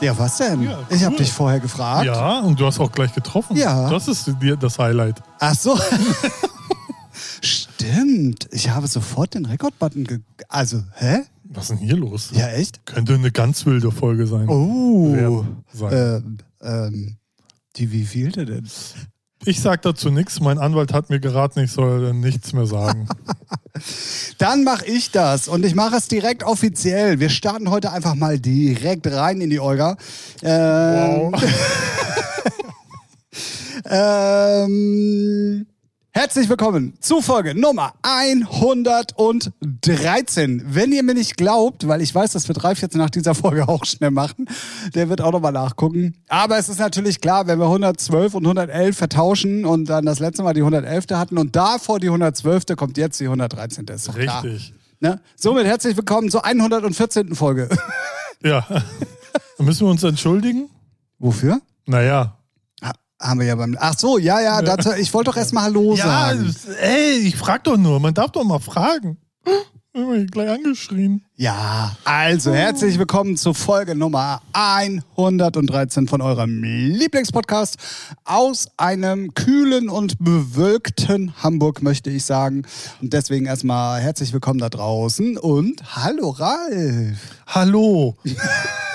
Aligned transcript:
Ja, 0.00 0.18
was 0.18 0.38
denn? 0.38 0.62
Ja, 0.62 0.78
Ich 0.88 1.02
habe 1.04 1.14
cool. 1.14 1.18
dich 1.18 1.32
vorher 1.32 1.60
gefragt. 1.60 2.06
Ja, 2.06 2.40
und 2.40 2.58
du 2.58 2.66
hast 2.66 2.80
auch 2.80 2.90
gleich 2.90 3.12
getroffen. 3.14 3.56
Ja. 3.56 3.88
Das 3.90 4.08
ist 4.08 4.30
dir 4.40 4.56
das 4.56 4.78
Highlight. 4.78 5.20
Ach 5.38 5.54
so. 5.54 5.78
Stimmt. 7.42 8.48
Ich 8.52 8.70
habe 8.70 8.86
sofort 8.86 9.34
den 9.34 9.46
Rekordbutton 9.46 10.04
ge... 10.04 10.20
Also, 10.48 10.82
hä? 10.96 11.20
Was 11.44 11.64
ist 11.64 11.70
denn 11.70 11.78
hier 11.78 11.96
los? 11.96 12.30
Ja, 12.32 12.48
echt? 12.48 12.84
Könnte 12.86 13.14
eine 13.14 13.30
ganz 13.32 13.66
wilde 13.66 13.90
Folge 13.90 14.26
sein. 14.26 14.48
Oh. 14.48 15.12
Werden 15.12 15.64
sein. 15.72 15.92
Ähm, 15.92 16.38
ähm, 16.62 17.16
die 17.76 17.90
wievielte 17.92 18.46
denn? 18.46 18.68
Ich 19.46 19.60
sag 19.60 19.80
dazu 19.82 20.10
nichts. 20.10 20.40
Mein 20.40 20.58
Anwalt 20.58 20.92
hat 20.92 21.08
mir 21.08 21.18
geraten, 21.18 21.60
ich 21.60 21.72
soll 21.72 22.12
nichts 22.12 22.52
mehr 22.52 22.66
sagen. 22.66 23.08
Dann 24.38 24.64
mache 24.64 24.84
ich 24.84 25.10
das 25.10 25.48
und 25.48 25.64
ich 25.64 25.74
mache 25.74 25.96
es 25.96 26.08
direkt 26.08 26.42
offiziell. 26.44 27.20
Wir 27.20 27.30
starten 27.30 27.70
heute 27.70 27.90
einfach 27.92 28.14
mal 28.14 28.38
direkt 28.38 29.06
rein 29.06 29.40
in 29.40 29.48
die 29.48 29.60
Olga. 29.60 29.96
Ähm, 30.42 31.32
Wow. 31.32 31.42
ähm, 33.86 35.66
herzlich 36.12 36.48
willkommen 36.48 36.94
zu 37.00 37.20
Folge 37.20 37.54
Nummer 37.54 37.92
113. 38.02 40.62
Wenn 40.66 40.92
ihr 40.92 41.02
mir 41.02 41.14
nicht 41.14 41.36
glaubt, 41.36 41.88
weil 41.88 42.02
ich 42.02 42.14
weiß, 42.14 42.32
das 42.32 42.48
wird 42.48 42.64
Ralf 42.64 42.82
jetzt 42.82 42.96
nach 42.96 43.10
dieser 43.10 43.34
Folge 43.34 43.68
auch 43.68 43.84
schnell 43.84 44.10
machen, 44.10 44.46
der 44.94 45.08
wird 45.08 45.20
auch 45.20 45.32
nochmal 45.32 45.52
nachgucken. 45.52 46.16
Aber 46.28 46.58
es 46.58 46.68
ist 46.68 46.78
natürlich 46.78 47.20
klar, 47.20 47.46
wenn 47.46 47.58
wir 47.58 47.66
112 47.66 48.34
und 48.34 48.44
111 48.44 48.96
vertauschen 48.96 49.64
und 49.64 49.86
dann 49.86 50.04
das 50.04 50.18
letzte 50.18 50.42
Mal 50.42 50.54
die 50.54 50.62
111. 50.62 51.06
hatten 51.10 51.38
und 51.38 51.54
davor 51.56 52.00
die 52.00 52.08
112. 52.08 52.76
kommt 52.76 52.98
jetzt 52.98 53.20
die 53.20 53.24
113. 53.24 53.86
Ist 53.86 54.08
doch 54.08 54.16
klar. 54.16 54.42
Richtig. 54.42 54.74
Ne? 55.00 55.20
Somit 55.36 55.66
herzlich 55.66 55.96
willkommen 55.96 56.30
zur 56.30 56.44
114. 56.44 57.34
Folge. 57.34 57.68
Ja. 58.42 58.66
Müssen 59.58 59.86
wir 59.86 59.90
uns 59.90 60.02
entschuldigen? 60.02 60.68
Wofür? 61.18 61.60
Naja. 61.86 62.39
Ha- 63.20 63.28
Haben 63.28 63.40
wir 63.40 63.46
ja 63.46 63.54
beim. 63.54 63.76
Ach 63.78 63.94
so, 63.98 64.18
ja, 64.18 64.40
ja, 64.40 64.62
dazu, 64.62 64.90
ich 64.98 65.12
wollte 65.14 65.30
doch 65.30 65.36
erstmal 65.36 65.64
Hallo 65.64 65.94
Ja, 65.94 66.04
sagen. 66.04 66.54
ey, 66.80 67.18
ich 67.18 67.36
frag 67.36 67.64
doch 67.64 67.76
nur. 67.76 68.00
Man 68.00 68.14
darf 68.14 68.30
doch 68.32 68.44
mal 68.44 68.58
fragen. 68.60 69.18
Immer 69.92 70.24
gleich 70.26 70.48
angeschrien. 70.50 71.24
Ja, 71.34 71.96
also 72.04 72.54
herzlich 72.54 72.96
willkommen 72.96 73.36
zu 73.36 73.54
Folge 73.54 73.96
Nummer 73.96 74.40
113 74.52 76.06
von 76.06 76.20
eurem 76.20 76.62
Lieblingspodcast 76.62 77.76
aus 78.24 78.68
einem 78.76 79.34
kühlen 79.34 79.88
und 79.88 80.14
bewölkten 80.20 81.34
Hamburg, 81.42 81.82
möchte 81.82 82.08
ich 82.08 82.24
sagen. 82.24 82.62
Und 83.02 83.12
deswegen 83.12 83.46
erstmal 83.46 84.00
herzlich 84.00 84.32
willkommen 84.32 84.60
da 84.60 84.68
draußen 84.68 85.36
und 85.38 85.82
hallo 85.96 86.30
Ralf. 86.30 87.18
Hallo. 87.48 88.16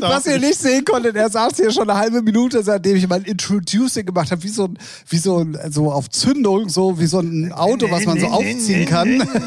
Was 0.00 0.26
ihr 0.26 0.36
ich- 0.36 0.40
nicht 0.42 0.58
sehen 0.58 0.84
konntet, 0.84 1.16
er 1.16 1.30
saß 1.30 1.56
hier 1.56 1.70
schon 1.70 1.88
eine 1.88 1.98
halbe 1.98 2.22
Minute, 2.22 2.62
seitdem 2.62 2.96
ich 2.96 3.08
mein 3.08 3.22
Introducing 3.22 4.06
gemacht 4.06 4.30
habe, 4.30 4.42
wie 4.42 4.48
so 4.48 4.64
ein, 4.64 4.78
wie 5.08 5.18
so 5.18 5.38
ein, 5.38 5.58
so 5.70 5.90
auf 5.92 6.10
Zündung, 6.10 6.68
so 6.68 6.98
wie 6.98 7.06
so 7.06 7.20
ein 7.20 7.52
Auto, 7.52 7.90
was 7.90 8.04
man 8.04 8.20
so 8.20 8.26
aufziehen 8.26 8.86
kann. 8.86 9.28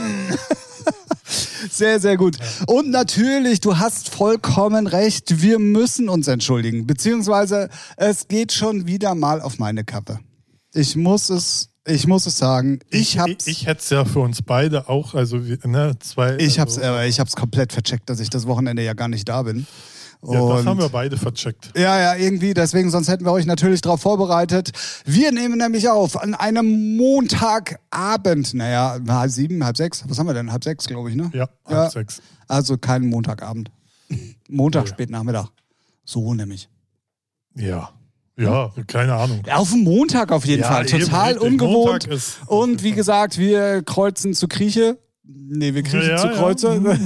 Sehr, 1.72 2.00
sehr 2.00 2.18
gut. 2.18 2.38
Und 2.68 2.92
natürlich, 2.92 3.60
du 3.62 3.78
hast 3.80 4.10
vollkommen 4.10 4.86
recht, 4.86 5.42
wir 5.42 5.58
müssen 5.58 6.08
uns 6.10 6.28
entschuldigen. 6.28 6.86
Beziehungsweise, 6.86 7.70
es 7.98 8.28
geht 8.28 8.52
schon 8.52 8.86
wieder 8.86 9.16
mal 9.16 9.42
auf 9.42 9.58
meine 9.60 9.84
Kappe. 9.84 10.20
Ich 10.74 10.96
muss 10.96 11.30
es, 11.30 11.70
ich 11.86 12.08
muss 12.08 12.26
es 12.26 12.38
sagen, 12.38 12.80
ich 12.90 13.20
hab's, 13.20 13.48
Ich, 13.48 13.62
ich 13.62 13.66
hätte 13.68 13.82
es 13.82 13.90
ja 13.90 14.06
für 14.06 14.20
uns 14.20 14.42
beide 14.42 14.88
auch, 14.90 15.14
also 15.16 15.38
ne, 15.38 15.94
zwei. 16.00 16.38
ich 16.38 16.60
hab's, 16.60 16.78
also, 16.78 16.98
äh, 17.00 17.08
ich 17.08 17.20
hab's 17.20 17.36
komplett 17.36 17.74
vercheckt, 17.74 18.10
dass 18.10 18.20
ich 18.20 18.30
das 18.30 18.48
Wochenende 18.48 18.84
ja 18.84 18.94
gar 18.94 19.08
nicht 19.10 19.28
da 19.28 19.42
bin. 19.44 19.68
ja, 20.26 20.32
das 20.40 20.62
Und- 20.62 20.66
haben 20.68 20.80
wir 20.80 20.88
beide 20.90 21.18
vercheckt. 21.18 21.72
Ja, 21.78 22.00
ja, 22.00 22.16
irgendwie. 22.16 22.54
Deswegen, 22.54 22.90
sonst 22.90 23.10
hätten 23.10 23.26
wir 23.26 23.32
euch 23.34 23.46
natürlich 23.46 23.82
darauf 23.82 24.02
vorbereitet. 24.02 24.72
Wir 25.06 25.32
nehmen 25.34 25.58
nämlich 25.58 25.90
auf 25.90 26.22
an 26.22 26.34
einem 26.36 26.96
Montagabend. 26.96 28.54
Naja, 28.54 28.98
halb 29.08 29.32
sieben, 29.32 29.64
halb 29.66 29.76
sechs. 29.78 30.04
Was 30.08 30.18
haben 30.20 30.28
wir 30.28 30.34
denn? 30.34 30.52
Halb 30.52 30.64
sechs, 30.64 30.88
glaube 30.88 31.10
ich, 31.10 31.16
ne? 31.18 31.30
Ja, 31.34 31.50
halb 31.66 31.72
Ja. 31.72 31.90
sechs. 31.90 32.22
Also 32.48 32.78
kein 32.78 33.06
Montagabend. 33.08 33.70
Montag, 34.50 34.86
Ja. 34.88 34.94
spät 34.94 35.10
Nachmittag. 35.10 35.48
So 36.06 36.34
nämlich. 36.34 36.70
Ja. 37.56 37.90
Ja, 38.38 38.72
keine 38.88 39.14
Ahnung. 39.16 39.42
Auf 39.52 39.70
dem 39.72 39.84
Montag 39.84 40.32
auf 40.32 40.46
jeden 40.46 40.64
Ja, 40.64 40.70
Fall. 40.72 40.88
eben, 40.90 41.00
Total 41.02 41.34
richtig. 41.34 41.52
ungewohnt. 41.52 42.08
Und 42.48 42.82
wie 42.84 42.92
gesagt, 42.94 43.38
wir 43.38 43.84
kreuzen 43.84 44.34
zu 44.34 44.48
Krieche. 44.48 44.98
Nee, 45.24 45.74
wir 45.74 45.84
kriechen 45.84 46.10
Ja, 46.10 46.18
zu. 46.18 46.28
Kreuze. 46.30 46.82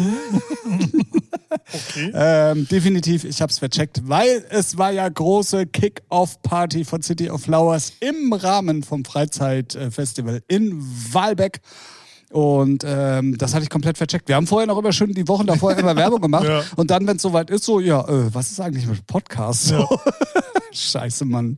Okay. 1.50 2.12
Ähm, 2.14 2.68
definitiv, 2.70 3.24
ich 3.24 3.42
habe 3.42 3.52
es 3.52 3.60
vercheckt, 3.60 4.02
weil 4.06 4.46
es 4.50 4.78
war 4.78 4.92
ja 4.92 5.08
große 5.08 5.66
Kick-Off-Party 5.66 6.86
von 6.86 7.02
City 7.02 7.30
of 7.30 7.42
Flowers 7.42 7.94
im 8.00 8.32
Rahmen 8.34 8.84
vom 8.84 9.04
Freizeitfestival 9.06 10.42
in 10.48 10.82
Walbeck. 11.12 11.60
Und 12.32 12.84
ähm, 12.86 13.38
das 13.38 13.54
hatte 13.54 13.64
ich 13.64 13.70
komplett 13.70 13.98
vercheckt. 13.98 14.28
Wir 14.28 14.36
haben 14.36 14.48
vorher 14.48 14.68
noch 14.68 14.78
immer 14.78 14.92
schön 14.92 15.14
die 15.14 15.28
Wochen 15.28 15.46
davor 15.48 15.76
immer 15.78 15.96
Werbung 15.96 16.22
gemacht. 16.22 16.46
Ja. 16.46 16.64
Und 16.76 16.92
dann, 16.92 17.08
wenn 17.08 17.16
es 17.18 17.22
soweit 17.22 17.50
ist, 17.50 17.64
so, 17.64 17.80
ja, 17.80 18.02
äh, 18.08 18.34
was 18.34 18.52
ist 18.52 18.60
eigentlich 18.60 18.86
mit 18.86 19.08
Podcast? 19.08 19.66
So. 19.66 19.88
Scheiße, 20.72 21.24
Mann. 21.26 21.58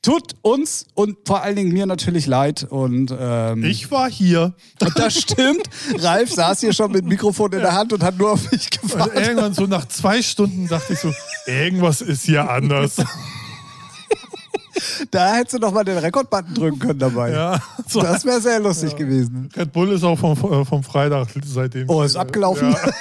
Tut 0.00 0.36
uns 0.42 0.86
und 0.94 1.16
vor 1.26 1.42
allen 1.42 1.56
Dingen 1.56 1.72
mir 1.72 1.84
natürlich 1.86 2.26
leid. 2.26 2.64
Und 2.70 3.12
ähm, 3.18 3.64
Ich 3.64 3.90
war 3.90 4.08
hier. 4.10 4.54
und 4.80 4.98
das 4.98 5.18
stimmt. 5.18 5.68
Ralf 5.98 6.32
saß 6.32 6.60
hier 6.60 6.72
schon 6.72 6.92
mit 6.92 7.04
Mikrofon 7.04 7.52
in 7.52 7.60
der 7.60 7.74
Hand 7.74 7.92
und 7.92 8.02
hat 8.04 8.16
nur 8.16 8.30
auf 8.32 8.50
mich 8.52 8.68
Und 8.82 8.92
gewartet. 8.92 9.26
irgendwann 9.26 9.54
so 9.54 9.66
nach 9.66 9.88
zwei 9.88 10.22
Stunden 10.22 10.68
dachte 10.68 10.92
ich 10.92 11.00
so, 11.00 11.12
irgendwas 11.46 12.00
ist 12.00 12.22
hier 12.24 12.48
anders. 12.48 12.96
Da 15.10 15.34
hättest 15.34 15.54
du 15.54 15.58
noch 15.58 15.72
mal 15.72 15.84
den 15.84 15.98
Rekordbutton 15.98 16.54
drücken 16.54 16.78
können 16.78 16.98
dabei. 16.98 17.32
Ja, 17.32 17.60
so. 17.86 18.00
Das 18.00 18.24
wäre 18.24 18.40
sehr 18.40 18.60
lustig 18.60 18.96
gewesen. 18.96 19.48
Red 19.56 19.72
Bull 19.72 19.92
ist 19.92 20.04
auch 20.04 20.18
vom, 20.18 20.32
äh, 20.32 20.64
vom 20.64 20.82
Freitag 20.82 21.28
seitdem. 21.44 21.88
Oh, 21.88 22.02
ist 22.02 22.16
abgelaufen. 22.16 22.72
Ja. 22.72 22.78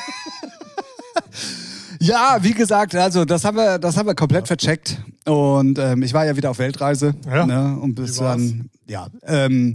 Ja, 2.00 2.38
wie 2.42 2.54
gesagt, 2.54 2.96
also 2.96 3.26
das 3.26 3.44
haben 3.44 3.58
wir, 3.58 3.80
das 3.80 3.98
haben 3.98 4.08
wir 4.08 4.16
komplett 4.16 4.48
vercheckt. 4.48 5.02
Und 5.26 5.80
ähm, 5.80 6.04
ich 6.04 6.14
war 6.14 6.26
ja 6.26 6.36
wieder 6.36 6.52
auf 6.52 6.60
Weltreise. 6.60 7.16
Ja. 7.26 7.46
Ne, 7.46 7.78
und 7.80 7.96
bis 7.96 8.18
dann, 8.18 8.70
ja. 8.88 9.08
Ähm, 9.24 9.74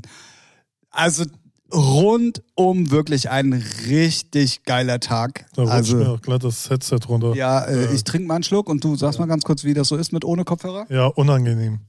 also 0.90 1.24
rundum 1.72 2.90
wirklich 2.90 3.30
ein 3.30 3.52
richtig 3.88 4.64
geiler 4.64 5.00
Tag. 5.00 5.46
Da 5.54 5.64
also 5.64 5.96
mir 5.96 6.10
auch 6.10 6.20
glatt 6.20 6.44
das 6.44 6.69
Headset 6.69 6.98
runter. 7.08 7.34
ja, 7.34 7.64
äh, 7.64 7.92
ich 7.94 8.04
trinke 8.04 8.28
mal 8.28 8.34
einen 8.34 8.44
Schluck 8.44 8.69
und 8.69 8.84
du 8.84 8.94
sagst 8.96 9.19
mal 9.19 9.26
ganz 9.26 9.42
kurz, 9.44 9.64
wie 9.64 9.74
das 9.74 9.88
so 9.88 9.96
ist 9.96 10.12
mit 10.12 10.24
ohne 10.24 10.44
Kopfhörer. 10.44 10.86
Ja, 10.90 11.06
unangenehm. 11.06 11.80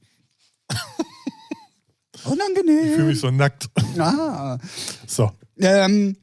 Ich 2.16 2.30
fühle 2.30 2.36
Unangenehm. 2.36 3.08
mich 3.08 3.20
so 3.20 3.32
nackt. 3.32 3.68
Ah. 3.98 4.58
So. 5.08 5.30
Ähm, 5.58 6.16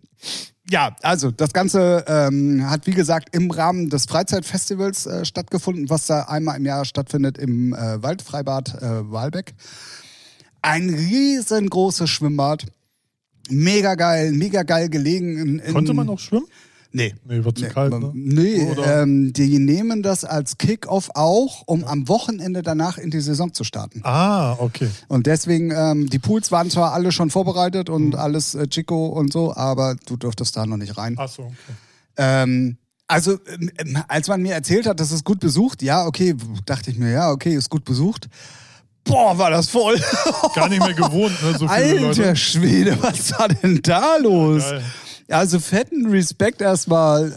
ja, 0.70 0.96
also 1.02 1.30
das 1.30 1.52
Ganze 1.52 2.04
ähm, 2.06 2.68
hat 2.70 2.86
wie 2.86 2.92
gesagt 2.92 3.34
im 3.36 3.50
Rahmen 3.50 3.90
des 3.90 4.06
Freizeitfestivals 4.06 5.06
äh, 5.06 5.24
stattgefunden, 5.24 5.90
was 5.90 6.06
da 6.06 6.22
einmal 6.22 6.56
im 6.56 6.64
Jahr 6.64 6.84
stattfindet 6.84 7.38
im 7.38 7.74
äh, 7.74 8.02
Waldfreibad 8.02 8.80
äh, 8.80 9.10
Walbeck. 9.10 9.54
Ein 10.62 10.88
riesengroßes 10.90 12.08
Schwimmbad. 12.08 12.66
Mega 13.48 13.94
geil, 13.94 14.32
mega 14.32 14.62
geil 14.62 14.88
gelegen. 14.88 15.36
In, 15.38 15.58
in, 15.58 15.72
Konnte 15.72 15.92
man 15.92 16.06
noch 16.06 16.18
schwimmen? 16.18 16.46
Nee. 16.92 17.14
Nee, 17.24 17.44
war 17.44 17.54
zu 17.54 17.66
kalt, 17.68 17.92
ne? 17.92 18.10
Nee, 18.14 18.64
Oder- 18.70 19.02
ähm, 19.02 19.32
die 19.32 19.58
nehmen 19.58 20.02
das 20.02 20.24
als 20.24 20.58
Kick-Off 20.58 21.10
auch, 21.14 21.62
um 21.66 21.84
am 21.84 22.08
Wochenende 22.08 22.62
danach 22.62 22.98
in 22.98 23.10
die 23.10 23.20
Saison 23.20 23.54
zu 23.54 23.62
starten. 23.64 24.00
Ah, 24.04 24.54
okay. 24.58 24.88
Und 25.08 25.26
deswegen, 25.26 25.70
ähm, 25.70 26.10
die 26.10 26.18
Pools 26.18 26.50
waren 26.50 26.68
zwar 26.68 26.92
alle 26.92 27.12
schon 27.12 27.30
vorbereitet 27.30 27.88
Mhm. 27.88 27.94
und 27.94 28.16
alles 28.16 28.54
äh, 28.56 28.66
Chico 28.66 29.06
und 29.06 29.32
so, 29.32 29.54
aber 29.54 29.94
du 30.06 30.16
durftest 30.16 30.56
da 30.56 30.66
noch 30.66 30.76
nicht 30.78 30.96
rein. 30.98 31.14
Ach 31.18 31.28
so, 31.28 31.42
okay. 31.42 31.54
Ähm, 32.16 32.76
also, 33.06 33.38
ähm, 33.52 33.70
ähm, 33.78 33.98
als 34.08 34.28
man 34.28 34.42
mir 34.42 34.54
erzählt 34.54 34.86
hat, 34.86 34.98
das 35.00 35.12
ist 35.12 35.24
gut 35.24 35.40
besucht, 35.40 35.82
ja, 35.82 36.06
okay, 36.06 36.34
dachte 36.66 36.90
ich 36.90 36.98
mir, 36.98 37.10
ja, 37.10 37.30
okay, 37.30 37.54
ist 37.54 37.70
gut 37.70 37.84
besucht. 37.84 38.28
Boah, 39.04 39.36
war 39.38 39.50
das 39.50 39.68
voll. 39.70 39.98
Gar 40.54 40.68
nicht 40.68 40.80
mehr 40.84 40.92
gewohnt, 40.94 41.32
ne? 41.42 41.52
So 41.58 41.66
viele 41.66 41.70
Alter 41.70 42.00
Leute. 42.00 42.36
Schwede, 42.36 42.98
was 43.02 43.32
war 43.38 43.48
denn 43.48 43.80
da 43.82 44.16
los? 44.18 44.62
Geil. 45.30 45.38
Also 45.38 45.58
fetten 45.60 46.06
Respekt 46.06 46.60
erstmal 46.60 47.32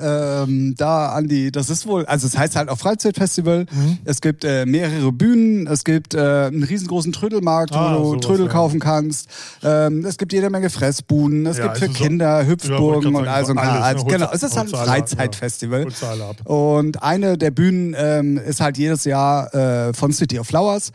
ähm, 0.47 0.73
da 0.77 1.09
an 1.09 1.27
die, 1.27 1.51
das 1.51 1.69
ist 1.69 1.85
wohl, 1.85 2.05
also 2.07 2.25
es 2.27 2.35
heißt 2.37 2.55
halt 2.55 2.69
auch 2.69 2.77
Freizeitfestival. 2.79 3.65
Mhm. 3.71 3.99
Es 4.03 4.19
gibt 4.19 4.43
äh, 4.43 4.65
mehrere 4.65 5.11
Bühnen, 5.11 5.67
es 5.67 5.83
gibt 5.83 6.13
äh, 6.15 6.47
einen 6.47 6.63
riesengroßen 6.63 7.11
Trödelmarkt, 7.13 7.73
Ah, 7.73 7.97
wo 7.99 8.13
du 8.15 8.19
Trödel 8.19 8.47
ja. 8.47 8.51
kaufen 8.51 8.79
kannst. 8.79 9.27
Ähm, 9.63 10.03
es 10.05 10.17
gibt 10.17 10.33
jede 10.33 10.49
Menge 10.49 10.69
Fressbuden, 10.69 11.45
es 11.45 11.57
Ja, 11.57 11.65
gibt 11.65 11.77
für 11.77 11.85
also 11.85 11.97
so- 11.97 12.03
Kinder 12.03 12.25
Ja, 12.25 12.47
wollte 12.47 12.49
Hüpfburgen 12.51 13.15
und 13.15 13.27
all 13.27 13.45
so 13.45 13.51
ein 13.53 13.57
Also, 13.59 14.05
ne? 14.05 14.11
genau, 14.11 14.29
es 14.33 14.43
ist 14.43 14.57
halt 14.57 14.73
ein 14.73 14.85
Freizeitfestival. 14.85 15.87
Ja. 16.01 16.51
Und 16.51 17.03
eine 17.03 17.37
der 17.37 17.51
Bühnen 17.51 17.95
ähm, 17.97 18.37
ist 18.37 18.59
halt 18.59 18.77
jedes 18.77 19.05
Jahr 19.05 19.53
äh, 19.53 19.93
von 19.93 20.11
City 20.11 20.39
of 20.39 20.47
Flowers. 20.47 20.91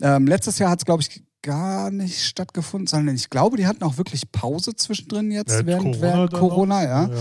Ähm, 0.00 0.26
letztes 0.26 0.58
Jahr 0.58 0.70
hat 0.70 0.78
es, 0.80 0.84
glaube 0.84 1.02
ich, 1.02 1.22
gar 1.42 1.90
nicht 1.90 2.22
stattgefunden, 2.24 2.86
sondern 2.86 3.14
ich 3.14 3.30
glaube, 3.30 3.56
die 3.56 3.66
hatten 3.66 3.82
auch 3.84 3.96
wirklich 3.96 4.30
Pause 4.32 4.74
zwischendrin 4.74 5.30
jetzt 5.30 5.52
Ja, 5.60 5.66
während 5.66 5.84
Corona 5.96 6.00
während 6.02 6.32
Corona, 6.32 6.82
ja. 6.84 7.08
Ja. 7.08 7.14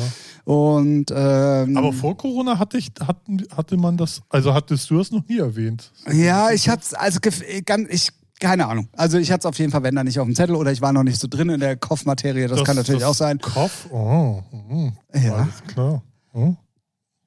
Und 0.51 1.11
ähm, 1.13 1.77
Aber 1.77 1.93
vor 1.93 2.17
Corona 2.17 2.57
hatte 2.59 2.77
ich, 2.77 2.89
hatten, 3.05 3.43
hatte 3.55 3.77
man 3.77 3.97
das, 3.97 4.21
also 4.29 4.53
hattest 4.53 4.89
du 4.89 4.99
es 4.99 5.11
noch 5.11 5.27
nie 5.27 5.39
erwähnt. 5.39 5.91
ja, 6.11 6.51
ich 6.51 6.67
hatte 6.69 6.99
also 6.99 7.19
gef- 7.19 7.63
ganz, 7.65 7.87
ich 7.89 8.09
keine 8.39 8.67
Ahnung. 8.67 8.87
Also 8.93 9.17
ich 9.17 9.31
hatte 9.31 9.41
es 9.41 9.45
auf 9.47 9.57
jeden 9.57 9.71
Fall, 9.71 9.81
wenn 9.83 9.95
da 9.95 10.03
nicht 10.03 10.19
auf 10.19 10.25
dem 10.27 10.35
Zettel 10.35 10.55
oder 10.55 10.71
ich 10.71 10.79
war 10.81 10.93
noch 10.93 11.01
nicht 11.03 11.19
so 11.19 11.27
drin 11.27 11.49
in 11.49 11.59
der 11.59 11.75
Kopfmaterie. 11.75 12.47
Das, 12.47 12.63
kann 12.63 12.75
natürlich 12.75 13.01
das 13.01 13.09
auch 13.09 13.15
sein. 13.15 13.39
Kopf, 13.39 13.87
oh, 13.91 14.43
oh, 14.69 14.91
Ja. 15.13 15.33
alles 15.35 15.63
klar. 15.67 16.03
Oh. 16.33 16.53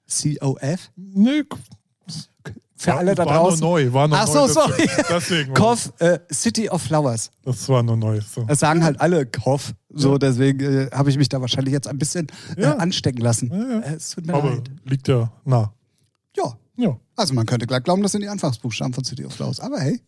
COF. 0.09 0.91
Nee, 0.97 1.43
Für 2.83 2.93
war, 2.93 2.99
alle 2.99 3.15
da 3.15 3.27
war 3.27 3.35
draußen. 3.35 3.61
nur 3.61 3.71
neu, 3.73 3.93
war 3.93 4.09
nur 4.09 4.17
Ach 4.19 4.27
neu. 4.27 4.33
so, 4.33 4.47
das- 4.47 4.55
sorry. 4.55 4.89
Deswegen. 5.11 5.49
war 5.51 5.55
Koff, 5.55 5.93
äh, 5.99 6.19
City 6.33 6.71
of 6.71 6.81
Flowers. 6.81 7.31
Das 7.45 7.69
war 7.69 7.83
nur 7.83 7.97
neu. 7.97 8.21
So. 8.23 8.45
Das 8.45 8.61
sagen 8.61 8.83
halt 8.83 8.99
alle 9.03 9.27
Koff. 9.27 9.73
So, 9.93 10.17
deswegen 10.17 10.61
äh, 10.61 10.91
habe 10.91 11.11
ich 11.11 11.19
mich 11.19 11.29
da 11.29 11.41
wahrscheinlich 11.43 11.73
jetzt 11.75 11.89
ein 11.89 11.99
bisschen 11.99 12.29
Ja. 12.57 12.73
äh, 12.73 12.77
anstecken 12.79 13.21
lassen. 13.21 13.51
Ja, 13.53 13.71
ja. 13.71 13.81
Äh, 13.81 13.95
es 13.97 14.11
tut 14.11 14.27
mir 14.27 14.33
Aber 14.35 14.51
leid. 14.51 14.71
liegt 14.85 15.09
ja 15.09 15.31
nah. 15.45 15.75
Ja. 16.37 16.57
Ja. 16.77 16.97
Also 17.17 17.35
man 17.35 17.45
könnte 17.45 17.67
gleich 17.67 17.83
glauben, 17.83 18.03
das 18.03 18.13
sind 18.13 18.23
die 18.23 18.29
Anfangsbuchstaben 18.29 18.95
von 18.95 19.05
City 19.05 19.27
of 19.27 19.35
Flowers. 19.35 19.61
Aber 19.61 19.79
hey, 19.79 20.01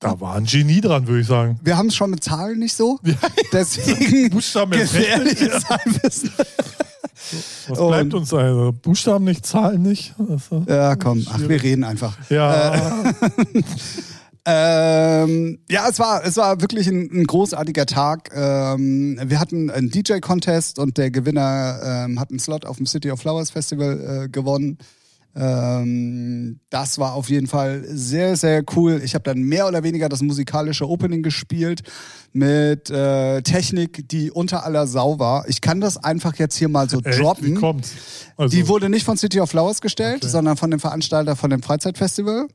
Da 0.00 0.20
war 0.20 0.34
ein 0.34 0.44
Genie 0.44 0.82
dran, 0.82 1.06
würde 1.06 1.20
ich 1.22 1.26
sagen. 1.26 1.58
wir 1.62 1.76
haben 1.78 1.86
es 1.88 1.94
schon 1.94 2.10
mit 2.10 2.22
Zahlen 2.22 2.58
nicht 2.58 2.74
so. 2.74 2.98
Deswegen 3.52 4.28
Buchstaben 4.30 4.72
gefährliches 4.72 5.66
Halbwissen. 5.70 6.30
Was 7.68 7.78
Und- 7.78 7.88
bleibt 7.88 8.14
uns 8.14 8.32
also? 8.34 8.72
Buchstaben 8.72 9.24
nicht, 9.24 9.44
Zahlen 9.46 9.82
nicht? 9.82 10.14
Also, 10.18 10.64
Ja, 10.68 10.96
komm, 10.96 11.26
ach, 11.30 11.40
wir 11.40 11.62
reden 11.62 11.84
einfach. 11.84 12.16
ja, 12.30 13.12
Ähm, 14.46 15.58
ja, 15.68 15.86
es 15.88 15.98
war, 15.98 16.24
es 16.24 16.38
war 16.38 16.62
wirklich 16.62 16.88
ein, 16.88 17.10
ein 17.12 17.24
großartiger 17.24 17.84
Tag. 17.84 18.30
Ähm, 18.34 19.20
wir 19.22 19.38
hatten 19.38 19.70
einen 19.70 19.90
DJ-Contest 19.90 20.78
und 20.78 20.96
der 20.96 21.10
Gewinner 21.10 21.78
ähm, 22.08 22.18
hat 22.18 22.30
einen 22.30 22.38
Slot 22.38 22.64
auf 22.64 22.78
dem 22.78 22.86
City 22.86 23.10
of 23.10 23.20
Flowers 23.20 23.50
Festival 23.50 24.24
äh, 24.24 24.28
gewonnen. 24.30 24.78
Ähm, 25.36 26.58
das 26.70 26.98
war 26.98 27.12
auf 27.14 27.28
jeden 27.28 27.48
Fall 27.48 27.84
sehr, 27.86 28.34
sehr 28.36 28.64
cool. 28.74 29.00
Ich 29.04 29.14
habe 29.14 29.24
dann 29.24 29.40
mehr 29.42 29.68
oder 29.68 29.82
weniger 29.82 30.08
das 30.08 30.22
musikalische 30.22 30.88
Opening 30.88 31.22
gespielt 31.22 31.82
mit 32.32 32.90
äh, 32.90 33.42
Technik, 33.42 34.08
die 34.08 34.30
unter 34.30 34.64
aller 34.64 34.86
Sau 34.86 35.18
war. 35.18 35.48
Ich 35.48 35.60
kann 35.60 35.80
das 35.80 35.96
einfach 35.96 36.36
jetzt 36.36 36.56
hier 36.56 36.68
mal 36.68 36.88
so 36.88 36.98
echt, 37.00 37.18
wie 37.18 37.22
droppen. 37.22 37.54
kommt's? 37.56 37.92
Also, 38.36 38.56
Die 38.56 38.68
wurde 38.68 38.88
nicht 38.88 39.04
von 39.04 39.16
City 39.16 39.40
of 39.40 39.50
Flowers 39.50 39.80
gestellt, 39.80 40.18
Okay. 40.22 40.28
sondern 40.28 40.56
von 40.56 40.70
dem 40.70 40.80
Veranstalter 40.80 41.36
von 41.36 41.50
dem 41.50 41.62
Freizeitfestival. 41.62 42.46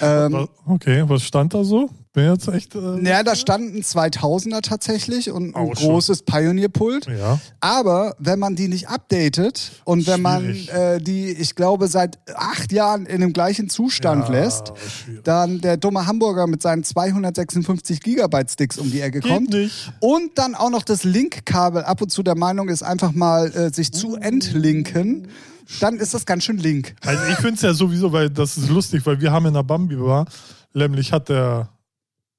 Ähm, 0.00 0.48
okay, 0.66 1.04
was 1.06 1.22
stand 1.22 1.54
da 1.54 1.62
so? 1.64 1.90
Bin 2.14 2.24
jetzt 2.32 2.48
echt. 2.48 2.74
Äh, 2.74 3.04
Ja, 3.06 3.22
da 3.22 3.36
standen 3.36 3.82
2000er 3.82 4.62
tatsächlich 4.62 5.30
und 5.30 5.54
ein 5.54 5.70
großes 5.72 6.22
Pioneer-Pult. 6.22 7.06
ja. 7.06 7.38
Aber 7.60 8.16
wenn 8.18 8.38
man 8.38 8.56
die 8.56 8.66
nicht 8.68 8.88
updatet 8.88 9.72
und 9.84 10.06
wenn 10.06 10.22
man 10.22 10.42
Schwierig. 10.42 10.72
äh, 10.72 10.98
die, 11.00 11.28
ich 11.30 11.54
glaube, 11.54 11.86
seit 11.88 12.18
acht 12.34 12.72
Jahren 12.72 13.04
in 13.06 13.20
dem 13.20 13.32
gleichen 13.34 13.68
Zustand 13.68 14.28
Ja, 14.28 14.32
lässt, 14.34 14.72
schwierig. 15.04 15.22
dann 15.24 15.60
der 15.60 15.76
dumme 15.76 16.06
Hamburger 16.06 16.46
mit 16.46 16.62
seinen 16.62 16.82
256 16.82 18.00
Gigabyte 18.00 18.50
Sticks 18.50 18.78
um 18.78 18.90
die 18.90 19.00
Ecke 19.02 19.17
Geht 19.20 19.32
kommt 19.32 19.50
nicht. 19.50 19.92
und 20.00 20.36
dann 20.36 20.54
auch 20.54 20.70
noch 20.70 20.82
das 20.82 21.04
Link-Kabel 21.04 21.82
ab 21.82 22.02
und 22.02 22.10
zu 22.10 22.22
der 22.22 22.36
Meinung 22.36 22.68
ist, 22.68 22.82
einfach 22.82 23.12
mal 23.12 23.50
äh, 23.52 23.72
sich 23.72 23.92
zu 23.92 24.16
entlinken, 24.16 25.28
dann 25.80 25.96
ist 25.98 26.14
das 26.14 26.26
ganz 26.26 26.44
schön 26.44 26.58
link. 26.58 26.94
Also 27.04 27.22
ich 27.30 27.36
finde 27.36 27.54
es 27.54 27.62
ja 27.62 27.74
sowieso, 27.74 28.12
weil 28.12 28.30
das 28.30 28.56
ist 28.56 28.70
lustig, 28.70 29.04
weil 29.04 29.20
wir 29.20 29.32
haben 29.32 29.46
in 29.46 29.54
der 29.54 29.62
Bambi 29.62 29.96
Bar, 29.96 30.26
nämlich 30.72 31.12
hat 31.12 31.28
der 31.28 31.68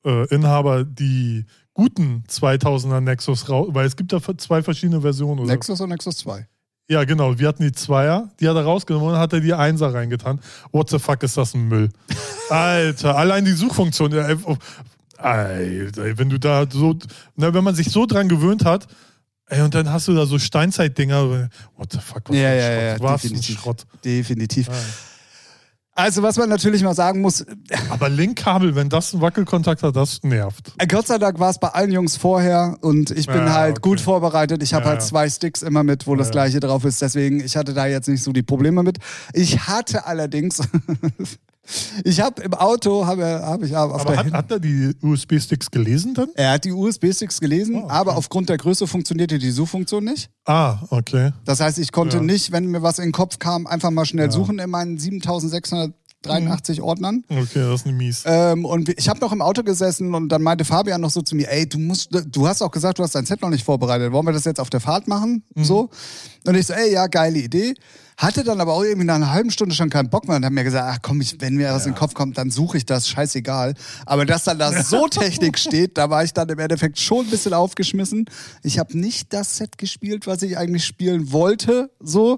äh, 0.05 0.27
Inhaber 0.33 0.83
die 0.83 1.45
guten 1.73 2.23
2000er 2.29 2.99
Nexus 3.01 3.49
raus, 3.49 3.69
weil 3.71 3.85
es 3.85 3.95
gibt 3.95 4.11
ja 4.11 4.19
zwei 4.37 4.63
verschiedene 4.63 5.01
Versionen. 5.01 5.39
Oder? 5.39 5.53
Nexus 5.53 5.79
und 5.79 5.89
Nexus 5.89 6.17
2. 6.17 6.47
Ja, 6.89 7.03
genau. 7.03 7.37
Wir 7.37 7.47
hatten 7.47 7.61
die 7.61 7.71
Zweier, 7.71 8.31
die 8.39 8.49
hat 8.49 8.55
er 8.55 8.63
rausgenommen 8.63 9.09
und 9.09 9.17
hat 9.17 9.31
er 9.31 9.41
die 9.41 9.53
Einser 9.53 9.93
reingetan. 9.93 10.39
What 10.71 10.89
the 10.89 10.97
fuck 10.97 11.21
ist 11.21 11.37
das 11.37 11.53
ein 11.53 11.67
Müll? 11.67 11.89
Alter, 12.49 13.15
allein 13.15 13.45
die 13.45 13.51
Suchfunktion. 13.51 14.11
Alter, 15.21 16.17
wenn 16.17 16.29
du 16.29 16.39
da 16.39 16.65
so, 16.69 16.95
na, 17.35 17.53
wenn 17.53 17.63
man 17.63 17.75
sich 17.75 17.89
so 17.91 18.05
dran 18.05 18.29
gewöhnt 18.29 18.65
hat, 18.65 18.87
ey, 19.47 19.61
und 19.61 19.73
dann 19.75 19.89
hast 19.91 20.07
du 20.07 20.15
da 20.15 20.25
so 20.25 20.39
Steinzeitdinger. 20.39 21.49
What 21.77 21.91
the 21.93 21.99
fuck, 21.99 22.29
was 22.29 22.35
Ja, 22.35 22.41
für 22.43 22.47
ein 22.47 22.57
ja, 22.57 22.97
Schrott? 22.97 22.99
ja, 22.99 22.99
was 22.99 23.23
ein 23.23 23.29
definitiv. 23.29 23.59
Schrott. 23.59 23.83
Definitiv. 24.05 24.67
Ja. 24.67 24.73
Also, 25.95 26.23
was 26.23 26.37
man 26.37 26.47
natürlich 26.47 26.81
mal 26.81 26.93
sagen 26.95 27.19
muss, 27.19 27.45
Aber 27.89 28.07
Linkkabel, 28.07 28.73
wenn 28.73 28.87
das 28.87 29.11
einen 29.13 29.21
Wackelkontakt 29.21 29.83
hat, 29.83 29.97
das 29.97 30.23
nervt. 30.23 30.71
Äh, 30.77 30.87
Gott 30.87 31.07
sei 31.07 31.17
Dank 31.17 31.39
war 31.39 31.49
es 31.49 31.59
bei 31.59 31.67
allen 31.67 31.91
Jungs 31.91 32.15
vorher 32.15 32.77
und 32.79 33.11
ich 33.11 33.27
bin 33.27 33.35
Ja, 33.47 33.53
halt 33.55 33.79
okay. 33.79 33.89
gut 33.89 33.99
vorbereitet. 33.99 34.63
Ich 34.63 34.73
habe 34.73 34.85
Ja, 34.85 34.91
halt 34.91 35.01
zwei 35.01 35.29
Sticks 35.29 35.61
immer 35.61 35.83
mit, 35.83 36.07
wo 36.07 36.15
das 36.15 36.27
ja. 36.27 36.31
gleiche 36.31 36.61
drauf 36.61 36.85
ist. 36.85 37.01
Deswegen, 37.01 37.41
ich 37.43 37.57
hatte 37.57 37.73
da 37.73 37.85
jetzt 37.85 38.07
nicht 38.07 38.23
so 38.23 38.31
die 38.31 38.43
Probleme 38.43 38.81
mit. 38.81 38.99
Ich 39.33 39.67
hatte 39.67 40.05
allerdings, 40.05 40.61
ich 42.03 42.19
habe 42.21 42.41
im 42.41 42.53
Auto, 42.53 43.05
habe 43.05 43.41
hab 43.43 43.61
ich 43.63 43.75
auf 43.75 44.01
Aber 44.01 44.17
hat, 44.17 44.31
hat 44.31 44.51
er 44.51 44.59
die 44.59 44.91
USB-Sticks 45.01 45.69
gelesen 45.71 46.13
dann? 46.13 46.29
er 46.35 46.51
hat 46.53 46.65
die 46.65 46.71
USB-Sticks 46.71 47.39
gelesen, 47.39 47.75
Oh, 47.75 47.83
okay. 47.85 47.93
aber 47.93 48.17
aufgrund 48.17 48.49
der 48.49 48.57
Größe 48.57 48.87
funktionierte 48.87 49.37
die 49.39 49.51
Suchfunktion 49.51 50.03
nicht. 50.03 50.29
Ah, 50.45 50.79
okay. 50.89 51.31
Das 51.45 51.59
heißt, 51.59 51.77
ich 51.79 51.91
konnte 51.91 52.17
Ja. 52.17 52.23
nicht, 52.23 52.51
wenn 52.51 52.65
mir 52.67 52.81
was 52.81 52.97
in 52.99 53.05
den 53.05 53.11
Kopf 53.11 53.39
kam, 53.39 53.67
einfach 53.67 53.91
mal 53.91 54.05
schnell 54.05 54.25
Ja. 54.27 54.31
suchen 54.31 54.59
in 54.59 54.69
meinen 54.69 54.97
7683 54.97 56.81
Ordnern. 56.81 57.23
Okay, 57.29 57.47
das 57.61 57.81
ist 57.81 57.87
eine 57.87 57.95
mies. 57.95 58.23
Ähm, 58.25 58.65
und 58.65 58.89
ich 58.89 59.07
habe 59.07 59.19
noch 59.19 59.31
im 59.31 59.41
Auto 59.41 59.63
gesessen 59.63 60.13
und 60.15 60.29
dann 60.29 60.41
meinte 60.41 60.65
Fabian 60.65 60.99
noch 61.01 61.11
so 61.11 61.21
zu 61.21 61.35
mir, 61.35 61.49
ey, 61.51 61.67
du 61.67 61.79
musst, 61.79 62.09
du 62.11 62.47
hast 62.47 62.61
auch 62.61 62.71
gesagt, 62.71 62.99
du 62.99 63.03
hast 63.03 63.15
dein 63.15 63.25
Set 63.25 63.41
noch 63.41 63.49
nicht 63.49 63.63
vorbereitet. 63.63 64.11
Wollen 64.11 64.25
wir 64.25 64.33
das 64.33 64.45
jetzt 64.45 64.59
auf 64.59 64.69
der 64.69 64.79
Fahrt 64.79 65.07
machen? 65.07 65.43
So. 65.55 65.89
Und 66.45 66.55
ich 66.55 66.67
so, 66.67 66.73
ey, 66.73 66.91
ja, 66.93 67.07
geile 67.07 67.39
Idee. 67.39 67.73
Hatte 68.19 68.43
dann 68.43 68.59
aber 68.59 68.73
auch 68.73 68.83
irgendwie 68.83 69.07
nach 69.07 69.15
einer 69.15 69.31
halben 69.31 69.49
Stunde 69.49 69.73
schon 69.73 69.89
keinen 69.89 70.09
Bock 70.09 70.27
mehr 70.27 70.35
und 70.35 70.43
hab 70.43 70.51
mir 70.51 70.65
gesagt, 70.65 70.85
ach 70.93 70.99
komm, 71.01 71.21
ich, 71.21 71.39
wenn 71.39 71.55
mir 71.55 71.71
was 71.71 71.85
in 71.85 71.93
den 71.93 71.97
Kopf 71.97 72.13
kommt, 72.13 72.37
dann 72.37 72.51
suche 72.51 72.75
ich 72.75 72.85
das, 72.85 73.07
scheißegal. 73.07 73.75
Aber 74.05 74.25
dass 74.25 74.43
dann 74.43 74.59
da 74.59 74.73
so 74.83 75.07
Technik 75.11 75.57
steht, 75.57 75.97
da 75.97 76.09
war 76.09 76.25
ich 76.25 76.33
dann 76.33 76.49
im 76.49 76.59
Endeffekt 76.59 76.99
schon 76.99 77.27
ein 77.27 77.31
bisschen 77.31 77.53
aufgeschmissen. 77.53 78.25
Ich 78.61 78.77
habe 78.77 78.99
nicht 78.99 79.31
das 79.31 79.55
Set 79.55 79.77
gespielt, 79.77 80.27
was 80.27 80.41
ich 80.41 80.57
eigentlich 80.57 80.83
spielen 80.83 81.31
wollte, 81.31 81.91
so. 82.01 82.37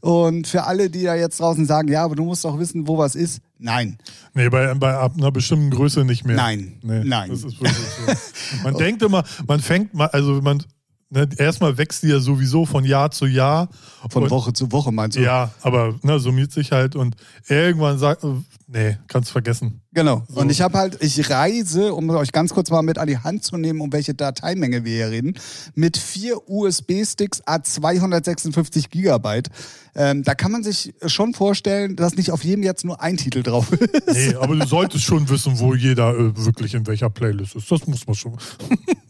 Und 0.00 0.46
für 0.46 0.64
alle, 0.64 0.88
die 0.88 1.02
da 1.02 1.14
jetzt 1.14 1.40
draußen 1.40 1.66
sagen, 1.66 1.88
ja, 1.88 2.04
aber 2.04 2.16
du 2.16 2.24
musst 2.24 2.46
doch 2.46 2.58
wissen, 2.58 2.88
wo 2.88 2.96
was 2.96 3.14
ist. 3.14 3.42
Nein. 3.58 3.98
Nee, 4.32 4.48
bei, 4.48 4.72
bei 4.74 4.94
ab 4.94 5.12
einer 5.18 5.30
bestimmten 5.30 5.68
Größe 5.68 6.06
nicht 6.06 6.24
mehr. 6.24 6.36
Nein. 6.36 6.78
Nee, 6.82 7.02
Nein. 7.04 7.28
Das 7.28 7.44
ist 7.44 7.60
wirklich 7.60 7.76
so. 7.76 8.62
Man 8.62 8.74
denkt 8.78 9.02
immer, 9.02 9.24
man 9.46 9.60
fängt 9.60 9.92
mal, 9.92 10.06
also 10.06 10.40
man, 10.40 10.64
ne, 11.10 11.28
erstmal 11.36 11.76
wächst 11.78 12.02
die 12.02 12.08
ja 12.08 12.20
sowieso 12.20 12.66
von 12.66 12.84
Jahr 12.84 13.10
zu 13.10 13.26
Jahr. 13.26 13.68
Von 14.10 14.24
Und- 14.24 14.30
Woche 14.30 14.52
zu 14.52 14.70
Woche 14.72 14.92
meinst 14.92 15.16
du? 15.16 15.22
Ja, 15.22 15.50
aber 15.62 15.94
ne, 16.02 16.18
summiert 16.18 16.52
sich 16.52 16.72
halt 16.72 16.96
und 16.96 17.16
irgendwann 17.48 17.98
sagt, 17.98 18.24
nee, 18.66 18.96
kannst 19.08 19.30
vergessen. 19.30 19.80
Genau. 19.92 20.22
So. 20.28 20.40
Und 20.40 20.50
ich 20.50 20.60
habe 20.60 20.78
halt, 20.78 21.02
ich 21.02 21.28
reise, 21.30 21.92
um 21.94 22.08
euch 22.10 22.30
ganz 22.30 22.52
kurz 22.54 22.70
mal 22.70 22.82
mit 22.82 22.98
an 22.98 23.08
die 23.08 23.18
Hand 23.18 23.42
zu 23.42 23.56
nehmen, 23.56 23.80
um 23.80 23.92
welche 23.92 24.14
Dateimenge 24.14 24.84
wir 24.84 24.94
hier 24.94 25.10
reden, 25.10 25.34
mit 25.74 25.96
vier 25.96 26.48
USB-Sticks 26.48 27.42
a 27.46 27.62
256 27.62 28.90
Gigabyte. 28.90 29.48
Ähm, 29.96 30.22
da 30.22 30.34
kann 30.36 30.52
man 30.52 30.62
sich 30.62 30.94
schon 31.06 31.34
vorstellen, 31.34 31.96
dass 31.96 32.14
nicht 32.14 32.30
auf 32.30 32.44
jedem 32.44 32.62
jetzt 32.62 32.84
nur 32.84 33.02
ein 33.02 33.16
Titel 33.16 33.42
drauf 33.42 33.72
ist. 33.72 34.06
Nee, 34.14 34.34
aber 34.36 34.54
du 34.54 34.66
solltest 34.66 35.02
schon 35.04 35.28
wissen, 35.28 35.58
wo 35.58 35.74
jeder 35.74 36.10
äh, 36.16 36.36
wirklich 36.36 36.74
in 36.74 36.86
welcher 36.86 37.10
Playlist 37.10 37.56
ist. 37.56 37.70
Das 37.72 37.86
muss 37.88 38.06
man 38.06 38.14
schon. 38.14 38.36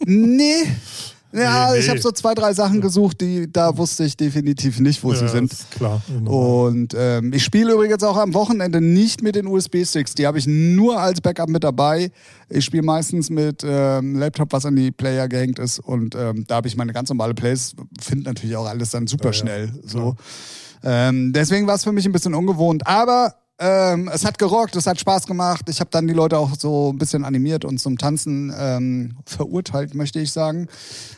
nee. 0.06 0.64
Ja, 1.32 1.66
Nee, 1.68 1.74
nee. 1.74 1.78
ich 1.80 1.88
habe 1.90 2.00
so 2.00 2.10
zwei, 2.10 2.32
drei 2.34 2.54
Sachen 2.54 2.80
gesucht, 2.80 3.20
die 3.20 3.52
da 3.52 3.76
wusste 3.76 4.04
ich 4.04 4.16
definitiv 4.16 4.80
nicht, 4.80 5.04
wo 5.04 5.12
sie 5.12 5.26
Ja, 5.26 5.28
sind. 5.28 5.52
Ist 5.52 5.70
klar. 5.70 6.00
Genau. 6.08 6.66
Und 6.66 6.94
ähm, 6.96 7.32
ich 7.34 7.44
spiele 7.44 7.72
übrigens 7.74 8.02
auch 8.02 8.16
am 8.16 8.32
Wochenende 8.34 8.80
nicht 8.80 9.22
mit 9.22 9.34
den 9.34 9.46
USB-Sticks. 9.46 10.14
Die 10.14 10.26
habe 10.26 10.38
ich 10.38 10.46
nur 10.46 10.98
als 11.00 11.20
Backup 11.20 11.48
mit 11.50 11.64
dabei. 11.64 12.10
Ich 12.48 12.64
spiele 12.64 12.82
meistens 12.82 13.28
mit 13.28 13.62
ähm, 13.62 14.16
Laptop, 14.16 14.52
was 14.52 14.64
an 14.64 14.74
die 14.76 14.90
Player 14.90 15.28
gehängt 15.28 15.58
ist. 15.58 15.80
Und 15.80 16.14
ähm, 16.14 16.44
da 16.46 16.56
habe 16.56 16.68
ich 16.68 16.76
meine 16.76 16.92
ganz 16.94 17.10
normale 17.10 17.34
Plays. 17.34 17.74
Finde 18.00 18.24
natürlich 18.24 18.56
auch 18.56 18.66
alles 18.66 18.90
dann 18.90 19.06
super 19.06 19.24
Ja, 19.26 19.30
ja. 19.30 19.34
schnell. 19.34 19.72
So. 19.84 20.16
Ähm, 20.82 21.32
deswegen 21.34 21.66
war 21.66 21.74
es 21.74 21.84
für 21.84 21.92
mich 21.92 22.06
ein 22.06 22.12
bisschen 22.12 22.34
ungewohnt. 22.34 22.86
Aber 22.86 23.34
ähm, 23.58 24.08
es 24.12 24.24
hat 24.24 24.38
gerockt, 24.38 24.76
es 24.76 24.86
hat 24.86 25.00
Spaß 25.00 25.26
gemacht. 25.26 25.68
Ich 25.68 25.80
habe 25.80 25.90
dann 25.90 26.06
die 26.06 26.14
Leute 26.14 26.38
auch 26.38 26.52
so 26.58 26.92
ein 26.92 26.98
bisschen 26.98 27.24
animiert 27.24 27.64
und 27.64 27.78
zum 27.78 27.98
Tanzen 27.98 28.52
ähm, 28.56 29.16
verurteilt, 29.26 29.94
möchte 29.94 30.20
ich 30.20 30.30
sagen. 30.32 30.68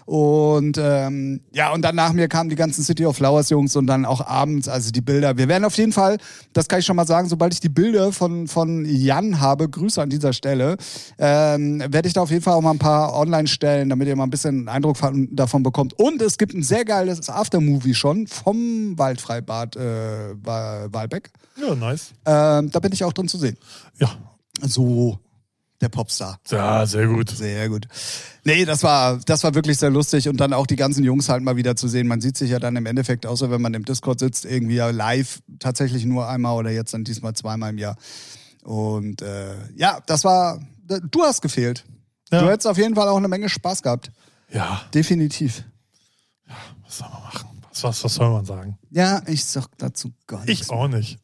Und 0.07 0.79
ähm, 0.81 1.41
ja, 1.53 1.73
und 1.73 1.83
dann 1.83 1.95
nach 1.95 2.13
mir 2.13 2.29
kamen 2.29 2.49
die 2.51 2.57
ganzen 2.57 2.83
City 2.83 3.05
of 3.07 3.17
Flowers 3.17 3.51
Jungs 3.51 3.77
und 3.77 3.87
dann 3.87 4.05
auch 4.05 4.27
abends, 4.27 4.69
also 4.69 4.91
die 4.91 5.01
Bilder. 5.03 5.37
Wir 5.37 5.49
werden 5.49 5.65
auf 5.65 5.77
jeden 5.77 5.93
Fall, 5.93 6.17
das 6.53 6.67
kann 6.67 6.81
ich 6.81 6.87
schon 6.87 6.97
mal 6.97 7.07
sagen, 7.07 7.29
sobald 7.29 7.53
ich 7.53 7.61
die 7.61 7.69
Bilder 7.69 8.11
von, 8.13 8.49
von 8.49 8.85
Jan 8.87 9.41
habe, 9.41 9.69
Grüße 9.69 10.01
an 10.01 10.11
dieser 10.11 10.33
Stelle, 10.33 10.77
ähm, 11.19 11.81
werde 11.89 12.09
ich 12.09 12.15
da 12.15 12.23
auf 12.23 12.31
jeden 12.31 12.43
Fall 12.43 12.55
auch 12.55 12.63
mal 12.63 12.73
ein 12.73 12.79
paar 12.79 13.15
online 13.15 13.47
stellen, 13.49 13.89
damit 13.91 14.09
ihr 14.09 14.17
mal 14.17 14.25
ein 14.25 14.31
bisschen 14.31 14.61
einen 14.61 14.69
Eindruck 14.69 14.97
von, 14.97 15.29
davon 15.31 15.63
bekommt. 15.63 15.93
Und 15.99 16.21
es 16.23 16.39
gibt 16.39 16.55
ein 16.55 16.63
sehr 16.63 16.85
geiles 16.85 17.29
Aftermovie 17.29 17.95
schon 17.95 18.27
vom 18.27 18.99
Waldfreibad 18.99 19.77
äh, 19.77 20.35
Wa- 20.43 20.89
Walbeck. 20.91 21.31
Ja, 21.61 21.75
nice. 21.75 22.13
Ähm, 22.31 22.71
da 22.71 22.79
bin 22.79 22.93
ich 22.93 23.03
auch 23.03 23.13
drin 23.13 23.27
zu 23.29 23.39
sehen. 23.39 23.57
Ja. 23.99 24.11
So. 24.63 25.19
der 25.81 25.89
Popstar. 25.89 26.39
Ja, 26.51 26.85
sehr 26.87 27.07
gut. 27.07 27.31
Sehr 27.31 27.69
gut. 27.69 27.89
Nee, 28.45 28.65
das 28.67 28.83
war, 28.83 29.19
das 29.25 29.43
war 29.45 29.55
wirklich 29.55 29.79
sehr 29.79 29.91
lustig 29.91 30.29
und 30.29 30.37
dann 30.37 30.53
auch 30.53 30.67
die 30.67 30.77
ganzen 30.77 31.03
Jungs 31.05 31.29
halt 31.29 31.43
mal 31.43 31.57
wieder 31.57 31.75
zu 31.75 31.89
sehen. 31.89 32.07
Man 32.07 32.21
sieht 32.21 32.37
sich 32.37 32.51
ja 32.51 32.59
dann 32.59 32.77
im 32.77 32.87
Endeffekt, 32.87 33.25
außer 33.27 33.51
wenn 33.51 33.63
man 33.63 33.75
im 33.75 33.85
Discord 33.85 34.19
sitzt, 34.21 34.45
irgendwie 34.45 34.77
ja 34.77 34.91
live 34.91 35.41
tatsächlich 35.59 36.05
nur 36.05 36.29
einmal 36.29 36.57
oder 36.57 36.71
jetzt 36.71 36.93
dann 36.93 37.05
diesmal 37.05 37.35
zweimal 37.35 37.71
im 37.71 37.79
Jahr. 37.79 37.97
Und 38.63 39.23
äh, 39.23 39.55
ja, 39.75 40.01
das 40.07 40.25
war, 40.25 40.61
du 40.87 41.23
hast 41.23 41.41
gefehlt. 41.41 41.85
Ja. 42.31 42.43
Du 42.43 42.51
hättest 42.51 42.67
auf 42.67 42.77
jeden 42.77 42.95
Fall 42.95 43.09
auch 43.09 43.17
eine 43.17 43.29
Menge 43.29 43.49
Spaß 43.49 43.83
gehabt. 43.83 44.13
Ja, 44.53 44.83
Definitiv. 44.93 45.65
was 46.85 46.99
soll 46.99 47.09
man 47.09 47.23
machen? 47.23 47.49
Was, 47.71 47.85
was, 47.85 48.05
was 48.05 48.15
soll 48.15 48.31
man 48.31 48.45
sagen? 48.45 48.79
Ja, 48.91 49.23
ich 49.27 49.45
sag 49.45 49.67
dazu 49.79 50.13
gar 50.27 50.45
nichts. 50.45 50.67
Ich 50.67 50.71
auch 50.71 50.89
nicht. 50.89 51.19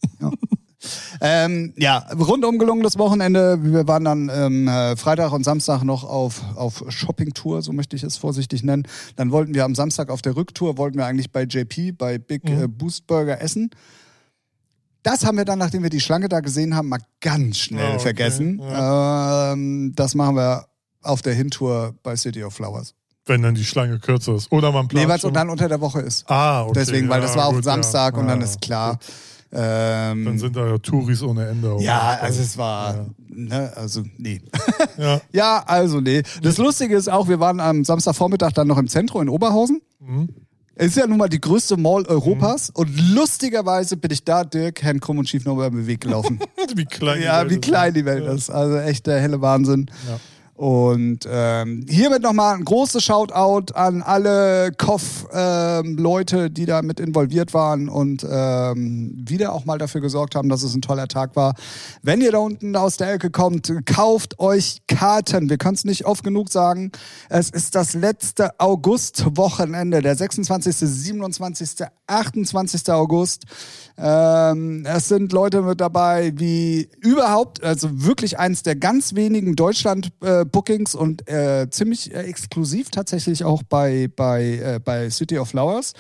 Ähm, 1.20 1.72
ja, 1.76 2.06
rundum 2.18 2.58
gelungenes 2.58 2.98
Wochenende. 2.98 3.58
Wir 3.62 3.86
waren 3.88 4.04
dann 4.04 4.30
ähm, 4.32 4.68
äh, 4.68 4.96
Freitag 4.96 5.32
und 5.32 5.44
Samstag 5.44 5.82
noch 5.84 6.04
auf, 6.04 6.42
auf 6.56 6.84
Shopping-Tour, 6.88 7.62
so 7.62 7.72
möchte 7.72 7.96
ich 7.96 8.02
es 8.02 8.16
vorsichtig 8.16 8.62
nennen. 8.62 8.86
Dann 9.16 9.30
wollten 9.32 9.54
wir 9.54 9.64
am 9.64 9.74
Samstag 9.74 10.10
auf 10.10 10.22
der 10.22 10.36
Rücktour, 10.36 10.78
wollten 10.78 10.98
wir 10.98 11.06
eigentlich 11.06 11.30
bei 11.32 11.42
JP, 11.44 11.92
bei 11.92 12.18
Big 12.18 12.44
Mhm. 12.48 12.62
äh, 12.64 12.68
Boost 12.68 13.06
Burger 13.06 13.40
essen. 13.40 13.70
Das 15.02 15.24
haben 15.24 15.36
wir 15.38 15.44
dann, 15.44 15.58
nachdem 15.60 15.82
wir 15.84 15.90
die 15.90 16.00
Schlange 16.00 16.28
da 16.28 16.40
gesehen 16.40 16.74
haben, 16.74 16.88
mal 16.88 16.98
ganz 17.20 17.58
schnell 17.58 17.84
Ah, 17.84 17.94
okay, 17.94 18.00
vergessen. 18.00 18.60
Ähm, 18.60 19.92
das 19.94 20.14
machen 20.14 20.34
wir 20.36 20.66
auf 21.02 21.22
der 21.22 21.34
Hintour 21.34 21.94
bei 22.02 22.16
City 22.16 22.42
of 22.42 22.54
Flowers. 22.54 22.94
Wenn 23.24 23.42
dann 23.42 23.54
die 23.54 23.64
Schlange 23.64 23.98
kürzer 23.98 24.34
ist. 24.36 24.50
Oder 24.52 24.70
man 24.72 24.88
plant 24.88 25.04
Nee, 25.04 25.08
weil 25.08 25.16
es 25.18 25.32
dann 25.32 25.50
unter 25.50 25.68
der 25.68 25.80
Woche 25.80 26.00
ist. 26.00 26.28
Ah, 26.30 26.62
okay. 26.62 26.72
Deswegen, 26.76 27.08
weil 27.08 27.20
ja, 27.20 27.26
das 27.26 27.36
war 27.36 27.46
auf 27.46 27.54
gut, 27.54 27.64
Samstag 27.64 28.14
ja. 28.14 28.20
und 28.20 28.28
dann 28.28 28.40
Ah, 28.40 28.44
ist 28.44 28.60
klar. 28.60 28.92
gut. 28.94 29.00
Ähm, 29.52 30.24
Dann 30.24 30.38
sind 30.38 30.56
da 30.56 30.66
ja 30.66 30.78
Touris 30.78 31.22
ohne 31.22 31.46
Ende. 31.46 31.76
ja, 31.80 32.18
also 32.20 32.42
es 32.42 32.58
war, 32.58 32.94
Ja. 32.96 33.06
ne, 33.28 33.72
also 33.76 34.02
nee. 34.18 34.40
Ja. 34.98 35.20
Ja, 35.32 35.62
also 35.66 36.00
nee. 36.00 36.22
Das 36.42 36.58
Lustige 36.58 36.96
ist 36.96 37.08
auch, 37.08 37.28
wir 37.28 37.38
waren 37.40 37.60
am 37.60 37.84
Samstagvormittag 37.84 38.52
dann 38.52 38.66
noch 38.68 38.78
im 38.78 38.88
Zentrum 38.88 39.22
in 39.22 39.28
Oberhausen. 39.28 39.80
Mhm. 40.00 40.28
Es 40.78 40.88
ist 40.88 40.96
ja 40.98 41.06
nun 41.06 41.16
mal 41.16 41.28
die 41.28 41.40
größte 41.40 41.76
Mall 41.78 42.04
Europas 42.06 42.68
und 42.70 42.90
lustigerweise 43.14 43.96
bin 43.96 44.10
ich 44.10 44.24
da 44.24 44.44
Dirk, 44.44 44.82
Herrn 44.82 45.00
Krumm 45.00 45.18
und 45.18 45.28
Schief 45.28 45.44
noch 45.46 45.54
über 45.54 45.70
den 45.70 45.86
Weg 45.86 46.02
gelaufen. 46.02 46.38
Wie 46.74 46.84
klein 46.84 47.18
die 47.20 47.24
ja, 47.24 47.40
Welt 47.40 47.50
wie 47.50 47.54
ist. 47.54 47.62
klein 47.62 47.94
die 47.94 48.04
Welt 48.04 48.24
Ja. 48.24 48.32
ist. 48.32 48.50
Also 48.50 48.76
echt 48.76 49.06
der 49.06 49.20
helle 49.20 49.40
Wahnsinn. 49.40 49.86
Ja. 50.06 50.18
Und 50.56 51.28
ähm, 51.30 51.84
hiermit 51.86 52.22
nochmal 52.22 52.54
ein 52.54 52.64
großes 52.64 53.04
Shoutout 53.04 53.74
an 53.74 54.00
alle 54.00 54.72
KOF-Leute, 54.72 56.50
die 56.50 56.64
da 56.64 56.80
mit 56.80 56.98
involviert 56.98 57.52
waren 57.52 57.90
und 57.90 58.26
ähm, 58.28 59.12
wieder 59.28 59.52
auch 59.52 59.66
mal 59.66 59.76
dafür 59.76 60.00
gesorgt 60.00 60.34
haben, 60.34 60.48
dass 60.48 60.62
es 60.62 60.74
ein 60.74 60.80
toller 60.80 61.08
Tag 61.08 61.36
war. 61.36 61.54
Wenn 62.02 62.22
ihr 62.22 62.32
da 62.32 62.38
unten 62.38 62.74
aus 62.74 62.96
der 62.96 63.12
Ecke 63.12 63.28
kommt, 63.28 63.70
kauft 63.84 64.38
euch 64.38 64.80
Karten. 64.88 65.50
Wir 65.50 65.58
können 65.58 65.74
es 65.74 65.84
nicht 65.84 66.06
oft 66.06 66.24
genug 66.24 66.50
sagen. 66.50 66.90
Es 67.28 67.50
ist 67.50 67.74
das 67.74 67.92
letzte 67.92 68.58
August-Wochenende, 68.58 70.00
der 70.00 70.16
26., 70.16 70.74
27., 70.74 71.86
28. 72.06 72.90
August. 72.90 73.44
Ähm, 73.98 74.86
es 74.86 75.08
sind 75.08 75.32
Leute 75.32 75.62
mit 75.62 75.80
dabei 75.80 76.32
wie 76.36 76.88
überhaupt, 77.00 77.62
also 77.62 78.04
wirklich 78.04 78.38
eins 78.38 78.62
der 78.62 78.76
ganz 78.76 79.14
wenigen 79.14 79.54
Deutschland-Bookings 80.46 80.94
und 80.94 81.28
äh, 81.28 81.68
ziemlich 81.70 82.14
äh, 82.14 82.22
exklusiv 82.22 82.90
tatsächlich 82.90 83.44
auch 83.44 83.62
bei, 83.62 84.08
bei, 84.14 84.58
äh, 84.58 84.80
bei 84.82 85.10
City 85.10 85.38
of 85.38 85.48
Flowers. 85.48 85.92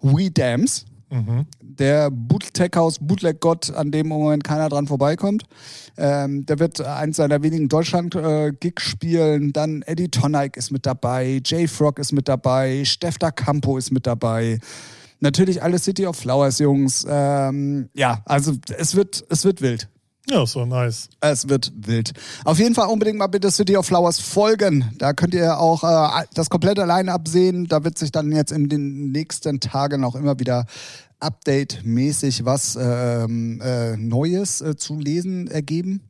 We 0.00 0.30
Dams. 0.30 0.86
Mhm. 1.10 1.46
Der 1.60 2.08
Bootleg-Haus, 2.10 2.98
Bootleg-Gott, 3.00 3.74
an 3.74 3.90
dem 3.90 4.12
im 4.12 4.18
Moment 4.18 4.44
keiner 4.44 4.68
dran 4.68 4.86
vorbeikommt. 4.86 5.42
Ähm, 5.96 6.46
der 6.46 6.60
wird 6.60 6.80
eins 6.80 7.16
seiner 7.16 7.42
wenigen 7.42 7.68
Deutschland-Gigs 7.68 8.84
spielen. 8.84 9.52
Dann 9.52 9.82
Eddie 9.82 10.08
Tonic 10.08 10.56
ist 10.56 10.70
mit 10.70 10.86
dabei, 10.86 11.40
Jay 11.44 11.66
Frog 11.66 11.98
ist 11.98 12.12
mit 12.12 12.28
dabei, 12.28 12.84
Steff 12.84 13.18
da 13.18 13.32
Campo 13.32 13.76
ist 13.76 13.90
mit 13.90 14.06
dabei. 14.06 14.60
Natürlich 15.18 15.62
alle 15.62 15.78
City 15.78 16.06
of 16.06 16.16
Flowers 16.16 16.60
Jungs. 16.60 17.04
Ähm, 17.08 17.90
ja, 17.94 18.22
also 18.24 18.54
es 18.78 18.94
wird, 18.94 19.24
es 19.28 19.44
wird 19.44 19.60
wild. 19.62 19.88
Ja, 20.30 20.46
so 20.46 20.64
nice. 20.64 21.08
Es 21.20 21.48
wird 21.48 21.72
wild. 21.74 22.12
Auf 22.44 22.60
jeden 22.60 22.76
Fall 22.76 22.86
unbedingt 22.86 23.18
mal 23.18 23.26
bitte 23.26 23.50
City 23.50 23.76
of 23.76 23.86
Flowers 23.86 24.20
folgen. 24.20 24.94
Da 24.96 25.12
könnt 25.12 25.34
ihr 25.34 25.58
auch 25.58 25.82
äh, 25.82 26.24
das 26.34 26.48
komplette 26.48 26.84
Line-Up 26.84 27.26
sehen. 27.26 27.66
Da 27.66 27.82
wird 27.82 27.98
sich 27.98 28.12
dann 28.12 28.30
jetzt 28.30 28.52
in 28.52 28.68
den 28.68 29.10
nächsten 29.10 29.58
Tagen 29.58 30.04
auch 30.04 30.14
immer 30.14 30.38
wieder 30.38 30.66
Update-mäßig 31.18 32.44
was 32.44 32.78
ähm, 32.80 33.60
äh, 33.60 33.96
Neues 33.96 34.60
äh, 34.60 34.76
zu 34.76 34.98
lesen 34.98 35.48
ergeben. 35.48 36.09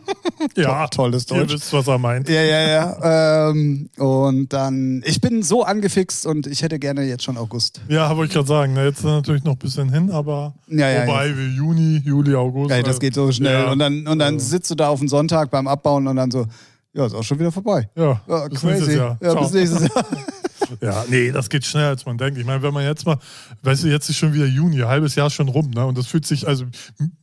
Ja, 0.56 0.86
tolles 0.88 1.26
Ihr 1.30 1.38
Deutsch. 1.38 1.52
wisst, 1.54 1.72
was 1.72 1.86
er 1.88 1.98
meint. 1.98 2.28
Ja, 2.28 2.40
ja, 2.42 2.68
ja. 2.68 3.48
ähm, 3.50 3.88
und 3.96 4.52
dann, 4.52 5.02
ich 5.04 5.20
bin 5.20 5.42
so 5.42 5.64
angefixt 5.64 6.26
und 6.26 6.46
ich 6.46 6.62
hätte 6.62 6.78
gerne 6.78 7.02
jetzt 7.02 7.24
schon 7.24 7.36
August. 7.36 7.80
Ja, 7.88 8.16
wollte 8.16 8.30
ich 8.30 8.34
gerade 8.34 8.48
sagen. 8.48 8.72
Na, 8.74 8.84
Jetzt 8.84 9.02
natürlich 9.04 9.44
noch 9.44 9.52
ein 9.54 9.58
bisschen 9.58 9.92
hin, 9.92 10.10
aber 10.10 10.54
Ja, 10.68 10.88
ja, 10.90 11.06
wobei 11.06 11.36
wir 11.36 11.48
Juni, 11.48 12.02
Juli, 12.04 12.34
August. 12.34 12.70
Ey, 12.70 12.82
das 12.82 12.96
äh, 12.96 13.00
geht 13.00 13.14
so 13.14 13.30
schnell. 13.32 13.52
Ja, 13.64 13.72
und 13.72 13.78
dann, 13.78 14.06
und 14.06 14.18
dann 14.18 14.38
sitzt 14.38 14.70
du 14.70 14.74
da 14.74 14.88
auf 14.88 14.98
dem 15.00 15.08
Sonntag 15.08 15.50
beim 15.50 15.66
Abbauen 15.66 16.06
und 16.06 16.16
dann 16.16 16.30
so, 16.30 16.46
ja, 16.92 17.06
ist 17.06 17.14
auch 17.14 17.22
schon 17.24 17.38
wieder 17.38 17.52
vorbei. 17.52 17.88
Ja, 17.96 18.20
Ja, 18.28 18.48
bis 18.48 18.60
crazy. 18.60 18.66
nächstes 18.74 18.94
Jahr. 18.94 19.18
Ja, 19.20 19.30
Ciao. 19.30 19.42
bis 19.42 19.52
nächstes 19.52 19.80
Jahr. 19.94 20.04
Ja, 20.80 21.04
nee, 21.08 21.30
das 21.32 21.48
geht 21.48 21.64
schneller, 21.64 21.88
als 21.88 22.04
man 22.06 22.18
denkt. 22.18 22.38
Ich 22.38 22.44
meine, 22.44 22.62
wenn 22.62 22.72
man 22.74 22.84
jetzt 22.84 23.04
mal, 23.06 23.18
weißt 23.62 23.84
du, 23.84 23.88
jetzt 23.88 24.08
ist 24.10 24.16
schon 24.16 24.32
wieder 24.32 24.46
Juni, 24.46 24.78
halbes 24.78 25.14
Jahr 25.14 25.30
schon 25.30 25.48
rum, 25.48 25.70
ne? 25.70 25.84
Und 25.86 25.96
das 25.98 26.06
fühlt 26.06 26.26
sich, 26.26 26.46
also 26.46 26.64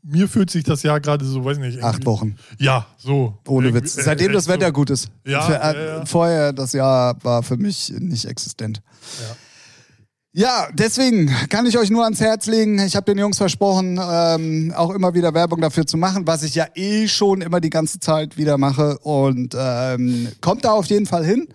mir 0.03 0.27
fühlt 0.27 0.49
sich 0.49 0.63
das 0.63 0.83
Jahr 0.83 0.99
gerade 0.99 1.25
so, 1.25 1.43
weiß 1.45 1.57
nicht. 1.57 1.75
irgendwie- 1.75 1.83
Acht 1.85 2.05
Wochen. 2.05 2.35
Ja, 2.59 2.85
so. 2.97 3.37
Ohne 3.47 3.73
Witz. 3.73 3.95
Seitdem 3.95 4.31
äh, 4.31 4.33
das 4.33 4.45
so. 4.45 4.51
Wetter 4.51 4.71
gut 4.71 4.89
ist. 4.89 5.09
Ja, 5.25 5.41
Für, 5.41 5.53
ja, 5.53 5.71
äh, 5.71 5.87
ja. 5.99 6.05
Vorher, 6.05 6.53
das 6.53 6.73
Jahr 6.73 7.15
war 7.23 7.43
für 7.43 7.57
mich 7.57 7.93
nicht 7.97 8.25
existent. 8.25 8.81
Ja, 10.35 10.67
deswegen 10.73 11.27
kann 11.49 11.67
ich 11.67 11.77
euch 11.77 11.91
nur 11.91 12.03
ans 12.05 12.19
Herz 12.19 12.47
legen. 12.47 12.79
Ich 12.79 12.95
habe 12.95 13.05
den 13.05 13.19
Jungs 13.19 13.37
versprochen, 13.37 13.99
ähm, 14.01 14.73
auch 14.75 14.89
immer 14.89 15.13
wieder 15.13 15.31
Werbung 15.35 15.61
dafür 15.61 15.85
zu 15.85 15.95
machen, 15.95 16.25
was 16.25 16.41
ich 16.41 16.55
ja 16.55 16.65
eh 16.73 17.07
schon 17.07 17.41
immer 17.41 17.59
die 17.59 17.69
ganze 17.69 17.99
Zeit 17.99 18.35
wieder 18.35 18.57
mache. 18.57 18.97
Und 18.99 19.55
ähm, 19.55 20.29
kommt 20.41 20.65
da 20.65 20.71
auf 20.71 20.87
jeden 20.87 21.05
Fall 21.05 21.23
hin. 21.23 21.47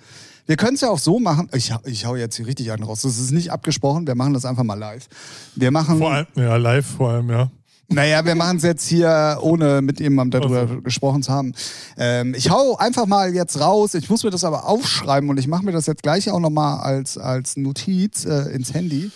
Wir 0.49 0.57
können 0.57 0.75
es 0.75 0.81
ja 0.81 0.88
auch 0.88 0.99
so 0.99 1.21
machen. 1.21 1.49
Ich, 1.52 1.73
hau- 1.73 1.81
ich 1.85 2.05
hau 2.07 2.17
jetzt 2.17 2.37
hier 2.37 2.47
richtig 2.47 2.73
einen 2.73 2.83
raus. 2.83 3.02
Das 3.02 3.19
ist 3.19 3.31
nicht 3.33 3.52
abgesprochen. 3.52 4.07
Wir 4.07 4.14
machen 4.14 4.33
das 4.35 4.45
einfach 4.47 4.64
mal 4.64 4.75
live. 4.78 5.07
Wir 5.55 5.71
machen. 5.71 5.99
Vor 5.99 6.11
allem, 6.11 6.26
ja, 6.35 6.57
live 6.57 6.87
vor 6.87 7.11
allem, 7.11 7.28
ja. 7.31 7.50
Naja, 7.90 8.25
wir 8.25 8.35
machen 8.35 8.57
es 8.59 8.62
jetzt 8.64 8.87
hier, 8.87 9.38
ohne 9.40 9.81
mit 9.83 10.00
jemandem 10.00 10.40
darüber 10.40 10.61
Also. 10.61 10.81
gesprochen 10.83 11.23
zu 11.23 11.33
haben. 11.33 11.52
Ähm, 11.97 12.35
ich 12.35 12.50
hau 12.50 12.76
einfach 12.76 13.07
mal 13.07 13.35
jetzt 13.35 13.61
raus. 13.61 13.95
Ich 13.95 14.11
muss 14.11 14.25
mir 14.25 14.31
das 14.31 14.43
aber 14.45 14.67
aufschreiben 14.67 15.28
und 15.31 15.38
ich 15.38 15.49
mache 15.49 15.64
mir 15.64 15.73
das 15.73 15.87
jetzt 15.87 16.02
gleich 16.02 16.31
auch 16.31 16.40
nochmal 16.40 16.81
als, 16.81 17.17
als 17.19 17.57
Notiz 17.57 18.25
äh, 18.25 18.50
ins 18.52 18.75
Handy. 18.75 19.11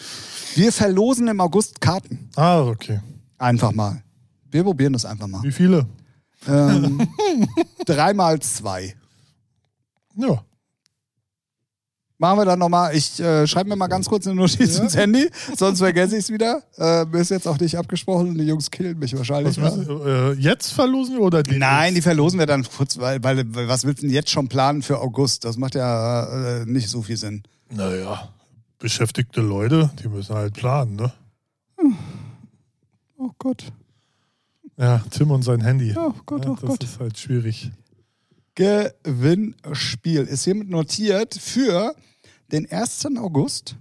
Wir 0.54 0.70
verlosen 0.72 1.28
im 1.28 1.40
August 1.40 1.80
Karten. 1.80 2.28
Ah, 2.36 2.60
okay. 2.62 3.00
Einfach 3.38 3.72
mal. 3.72 4.02
Wir 4.50 4.64
probieren 4.64 4.92
das 4.92 5.04
einfach 5.06 5.28
mal. 5.28 5.42
Wie 5.42 5.52
viele? 5.52 5.86
Ähm, 6.46 7.08
dreimal 7.86 8.38
zwei. 8.40 8.94
Ja. 10.16 10.42
Machen 12.22 12.38
wir 12.38 12.44
dann 12.44 12.60
nochmal. 12.60 12.94
Ich 12.94 13.18
äh, 13.18 13.48
schreibe 13.48 13.70
mir 13.70 13.74
mal 13.74 13.88
ganz 13.88 14.08
kurz 14.08 14.28
eine 14.28 14.36
Notiz 14.36 14.76
Ja. 14.76 14.84
ins 14.84 14.96
Handy, 14.96 15.28
sonst 15.56 15.80
vergesse 15.80 16.16
ich 16.16 16.22
es 16.22 16.30
wieder. 16.30 16.62
Äh, 16.78 17.04
mir 17.06 17.18
ist 17.18 17.30
jetzt 17.30 17.48
auch 17.48 17.58
nicht 17.58 17.76
abgesprochen 17.76 18.28
und 18.28 18.38
die 18.38 18.44
Jungs 18.44 18.70
killen 18.70 18.96
mich 18.96 19.16
wahrscheinlich. 19.16 19.60
Was 19.60 19.76
äh, 19.76 20.30
jetzt 20.34 20.72
verlosen 20.72 21.16
wir 21.16 21.22
oder 21.22 21.42
die? 21.42 21.58
Nein, 21.58 21.96
die 21.96 22.00
verlosen 22.00 22.38
wir 22.38 22.46
dann 22.46 22.62
kurz, 22.62 22.96
weil, 22.98 23.24
weil 23.24 23.44
was 23.66 23.84
willst 23.84 24.04
du 24.04 24.06
denn 24.06 24.14
jetzt 24.14 24.30
schon 24.30 24.46
planen 24.48 24.82
für 24.82 25.00
August? 25.00 25.44
Das 25.44 25.56
macht 25.56 25.74
ja 25.74 26.60
äh, 26.60 26.64
nicht 26.64 26.88
so 26.90 27.02
viel 27.02 27.16
Sinn. 27.16 27.42
Naja, 27.70 28.28
beschäftigte 28.78 29.40
Leute, 29.40 29.90
die 30.00 30.06
müssen 30.06 30.36
halt 30.36 30.54
planen, 30.54 30.94
ne? 30.94 31.12
Oh 33.18 33.30
Gott. 33.38 33.64
Ja, 34.76 35.02
Tim 35.10 35.32
und 35.32 35.42
sein 35.42 35.60
Handy. 35.60 35.92
Oh 35.98 36.12
Gott, 36.24 36.44
ja, 36.44 36.52
oh 36.52 36.54
das 36.60 36.70
Gott. 36.70 36.84
ist 36.84 37.00
halt 37.00 37.18
schwierig. 37.18 37.72
Gewinnspiel 38.54 40.22
ist 40.22 40.44
hiermit 40.44 40.70
notiert 40.70 41.34
für 41.34 41.96
den 42.52 42.70
1. 42.70 43.06
August 43.18 43.76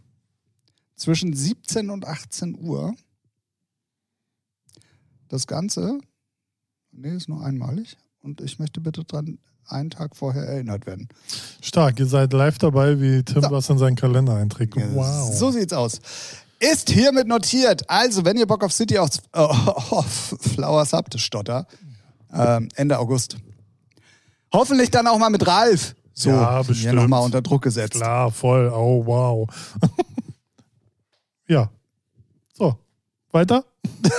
zwischen 0.96 1.34
17 1.34 1.90
und 1.90 2.06
18 2.08 2.58
Uhr. 2.60 2.94
Das 5.28 5.48
Ganze, 5.48 6.00
nee, 6.92 7.16
ist 7.16 7.30
nur 7.30 7.44
einmalig 7.46 7.98
und 8.22 8.42
ich 8.42 8.60
möchte 8.60 8.82
bitte 8.82 9.04
dran 9.04 9.40
einen 9.66 9.90
Tag 9.90 10.16
vorher 10.16 10.44
erinnert 10.44 10.86
werden. 10.86 11.08
Stark, 11.62 12.00
ihr 12.00 12.06
seid 12.06 12.34
live 12.34 12.58
dabei, 12.58 13.00
wie 13.00 13.24
Tim 13.24 13.42
So. 13.42 13.52
was 13.52 13.70
in 13.70 13.78
seinen 13.78 13.96
Kalender 13.96 14.36
einträgt. 14.36 14.76
Wow. 14.76 15.34
So 15.34 15.52
sieht's 15.52 15.74
aus. 15.74 16.00
Ist 16.60 16.90
hiermit 16.90 17.28
notiert. 17.28 17.90
Also, 17.90 18.24
wenn 18.26 18.38
ihr 18.38 18.46
Bock 18.46 18.64
auf 18.64 18.74
City 18.74 18.98
of, 18.98 19.10
äh, 19.34 19.40
auf 19.40 20.36
Flowers 20.40 20.94
habt, 20.94 21.20
Stotter, 21.20 21.66
ähm, 22.34 22.70
Ende 22.76 23.00
August. 23.00 23.38
Hoffentlich 24.54 24.92
dann 24.92 25.08
auch 25.08 25.18
mal 25.18 25.30
mit 25.30 25.48
Ralf. 25.48 25.96
So, 26.14 26.30
Ja, 26.30 26.58
hier 26.60 26.68
bestimmt. 26.68 26.96
nochmal 26.96 27.24
unter 27.24 27.42
Druck 27.42 27.62
gesetzt. 27.64 27.94
Klar, 27.94 28.32
voll. 28.32 28.70
Oh, 28.74 29.06
wow. 29.06 29.48
ja. 31.48 31.70
So, 32.54 32.76
weiter? 33.32 33.64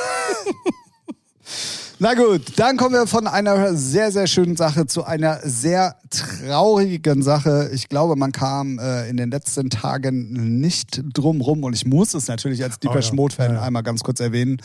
Na 1.98 2.14
gut, 2.14 2.58
dann 2.58 2.76
kommen 2.76 2.94
wir 2.96 3.06
von 3.06 3.28
einer 3.28 3.76
sehr, 3.76 4.10
sehr 4.10 4.26
schönen 4.26 4.56
Sache 4.56 4.86
zu 4.86 5.04
einer 5.04 5.38
sehr 5.44 5.94
traurigen 6.10 7.22
Sache. 7.22 7.70
Ich 7.72 7.88
glaube, 7.88 8.16
man 8.16 8.32
kam 8.32 8.80
äh, 8.80 9.08
in 9.08 9.16
den 9.16 9.30
letzten 9.30 9.70
Tagen 9.70 10.58
nicht 10.60 11.00
drum 11.14 11.40
rum 11.40 11.62
und 11.62 11.74
ich 11.74 11.86
muss 11.86 12.14
es 12.14 12.26
natürlich 12.26 12.64
als 12.64 12.80
Deeper 12.80 12.96
Oh 12.96 12.98
ja. 12.98 13.14
Mode-Fan 13.14 13.50
Ja, 13.52 13.56
ja. 13.58 13.62
einmal 13.62 13.84
ganz 13.84 14.02
kurz 14.02 14.18
erwähnen. 14.18 14.60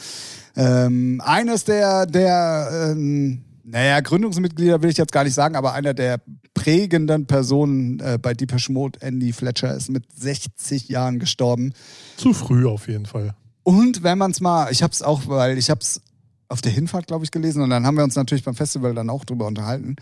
Ähm, 0.56 1.22
eines 1.24 1.64
der, 1.64 2.08
der 2.08 2.70
ähm, 2.96 3.44
naja, 3.70 4.00
Gründungsmitglieder 4.00 4.82
will 4.82 4.90
ich 4.90 4.98
jetzt 4.98 5.12
gar 5.12 5.26
nicht 5.26 5.34
sagen, 5.34 5.58
aber 5.58 5.74
einer 5.74 5.94
der 5.94 6.22
prägenden 6.54 7.28
Personen 7.28 8.00
äh, 8.00 8.18
bei 8.20 8.34
Deepesh 8.34 8.70
Mode, 8.70 9.00
Andy 9.02 9.34
Fletcher, 9.34 9.76
ist 9.76 9.90
mit 9.90 10.06
60 10.16 10.88
Jahren 10.88 11.20
gestorben. 11.20 11.74
Zu 12.16 12.34
früh 12.34 12.66
auf 12.66 12.88
jeden 12.88 13.06
Fall. 13.06 13.36
Und 13.64 14.04
wenn 14.04 14.18
man 14.18 14.32
es 14.32 14.40
mal, 14.40 14.72
ich 14.72 14.84
habe 14.84 14.94
es 14.94 15.02
auch, 15.02 15.28
weil 15.28 15.58
ich 15.58 15.70
habe 15.70 15.82
es 15.82 16.02
auf 16.48 16.62
der 16.62 16.72
Hinfahrt, 16.72 17.08
glaube 17.08 17.26
ich, 17.26 17.32
gelesen 17.32 17.62
und 17.62 17.70
dann 17.70 17.86
haben 17.86 17.98
wir 17.98 18.06
uns 18.06 18.16
natürlich 18.16 18.46
beim 18.46 18.56
Festival 18.56 18.96
dann 18.96 19.10
auch 19.10 19.26
drüber 19.26 19.46
unterhalten. 19.46 19.98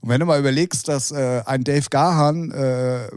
Und 0.00 0.08
wenn 0.10 0.20
du 0.20 0.26
mal 0.26 0.38
überlegst, 0.38 0.88
dass 0.88 1.10
äh, 1.10 1.42
ein 1.46 1.64
Dave 1.64 1.86
Gahan 1.90 2.50
äh, 2.52 3.08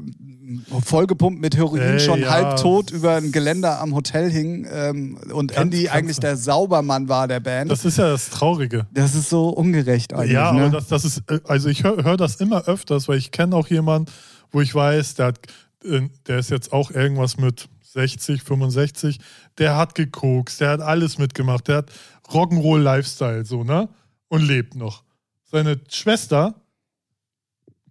vollgepumpt 0.84 1.40
mit 1.42 1.56
Heroin 1.58 1.82
Ey, 1.82 2.00
schon 2.00 2.22
ja. 2.22 2.30
halbtot 2.32 2.92
über 2.92 3.16
ein 3.16 3.32
Geländer 3.32 3.80
am 3.80 3.94
Hotel 3.96 4.32
hing 4.32 4.68
ähm, 4.72 5.18
und 5.32 5.52
Ganz- 5.52 5.62
Andy 5.62 5.84
ganz- 5.84 5.96
eigentlich 5.96 6.20
der 6.20 6.38
Saubermann 6.38 7.08
war 7.08 7.28
der 7.28 7.40
Band, 7.40 7.70
das, 7.72 7.84
Das 7.84 7.94
ist 7.94 7.98
ja 7.98 8.10
das 8.10 8.30
Traurige. 8.30 8.88
ist 8.94 9.30
so 9.30 9.50
ungerecht 9.50 10.14
eigentlich. 10.14 10.32
Ja, 10.32 10.52
ne? 10.52 10.64
aber 10.64 10.72
das, 10.72 10.88
das 10.88 11.06
ist, 11.06 11.24
äh, 11.30 11.40
also 11.46 11.70
ich 11.70 11.84
höre 11.84 12.04
hör 12.04 12.18
das 12.18 12.36
immer 12.38 12.64
öfters, 12.68 13.08
weil 13.08 13.18
ich 13.18 13.32
kenne 13.32 13.56
auch 13.56 13.68
jemanden, 13.68 14.12
wo 14.52 14.62
ich 14.62 14.74
weiß, 14.74 15.16
der, 15.16 15.28
hat, 15.28 15.40
äh, 15.84 16.02
der 16.28 16.40
ist 16.40 16.50
jetzt 16.50 16.74
auch 16.74 16.92
irgendwas 16.92 17.38
mit 17.38 17.70
60, 17.84 18.42
65, 18.44 19.20
der 19.58 19.76
hat 19.76 19.96
gekokst, 19.96 20.62
der 20.62 20.70
hat 20.70 20.82
alles 20.82 21.18
mitgemacht, 21.18 21.68
der 21.68 21.78
hat 21.78 21.92
Rock'n'Roll 22.32 22.80
Lifestyle, 22.82 23.46
so, 23.46 23.64
ne? 23.64 23.90
Und 24.28 24.44
lebt 24.44 24.76
noch. 24.76 25.04
Seine 25.52 25.80
Schwester, 25.90 26.54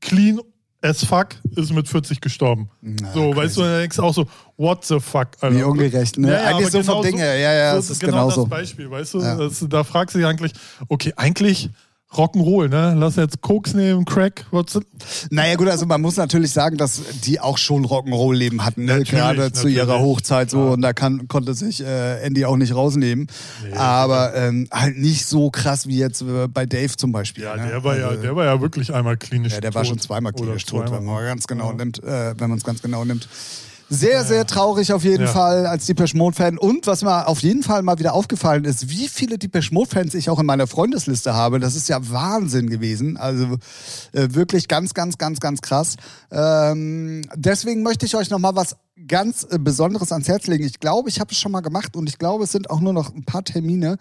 clean 0.01 0.41
as 0.83 1.05
fuck, 1.05 1.29
ist 1.57 1.73
mit 1.73 1.89
40 1.89 2.21
gestorben. 2.21 2.71
Na, 2.81 3.13
so, 3.13 3.31
crazy. 3.31 3.37
weißt 3.37 3.57
du, 3.57 3.61
dann 3.63 3.79
denkst 3.81 3.97
du 3.97 4.03
auch 4.03 4.15
so, 4.15 4.27
what 4.57 4.85
the 4.85 5.01
fuck, 5.01 5.29
Alter. 5.41 5.57
Wie 5.57 5.63
ungerecht, 5.63 6.19
ne? 6.19 6.29
Ja, 6.29 6.35
ja, 6.35 6.57
eigentlich 6.57 6.71
so 6.71 6.81
genau 6.81 6.95
vom 6.95 7.03
Ding 7.03 7.19
her, 7.19 7.37
ja, 7.37 7.53
ja, 7.53 7.73
so, 7.73 7.79
es 7.79 7.91
ist 7.91 8.01
genau 8.01 8.13
genauso. 8.13 8.43
das 8.43 8.51
Beispiel, 8.51 8.91
weißt 8.91 9.15
du? 9.15 9.21
Ja. 9.21 9.35
Das, 9.37 9.65
da 9.69 9.85
fragst 9.85 10.15
du 10.15 10.19
dich 10.19 10.27
eigentlich, 10.27 10.53
okay, 10.89 11.13
eigentlich 11.17 11.71
Rock'n'Roll, 12.15 12.69
ne? 12.71 12.95
Lass 12.99 13.17
jetzt 13.17 13.43
Koks 13.43 13.75
nehmen, 13.75 14.07
Crack, 14.07 14.47
what's 14.51 14.79
Naja 15.31 15.57
gut, 15.57 15.69
also 15.69 15.85
man 15.85 16.01
muss 16.01 16.17
natürlich 16.17 16.53
sagen, 16.53 16.79
dass 16.79 17.03
die 17.25 17.39
auch 17.39 17.59
schon 17.59 17.85
Rock'n'Roll-Leben 17.85 18.65
hatten, 18.65 18.87
ne? 18.87 18.93
Natürlich, 18.99 19.11
gerade 19.11 19.53
zu 19.53 19.69
ihrer 19.69 19.87
natürlich. 19.87 20.03
Hochzeit 20.07 20.51
so 20.51 20.59
Ja. 20.59 20.73
und 20.73 20.81
da 20.81 20.95
kann, 20.95 21.29
konnte 21.29 21.53
sich 21.53 21.85
äh, 21.85 22.23
Andy 22.23 22.47
auch 22.47 22.57
nicht 22.57 22.75
rausnehmen. 22.75 23.27
Aber 23.77 24.35
ähm, 24.35 24.69
halt 24.73 24.97
nicht 24.97 25.27
so 25.27 25.51
krass 25.51 25.87
wie 25.87 25.99
jetzt 25.99 26.23
äh, 26.23 26.49
bei 26.49 26.65
Dave 26.65 26.97
zum 26.97 27.13
Beispiel. 27.13 27.45
Ja, 27.45 27.57
ne? 27.57 27.69
der 27.69 27.85
war 27.85 27.99
ja, 27.99 28.09
Also, 28.09 28.23
der 28.23 28.35
war 28.35 28.47
ja 28.47 28.61
wirklich 28.61 28.95
einmal 28.95 29.19
klinisch 29.19 29.53
ja, 29.53 29.61
der 29.61 29.75
war 29.75 29.83
tot. 29.83 29.91
schon 29.91 29.99
zweimal 29.99 30.33
klinisch 30.33 30.65
tot, 30.65 30.87
zweimal. 30.87 31.01
wenn 31.01 31.07
man 31.07 31.25
ganz 31.25 31.47
genau 31.47 31.71
Ja. 31.71 31.77
nimmt, 31.77 32.03
äh, 32.03 32.35
wenn 32.41 32.49
man 32.49 32.57
es 32.59 32.65
ganz 32.65 32.81
genau 32.81 33.05
nimmt. 33.05 33.29
Sehr, 33.91 34.25
sehr 34.25 34.47
traurig 34.47 34.93
auf 34.93 35.03
jeden 35.05 35.25
Ja. 35.25 35.31
Fall 35.33 35.67
als 35.67 35.87
Depeche 35.87 36.17
Mode-Fan. 36.17 36.59
Und 36.59 36.87
was 36.87 37.03
mir 37.03 37.27
auf 37.27 37.41
jeden 37.41 37.63
Fall 37.63 37.83
mal 37.83 37.99
wieder 37.99 38.13
aufgefallen 38.15 38.65
ist, 38.65 38.91
wie 38.91 39.09
viele 39.09 39.39
Depeche 39.39 39.73
Mode-Fans 39.73 40.15
ich 40.15 40.29
auch 40.29 40.39
in 40.39 40.47
meiner 40.47 40.67
Freundesliste 40.67 41.35
habe. 41.35 41.59
Das 41.59 41.75
ist 41.75 41.89
ja 41.89 41.99
Wahnsinn 42.11 42.69
gewesen. 42.69 43.17
Also 43.17 43.57
äh, 44.13 44.29
wirklich 44.33 44.69
ganz, 44.69 44.93
ganz, 44.95 45.17
ganz, 45.17 45.41
ganz 45.41 45.63
krass. 45.63 45.97
Ähm, 46.31 47.23
deswegen 47.35 47.83
möchte 47.83 48.05
ich 48.07 48.15
euch 48.15 48.31
noch 48.31 48.39
mal 48.39 48.55
was 48.55 48.77
ganz 49.07 49.47
äh, 49.51 49.59
Besonderes 49.59 50.13
ans 50.13 50.29
Herz 50.29 50.47
legen. 50.47 50.65
Ich 50.65 50.81
glaube, 50.81 51.09
ich 51.09 51.21
habe 51.21 51.31
es 51.33 51.39
schon 51.39 51.53
mal 51.53 51.61
gemacht 51.61 51.97
und 51.97 52.09
ich 52.09 52.19
glaube, 52.19 52.45
es 52.45 52.53
sind 52.53 52.71
auch 52.71 52.81
nur 52.81 52.93
noch 52.93 53.15
ein 53.15 53.25
paar 53.25 53.45
Termine. 53.45 53.99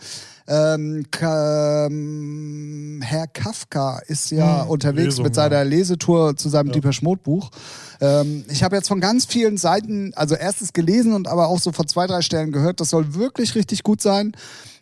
Ähm, 0.47 1.05
ähm, 1.21 3.01
Herr 3.03 3.27
Kafka 3.27 3.99
ist 4.07 4.31
ja 4.31 4.63
Hm, 4.63 4.69
unterwegs 4.69 5.05
Lesung, 5.05 5.25
mit 5.25 5.35
seiner 5.35 5.57
ja. 5.57 5.61
Lesetour 5.63 6.37
zu 6.37 6.49
seinem 6.49 6.71
Deeper 6.71 6.91
Mode 7.01 7.21
Buch. 7.23 7.51
Ähm, 7.99 8.45
ich 8.49 8.63
habe 8.63 8.75
jetzt 8.75 8.87
von 8.87 9.01
ganz 9.01 9.25
vielen 9.25 9.57
Seiten, 9.57 10.13
also 10.15 10.35
erstes 10.35 10.73
gelesen 10.73 11.13
und 11.13 11.27
aber 11.27 11.47
auch 11.47 11.59
so 11.59 11.71
von 11.71 11.87
zwei, 11.87 12.07
drei 12.07 12.21
Stellen 12.21 12.51
gehört, 12.51 12.79
das 12.79 12.89
soll 12.89 13.15
wirklich 13.15 13.55
richtig 13.55 13.83
gut 13.83 14.01
sein. 14.01 14.31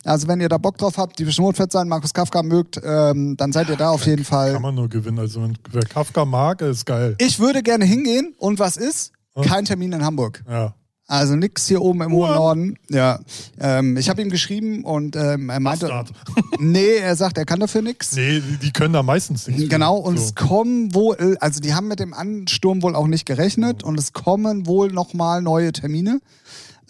Also 0.04 0.28
wenn 0.28 0.40
ihr 0.40 0.48
da 0.48 0.58
Bock 0.58 0.78
drauf 0.78 0.98
habt, 0.98 1.18
Deeper 1.18 1.42
Mode 1.42 1.56
Fett 1.56 1.72
sein, 1.72 1.88
Markus 1.88 2.14
Kafka 2.14 2.44
mögt, 2.44 2.80
ähm, 2.84 3.36
dann 3.36 3.52
seid 3.52 3.68
ihr 3.68 3.76
da 3.76 3.90
auf 3.90 4.06
jeden 4.06 4.24
Fall. 4.24 4.52
Kann 4.52 4.62
man 4.62 4.74
nur 4.74 4.88
gewinnen. 4.88 5.18
Also 5.18 5.42
wenn, 5.42 5.58
wer 5.72 5.82
Kafka 5.82 6.24
mag, 6.24 6.60
ist 6.62 6.86
geil. 6.86 7.16
Ich 7.18 7.40
würde 7.40 7.62
gerne 7.62 7.84
hingehen 7.84 8.34
und 8.38 8.60
was 8.60 8.76
ist? 8.76 9.12
Kein 9.42 9.64
Termin 9.64 9.92
in 9.92 10.04
Hamburg. 10.04 10.42
Ja. 10.48 10.74
Also 11.08 11.36
nix 11.36 11.68
hier 11.68 11.82
oben 11.82 12.02
im 12.02 12.10
hohen? 12.10 12.34
Norden. 12.34 12.78
Ja. 12.90 13.20
Ähm, 13.60 13.96
ich 13.96 14.08
habe 14.08 14.22
ihm 14.22 14.28
geschrieben 14.28 14.82
und 14.82 15.14
ähm, 15.14 15.50
er 15.50 15.60
meinte. 15.60 15.86
Bastard. 15.86 16.12
Nee, 16.58 16.96
er 16.96 17.14
sagt, 17.16 17.38
er 17.38 17.44
kann 17.44 17.60
dafür 17.60 17.82
nix. 17.82 18.16
Nee, 18.16 18.42
die, 18.62 18.72
können 18.72 18.94
da 18.94 19.02
meistens 19.02 19.46
nichts. 19.46 19.68
Genau, 19.68 19.96
und 19.98 20.16
so. 20.18 20.24
es 20.24 20.34
kommen 20.34 20.94
wohl, 20.94 21.36
also 21.40 21.60
die 21.60 21.74
haben 21.74 21.86
mit 21.86 22.00
dem 22.00 22.14
Ansturm 22.14 22.82
wohl 22.82 22.96
auch 22.96 23.06
nicht 23.06 23.26
gerechnet 23.26 23.84
und 23.84 23.98
es 23.98 24.14
kommen 24.14 24.66
wohl 24.66 24.90
nochmal 24.90 25.42
neue 25.42 25.70
Termine. 25.72 26.20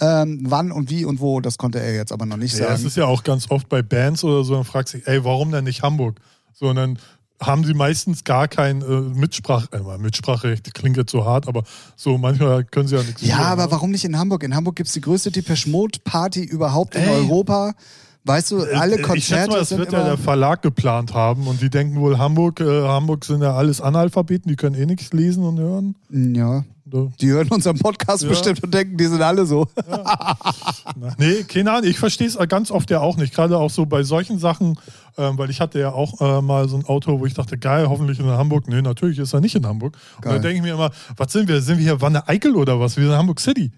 Ähm, 0.00 0.40
wann 0.44 0.72
und 0.72 0.88
wie 0.88 1.04
und 1.04 1.20
wo, 1.20 1.40
das 1.40 1.58
konnte 1.58 1.80
er 1.80 1.94
jetzt 1.94 2.12
aber 2.12 2.26
noch 2.26 2.36
nicht 2.36 2.52
Ja, 2.54 2.66
es 2.66 2.70
sagen. 2.72 2.86
ist 2.86 2.96
ja 2.96 3.06
auch 3.06 3.24
ganz 3.24 3.50
oft 3.50 3.68
bei 3.68 3.82
Bands 3.82 4.22
oder 4.24 4.44
so, 4.44 4.54
dann 4.54 4.64
fragst 4.64 4.94
du 4.94 4.98
dich, 4.98 5.06
ey, 5.08 5.24
warum 5.24 5.50
denn 5.50 5.64
nicht 5.64 5.82
Hamburg? 5.82 6.20
So, 6.52 6.68
und 6.68 6.76
dann 6.76 6.98
haben 7.40 7.64
sie 7.64 7.74
meistens 7.74 8.24
gar 8.24 8.48
kein 8.48 8.80
äh, 8.82 8.84
Mitsprach, 9.00 9.66
äh, 9.72 9.98
Mitspracherecht 9.98 10.72
klingt 10.74 10.96
jetzt 10.96 11.12
so 11.12 11.24
hart, 11.24 11.48
aber 11.48 11.62
so 11.94 12.16
manchmal 12.18 12.64
können 12.64 12.88
sie 12.88 12.96
ja 12.96 13.02
nichts 13.02 13.22
Ja, 13.22 13.36
tun, 13.36 13.44
aber 13.46 13.64
ne? 13.66 13.70
warum 13.72 13.90
nicht 13.90 14.04
in 14.04 14.18
Hamburg? 14.18 14.42
In 14.42 14.54
Hamburg 14.54 14.76
gibt's 14.76 14.92
die 14.94 15.00
größte 15.00 15.30
Depeche 15.30 15.68
Mode 15.68 15.98
Party 16.04 16.42
überhaupt 16.44 16.94
in 16.94 17.02
Ey. 17.02 17.10
Europa. 17.10 17.74
Weißt 18.24 18.50
du, 18.50 18.62
alle 18.62 18.96
Äh, 18.96 19.02
Konzerte 19.02 19.18
ich 19.18 19.24
schätze 19.26 19.50
mal, 19.50 19.58
das 19.60 19.68
sind 19.68 19.78
wird 19.78 19.92
ja 19.92 20.02
der 20.04 20.18
Verlag 20.18 20.60
geplant 20.62 21.14
haben 21.14 21.46
und 21.46 21.60
die 21.60 21.70
denken 21.70 22.00
wohl, 22.00 22.18
Hamburg, 22.18 22.58
äh, 22.60 22.82
Hamburg 22.82 23.24
sind 23.24 23.40
ja 23.42 23.54
alles 23.54 23.80
Analphabeten, 23.80 24.48
die 24.48 24.56
können 24.56 24.74
eh 24.74 24.84
nichts 24.86 25.12
lesen 25.12 25.44
und 25.44 25.58
hören. 25.60 25.94
ja, 26.10 26.64
Oder? 26.92 27.10
die 27.20 27.28
hören 27.28 27.48
unseren 27.48 27.78
Podcast 27.78 28.22
Ja. 28.22 28.28
bestimmt 28.28 28.62
und 28.62 28.72
denken, 28.72 28.96
die 28.96 29.06
sind 29.06 29.20
alle 29.22 29.44
so. 29.46 29.66
Na, 29.88 30.36
nee, 31.18 31.42
keine 31.44 31.72
Ahnung. 31.72 31.90
Ich 31.90 31.98
verstehe 31.98 32.26
es 32.28 32.38
ganz 32.48 32.70
oft 32.70 32.90
ja 32.90 33.00
auch 33.00 33.16
nicht. 33.16 33.34
Gerade 33.34 33.58
auch 33.58 33.70
so 33.70 33.86
bei 33.86 34.02
solchen 34.04 34.38
Sachen, 34.38 34.78
ähm, 35.18 35.36
weil 35.38 35.50
ich 35.50 35.60
hatte 35.60 35.78
ja 35.80 35.90
auch 35.92 36.20
äh, 36.20 36.40
mal 36.42 36.68
so 36.68 36.76
ein 36.76 36.84
Auto, 36.84 37.18
wo 37.18 37.26
ich 37.26 37.34
dachte, 37.34 37.58
geil, 37.58 37.88
hoffentlich 37.88 38.18
in 38.20 38.26
Hamburg. 38.26 38.68
Nee, 38.68 38.82
natürlich 38.82 39.18
ist 39.18 39.32
er 39.32 39.40
nicht 39.40 39.54
in 39.56 39.66
Hamburg. 39.66 39.96
Und 40.16 40.22
Geil. 40.22 40.32
dann 40.34 40.42
denke 40.42 40.56
ich 40.58 40.62
mir 40.62 40.74
immer, 40.74 40.90
was 41.16 41.32
sind 41.32 41.48
wir? 41.48 41.60
Sind 41.60 41.78
wir 41.78 41.84
hier 41.84 42.00
Wanne 42.00 42.26
Eickel 42.28 42.54
oder 42.54 42.78
was? 42.78 42.96
Wir 42.96 43.06
sind 43.06 43.16
Hamburg 43.16 43.40
City. 43.40 43.72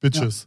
Bitches. 0.00 0.46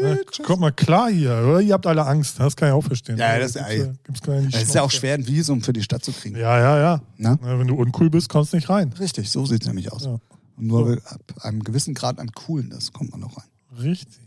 Ja, 0.00 0.16
kommt 0.44 0.60
mal 0.60 0.70
klar 0.70 1.10
hier, 1.10 1.32
oder? 1.44 1.60
Ihr 1.60 1.74
habt 1.74 1.86
alle 1.88 2.06
Angst. 2.06 2.38
Das 2.38 2.54
kann 2.54 2.68
ich 2.68 2.74
auch 2.74 2.84
verstehen. 2.84 3.16
Ja, 3.18 3.36
das- 3.38 3.54
gibt's 3.54 3.74
ja- 3.76 3.86
gibt's 4.04 4.26
nicht 4.28 4.54
Es 4.56 4.62
ist 4.62 4.74
ja 4.76 4.82
auch 4.82 4.90
schwer, 4.92 5.14
ein 5.14 5.26
Visum 5.26 5.60
für 5.60 5.72
die 5.72 5.82
Stadt 5.82 6.04
zu 6.04 6.12
kriegen. 6.12 6.36
Ja, 6.36 6.56
ja, 6.58 6.78
ja. 6.78 6.96
Ne? 7.16 7.36
Na, 7.42 7.58
wenn 7.58 7.66
du 7.66 7.74
uncool 7.74 8.08
bist, 8.08 8.28
kommst 8.28 8.52
du 8.52 8.56
nicht 8.58 8.68
rein. 8.68 8.92
Richtig, 9.00 9.28
so 9.30 9.44
sieht's 9.44 9.66
nämlich 9.66 9.90
aus. 9.90 10.04
Ja. 10.04 10.18
Nur 10.62 11.02
ab 11.06 11.20
einem 11.40 11.64
gewissen 11.64 11.92
Grad 11.92 12.20
an 12.20 12.30
Coolness 12.30 12.92
kommt 12.92 13.10
man 13.10 13.18
noch 13.18 13.36
rein. 13.36 13.51
Richtig. 13.80 14.18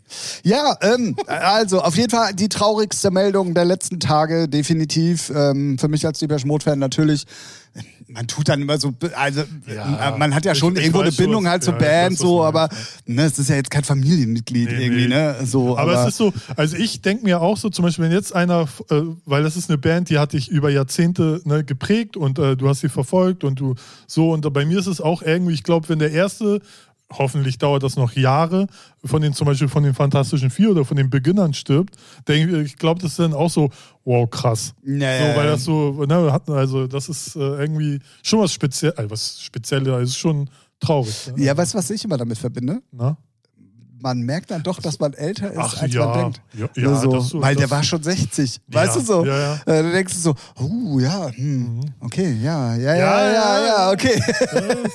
Ja, 0.43 0.77
ähm, 0.81 1.15
also 1.27 1.81
auf 1.81 1.97
jeden 1.97 2.11
Fall 2.11 2.33
die 2.33 2.47
traurigste 2.49 3.09
Meldung 3.11 3.53
der 3.53 3.65
letzten 3.65 3.99
Tage, 3.99 4.47
definitiv. 4.47 5.31
Ähm, 5.35 5.77
für 5.79 5.87
mich 5.87 6.05
als 6.05 6.19
Depeche 6.19 6.47
Mode-Fan 6.47 6.77
natürlich. 6.79 7.25
Man 8.07 8.25
tut 8.27 8.47
dann 8.47 8.61
immer 8.61 8.77
so, 8.77 8.93
also 9.15 9.43
Ja, 9.67 10.15
äh, 10.15 10.17
man 10.17 10.33
hat 10.33 10.45
ja 10.45 10.55
schon 10.55 10.75
ich 10.77 10.83
irgendwo 10.83 11.01
eine 11.01 11.11
Bindung 11.11 11.43
was- 11.43 11.51
halt 11.51 11.63
zur 11.63 11.73
ja, 11.73 11.79
Band, 11.79 12.11
weiß, 12.13 12.19
so, 12.19 12.43
aber 12.45 12.69
ne, 13.05 13.23
es 13.23 13.37
ist 13.39 13.49
ja 13.49 13.55
jetzt 13.55 13.69
kein 13.71 13.83
Familienmitglied 13.83 14.69
Nee, 14.69 14.85
irgendwie, 14.85 15.07
ne? 15.07 15.35
So, 15.43 15.77
Aber, 15.77 16.03
es 16.03 16.09
ist 16.09 16.17
so, 16.17 16.31
also 16.55 16.77
ich 16.77 17.01
denke 17.01 17.25
mir 17.25 17.41
auch 17.41 17.57
so, 17.57 17.69
zum 17.69 17.83
Beispiel, 17.83 18.05
wenn 18.05 18.11
jetzt 18.13 18.33
einer, 18.33 18.69
äh, 18.91 19.01
weil 19.25 19.43
das 19.43 19.57
ist 19.57 19.69
eine 19.69 19.77
Band, 19.77 20.09
die 20.09 20.19
hat 20.19 20.31
dich 20.31 20.47
über 20.49 20.69
Jahrzehnte 20.69 21.41
ne, 21.43 21.65
geprägt 21.65 22.15
und 22.15 22.39
äh, 22.39 22.55
du 22.55 22.69
hast 22.69 22.79
sie 22.81 22.89
verfolgt 22.89 23.43
und 23.43 23.59
du 23.59 23.75
so, 24.07 24.31
und 24.31 24.53
bei 24.53 24.63
mir 24.65 24.79
ist 24.79 24.87
es 24.87 25.01
auch 25.01 25.21
irgendwie, 25.21 25.53
ich 25.53 25.63
glaube, 25.63 25.89
wenn 25.89 25.99
der 25.99 26.11
erste, 26.11 26.61
hoffentlich 27.11 27.57
dauert 27.57 27.83
das 27.83 27.95
noch 27.95 28.13
Jahre, 28.13 28.67
von 29.03 29.21
den 29.21 29.33
zum 29.33 29.45
Beispiel 29.45 29.67
von 29.67 29.83
den 29.83 29.93
Fantastischen 29.93 30.49
Vier 30.49 30.71
oder 30.71 30.85
von 30.85 30.97
den 30.97 31.09
Beginnern 31.09 31.53
stirbt, 31.53 31.95
denke 32.27 32.61
ich, 32.61 32.77
glaube, 32.77 33.01
das 33.01 33.11
ist 33.11 33.19
dann 33.19 33.33
auch 33.33 33.49
so, 33.49 33.69
wow, 34.03 34.29
krass. 34.29 34.73
Ja, 34.83 35.19
So, 35.19 35.37
weil 35.37 35.47
das 35.47 35.63
so, 35.63 36.05
ne, 36.05 36.41
also 36.47 36.87
das 36.87 37.09
ist 37.09 37.35
äh, 37.35 37.39
irgendwie 37.39 37.99
schon 38.23 38.39
was 38.39 38.53
speziell, 38.53 38.93
also 38.93 39.11
was 39.11 39.41
Spezielles, 39.41 40.09
ist 40.09 40.17
schon 40.17 40.49
traurig. 40.79 41.31
Ne? 41.35 41.45
ja, 41.45 41.55
weißt 41.55 41.73
du, 41.73 41.77
was 41.77 41.89
ich 41.89 42.03
immer 42.03 42.17
damit 42.17 42.37
verbinde? 42.37 42.81
Na? 42.91 43.17
Man 44.05 44.21
merkt 44.21 44.51
dann 44.51 44.61
doch, 44.61 44.79
dass 44.79 44.99
man 44.99 45.13
älter 45.13 45.49
ist, 45.51 45.57
Ach, 45.57 45.81
als 45.81 45.91
ja. 45.91 46.05
man 46.05 46.19
denkt. 46.19 46.41
Ja, 46.53 46.69
ja, 46.75 46.95
so, 46.95 47.19
so- 47.21 47.41
weil 47.41 47.55
der 47.55 47.71
war 47.71 47.81
schon 47.81 48.03
60. 48.03 48.61
Weißt 48.67 48.97
du 48.97 48.99
so? 48.99 49.25
ja, 49.25 49.35
ja. 49.35 49.59
Äh, 49.65 49.81
du 49.81 49.91
denkst 49.93 50.13
so, 50.13 50.35
uh, 50.59 50.99
ja, 50.99 51.27
hm, 51.31 51.79
okay, 52.01 52.37
ja, 52.39 52.75
ja, 52.75 52.93
ja, 52.93 53.33
Ja, 53.33 53.65
ja, 53.65 53.91
okay. 53.91 54.21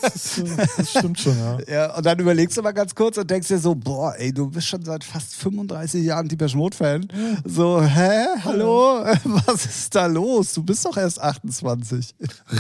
Das, 0.01 0.39
äh, 0.39 0.45
das 0.77 0.91
stimmt 0.91 1.19
schon, 1.19 1.37
ja. 1.37 1.59
Ja, 1.69 1.97
und 1.97 2.07
dann 2.07 2.21
überlegst 2.21 2.57
du 2.57 2.63
mal 2.63 2.71
ganz 2.71 2.95
kurz 2.95 3.19
und 3.19 3.29
denkst 3.29 3.49
dir 3.49 3.59
so, 3.59 3.75
boah, 3.75 4.15
ey, 4.17 4.33
du 4.33 4.49
bist 4.49 4.69
schon 4.69 4.85
seit 4.85 5.03
fast 5.03 5.35
35 5.35 6.05
Jahren 6.05 6.29
Deepesh 6.29 6.55
Mode-Fan. 6.55 7.09
So, 7.45 7.83
hä, 7.83 8.27
hallo, 8.45 9.05
was 9.25 9.67
ist 9.67 9.93
da 9.93 10.07
los? 10.07 10.53
Du 10.53 10.63
bist 10.63 10.85
doch 10.87 10.97
erst 10.97 11.21
28. 11.21 12.15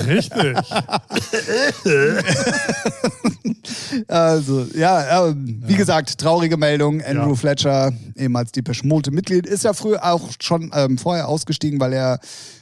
Richtig. 0.05 0.57
Also, 4.09 4.67
ja, 4.75 5.27
ähm, 5.29 5.63
wie 5.67 5.75
gesagt, 5.75 6.19
traurige 6.41 6.57
Meldung. 6.57 7.03
Andrew 7.03 7.31
Ja. 7.31 7.35
Fletcher, 7.35 7.93
ehemals 8.17 8.51
Depeche 8.53 8.87
Mode 8.87 9.11
Mitglied, 9.11 9.47
ist 9.47 9.65
ja 9.65 9.75
früher 9.75 10.03
auch 10.03 10.31
schon 10.41 10.71
ähm, 10.75 10.97
vorher 10.97 11.29
ausgestiegen, 11.29 11.79
weil 11.81 11.93
er 11.93 12.19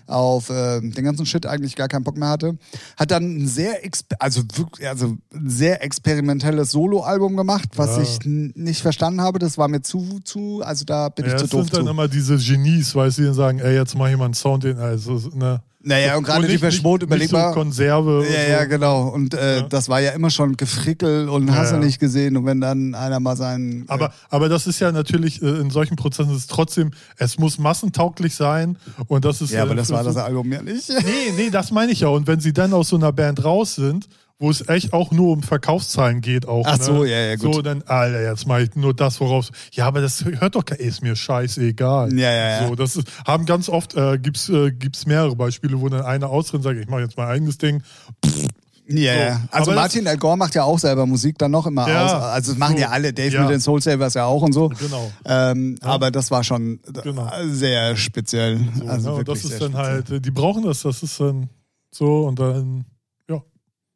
auf 0.08 0.50
ähm, 0.50 0.92
den 0.92 1.04
ganzen 1.04 1.26
Shit 1.26 1.46
eigentlich 1.46 1.76
gar 1.76 1.88
keinen 1.88 2.04
Bock 2.04 2.16
mehr 2.16 2.28
hatte. 2.28 2.56
Hat 2.96 3.10
dann 3.10 3.42
ein 3.42 3.46
sehr, 3.46 3.74
also 4.18 4.42
wirklich, 4.54 4.88
also 4.88 5.16
sehr 5.46 5.82
experimentelles 5.84 6.70
Soloalbum 6.70 7.36
gemacht, 7.36 7.68
was 7.76 7.96
Ja. 7.96 8.02
ich 8.02 8.18
nicht 8.24 8.80
verstanden 8.82 9.20
habe. 9.20 9.38
Das 9.38 9.58
war 9.58 9.68
mir 9.68 9.82
zu, 9.82 10.20
zu, 10.24 10.62
also 10.64 10.84
da 10.84 11.08
bin 11.10 11.26
Ja, 11.26 11.32
ich 11.32 11.38
zu 11.38 11.44
es 11.44 11.50
doof 11.50 11.60
sind 11.64 11.74
dann 11.76 11.84
zu. 11.84 11.90
immer 11.90 12.08
diese 12.08 12.36
Genies, 12.38 12.94
weißt 12.94 13.18
du, 13.18 13.22
die 13.22 13.26
dann 13.26 13.34
sagen, 13.34 13.58
ey, 13.60 13.74
jetzt 13.74 13.96
mach 13.96 14.08
ich 14.08 14.16
mal 14.16 14.24
einen 14.26 14.34
Sound, 14.34 14.64
den, 14.64 14.78
also, 14.78 15.20
ne. 15.34 15.60
Naja, 15.80 16.16
und 16.16 16.24
gerade 16.24 16.46
Depeche 16.48 16.82
Mode, 16.82 17.06
nicht, 17.06 17.18
nicht 17.18 17.30
so. 17.30 17.36
Konserve. 17.52 18.26
Ja, 18.28 18.42
und 18.42 18.48
ja, 18.50 18.62
so. 18.64 18.68
genau. 18.68 19.08
Und 19.08 19.32
äh, 19.34 19.58
Ja. 19.58 19.62
das 19.62 19.88
war 19.88 20.00
ja 20.00 20.10
immer 20.10 20.28
schon 20.28 20.56
Gefrickel 20.56 21.28
und 21.28 21.52
hast 21.54 21.70
Ja, 21.70 21.76
du 21.76 21.80
ja. 21.82 21.86
nicht 21.86 22.00
gesehen. 22.00 22.36
Und 22.36 22.44
wenn 22.46 22.60
dann 22.60 22.96
einer 22.96 23.20
mal 23.20 23.36
seinen. 23.36 23.82
äh, 23.82 23.84
Aber, 23.86 24.12
aber 24.28 24.48
das 24.48 24.66
ist 24.66 24.80
ja 24.80 24.90
natürlich, 24.90 25.40
äh, 25.40 25.46
in 25.46 25.70
solchen 25.70 25.94
Prozessen 25.94 26.32
ist 26.32 26.38
es 26.38 26.46
trotzdem, 26.48 26.90
es 27.16 27.38
muss 27.38 27.58
massentauglich 27.58 28.34
sein 28.34 28.76
und 29.06 29.24
das 29.24 29.40
ist. 29.40 29.52
ja, 29.52 29.62
aber 29.62 29.72
äh, 29.72 29.76
das 29.76 29.90
war 30.06 30.12
das 30.12 30.16
Album 30.16 30.52
ja 30.52 30.62
nicht. 30.62 30.88
Nee, 31.04 31.32
nee, 31.36 31.50
das 31.50 31.70
meine 31.70 31.92
ich 31.92 32.00
ja. 32.00 32.08
Und 32.08 32.26
wenn 32.26 32.40
sie 32.40 32.52
dann 32.52 32.72
aus 32.72 32.88
so 32.88 32.96
einer 32.96 33.12
Band 33.12 33.44
raus 33.44 33.74
sind, 33.74 34.08
wo 34.40 34.50
es 34.50 34.68
echt 34.68 34.92
auch 34.92 35.10
nur 35.10 35.32
um 35.32 35.42
Verkaufszahlen 35.42 36.20
geht, 36.20 36.46
auch. 36.46 36.64
Ach 36.66 36.78
ne? 36.78 36.84
so, 36.84 37.04
ja, 37.04 37.18
ja, 37.18 37.34
gut. 37.36 37.54
So, 37.54 37.62
dann, 37.62 37.82
Alter, 37.82 38.22
jetzt 38.22 38.46
mache 38.46 38.62
ich 38.62 38.76
nur 38.76 38.94
das, 38.94 39.20
woraus. 39.20 39.50
Ja, 39.72 39.86
aber 39.86 40.00
das 40.00 40.24
hört 40.24 40.54
doch, 40.54 40.64
kein- 40.64 40.78
ist 40.78 41.02
mir 41.02 41.16
scheißegal. 41.16 42.12
Ja, 42.16 42.30
ja, 42.30 42.60
ja. 42.60 42.68
So, 42.68 42.74
das 42.76 42.96
ist, 42.96 43.08
haben 43.26 43.46
ganz 43.46 43.68
oft, 43.68 43.94
äh, 43.96 44.16
gibt's, 44.18 44.48
äh, 44.48 44.70
gibt's 44.70 45.06
mehrere 45.06 45.34
Beispiele, 45.34 45.80
wo 45.80 45.88
dann 45.88 46.02
einer 46.02 46.30
ausrennt 46.30 46.64
und 46.64 46.70
sagt, 46.72 46.80
ich 46.80 46.88
mache 46.88 47.00
jetzt 47.00 47.16
mein 47.16 47.26
eigenes 47.28 47.58
Ding. 47.58 47.82
Ja, 48.90 49.12
So, 49.12 49.18
ja. 49.20 49.40
Also 49.50 49.70
aber 49.72 49.80
Martin 49.82 50.06
Al 50.08 50.16
Gore 50.16 50.36
macht 50.38 50.54
ja 50.54 50.64
auch 50.64 50.78
selber 50.78 51.04
Musik 51.04 51.36
dann 51.38 51.50
noch 51.50 51.66
immer 51.66 51.86
Ja, 51.88 52.06
aus. 52.06 52.12
Also 52.32 52.52
das 52.52 52.58
machen 52.58 52.76
so, 52.76 52.80
ja 52.82 52.88
alle. 52.88 53.12
Dave 53.12 53.34
ja. 53.34 53.42
mit 53.42 53.50
den 53.50 53.60
Soul 53.60 53.82
Savers 53.82 54.14
ja 54.14 54.24
auch 54.24 54.42
und 54.42 54.52
so. 54.52 54.70
Genau. 54.70 55.12
Ähm, 55.26 55.76
Aber 55.82 56.10
das 56.10 56.30
war 56.30 56.42
schon 56.42 56.80
Genau. 57.02 57.30
sehr 57.48 57.96
speziell. 57.96 58.58
So, 58.78 58.86
also 58.86 59.16
wirklich 59.18 59.42
das 59.42 59.50
ist 59.52 59.60
dann 59.60 59.72
speziell. 59.72 60.14
halt, 60.16 60.24
die 60.24 60.30
brauchen 60.30 60.62
das, 60.64 60.82
das 60.82 61.02
ist 61.02 61.20
dann 61.20 61.50
so 61.90 62.26
und 62.26 62.38
dann, 62.38 62.84
ja. 63.28 63.42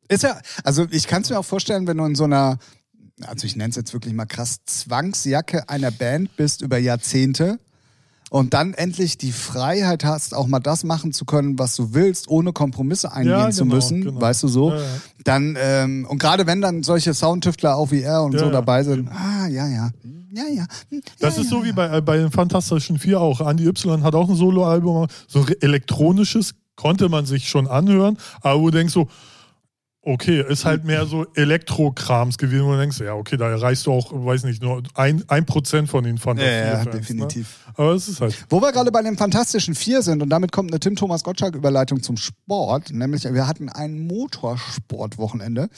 Ist 0.09 0.25
ja, 0.25 0.39
also 0.65 0.87
ich 0.91 1.07
kann 1.07 1.23
es 1.23 1.31
mir 1.31 1.39
auch 1.39 1.45
vorstellen, 1.45 1.87
wenn 1.87 1.97
du 1.97 2.05
in 2.05 2.15
so 2.15 2.25
einer, 2.25 2.59
also 3.27 3.47
ich 3.47 3.57
nenne 3.57 3.71
es 3.71 3.77
jetzt 3.77 3.93
wirklich 3.95 4.13
mal 4.13 4.27
krass, 4.27 4.59
Zwangsjacke 4.67 5.69
einer 5.71 5.91
Band 5.91 6.37
bist 6.37 6.61
über 6.61 6.77
Jahrzehnte 6.79 7.59
und 8.33 8.55
dann 8.55 8.73
endlich 8.73 9.19
die 9.19 9.31
Freiheit 9.31 10.07
hast, 10.07 10.35
auch 10.35 10.47
mal 10.47 10.59
das 10.59 10.85
machen 10.85 11.13
zu 11.13 11.27
können, 11.27 11.59
was 11.59 11.77
du 11.77 11.93
willst, 11.93 12.29
ohne 12.29 12.55
Kompromisse 12.55 13.13
eingehen 13.13 13.39
Ja, 13.39 13.51
zu 13.51 13.65
genau, 13.65 13.75
müssen, 13.75 14.01
genau. 14.05 14.21
weißt 14.23 14.43
du 14.45 14.49
so, 14.49 14.71
Ja, 14.71 14.77
ja. 14.79 14.85
dann, 15.25 15.59
ähm, 15.61 16.07
und 16.09 16.17
gerade 16.19 16.47
wenn 16.47 16.63
dann 16.63 16.83
solche 16.83 17.13
Soundtüftler 17.13 17.77
auch 17.77 17.91
wie 17.91 18.01
er 18.01 18.23
und 18.23 18.39
so 18.39 18.49
dabei 18.51 18.85
sind, 18.85 19.09
ah, 19.11 19.47
ja, 19.49 19.69
ja, 19.69 19.91
ja, 20.33 20.45
ja. 20.51 20.67
Das 21.21 21.37
ja, 21.37 21.43
ist 21.43 21.51
so 21.51 21.63
wie 21.63 21.73
bei, 21.73 21.99
äh, 21.99 22.01
bei 22.01 22.17
den 22.17 22.31
Fantastischen 22.31 22.99
Vier 22.99 23.21
auch. 23.21 23.47
Andy 23.47 23.67
Y 23.67 24.03
hat 24.03 24.15
auch 24.15 24.31
ein 24.31 24.35
Soloalbum, 24.37 25.09
so 25.29 25.45
elektronisches, 25.61 26.55
konnte 26.75 27.11
man 27.11 27.27
sich 27.27 27.51
schon 27.51 27.69
anhören, 27.69 28.17
aber 28.41 28.59
wo 28.61 28.71
du 28.71 28.79
denkst 28.79 28.95
so, 28.95 29.09
okay, 30.05 30.45
ist 30.49 30.65
halt 30.65 30.85
mehr 30.85 31.07
so 31.07 31.27
Elektrokrams 31.35 32.37
gewesen, 32.37 32.67
wo 32.67 32.73
du 32.73 32.79
denkst, 32.79 32.99
ja, 33.01 33.15
okay, 33.15 33.37
da 33.37 33.49
erreichst 33.49 33.87
du 33.87 33.93
auch, 33.93 34.13
weiß 34.13 34.45
nicht, 34.45 34.61
nur 34.61 34.83
ein, 34.95 35.23
ein 35.29 35.47
Prozent 35.47 35.89
von 35.89 36.03
den 36.05 36.17
Ja, 36.17 36.23
Fantastischen 36.23 36.67
ja, 36.67 36.83
Fans, 36.83 36.97
definitiv. 36.97 37.59
Ne? 37.67 37.73
Aber 37.77 37.93
es 37.93 38.09
ist 38.09 38.21
halt. 38.21 38.45
Wo 38.49 38.61
wir 38.61 38.73
gerade 38.73 38.91
bei 38.91 39.03
den 39.03 39.17
Fantastischen 39.17 39.75
Vier 39.75 40.03
sind 40.03 40.21
und 40.23 40.29
damit 40.31 40.51
kommt 40.53 40.71
eine 40.73 40.81
Tim 40.81 40.97
Thomas 40.97 41.23
Gottschalk-Überleitung 41.23 42.03
zum 42.03 42.17
Sport, 42.17 42.91
nämlich 42.93 43.23
wir 43.25 43.47
hatten 43.47 43.69
ein 43.69 44.07
Motorsportwochenende. 44.07 45.69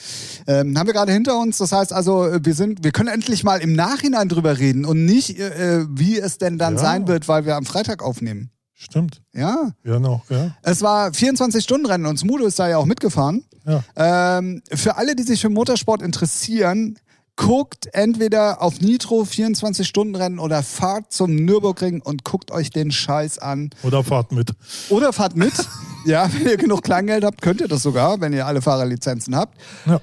Ähm, 0.47 0.77
haben 0.77 0.87
wir 0.87 0.93
gerade 0.93 1.11
hinter 1.11 1.39
uns. 1.39 1.57
Das 1.59 1.71
heißt 1.71 1.93
also, 1.93 2.29
wir 2.41 2.53
sind, 2.53 2.83
wir 2.83 2.91
können 2.91 3.09
endlich 3.09 3.43
mal 3.43 3.57
im 3.61 3.73
Nachhinein 3.73 4.27
drüber 4.29 4.57
reden 4.57 4.85
und 4.85 5.05
nicht, 5.05 5.39
äh, 5.39 5.81
äh, 5.81 5.85
wie 5.89 6.17
es 6.19 6.37
denn 6.37 6.57
dann 6.57 6.75
Ja. 6.75 6.79
sein 6.79 7.07
wird, 7.07 7.27
weil 7.27 7.45
wir 7.45 7.55
am 7.55 7.65
Freitag 7.65 8.01
aufnehmen. 8.03 8.49
Stimmt. 8.75 9.21
Ja. 9.33 9.71
Ja, 9.83 9.99
noch, 9.99 10.29
ja. 10.29 10.51
Es 10.61 10.81
war 10.81 11.09
24-Stunden-Rennen 11.09 12.05
und 12.05 12.17
Smudo 12.17 12.45
ist 12.45 12.59
da 12.59 12.67
ja 12.67 12.77
auch 12.77 12.85
mitgefahren. 12.85 13.45
Ja. 13.65 13.83
Ähm, 13.95 14.61
für 14.71 14.97
alle, 14.97 15.15
die 15.15 15.23
sich 15.23 15.41
für 15.41 15.49
Motorsport 15.49 16.01
interessieren, 16.01 16.99
guckt 17.37 17.87
entweder 17.93 18.61
auf 18.61 18.81
Nitro 18.81 19.23
24-Stunden-Rennen 19.23 20.39
oder 20.39 20.61
fahrt 20.63 21.11
zum 21.11 21.35
Nürburgring 21.35 22.01
und 22.01 22.23
guckt 22.23 22.51
euch 22.51 22.69
den 22.69 22.91
Scheiß 22.91 23.39
an. 23.39 23.69
Oder 23.83 24.03
fahrt 24.03 24.31
mit. 24.31 24.51
Oder 24.89 25.13
fahrt 25.13 25.35
mit. 25.35 25.53
ja, 26.05 26.29
wenn 26.33 26.47
ihr 26.47 26.57
genug 26.57 26.83
Kleingeld 26.83 27.23
habt, 27.23 27.41
könnt 27.41 27.61
ihr 27.61 27.67
das 27.67 27.81
sogar, 27.81 28.21
wenn 28.21 28.33
ihr 28.33 28.45
alle 28.45 28.61
Fahrerlizenzen 28.61 29.35
habt. 29.35 29.57
Ja. 29.85 29.99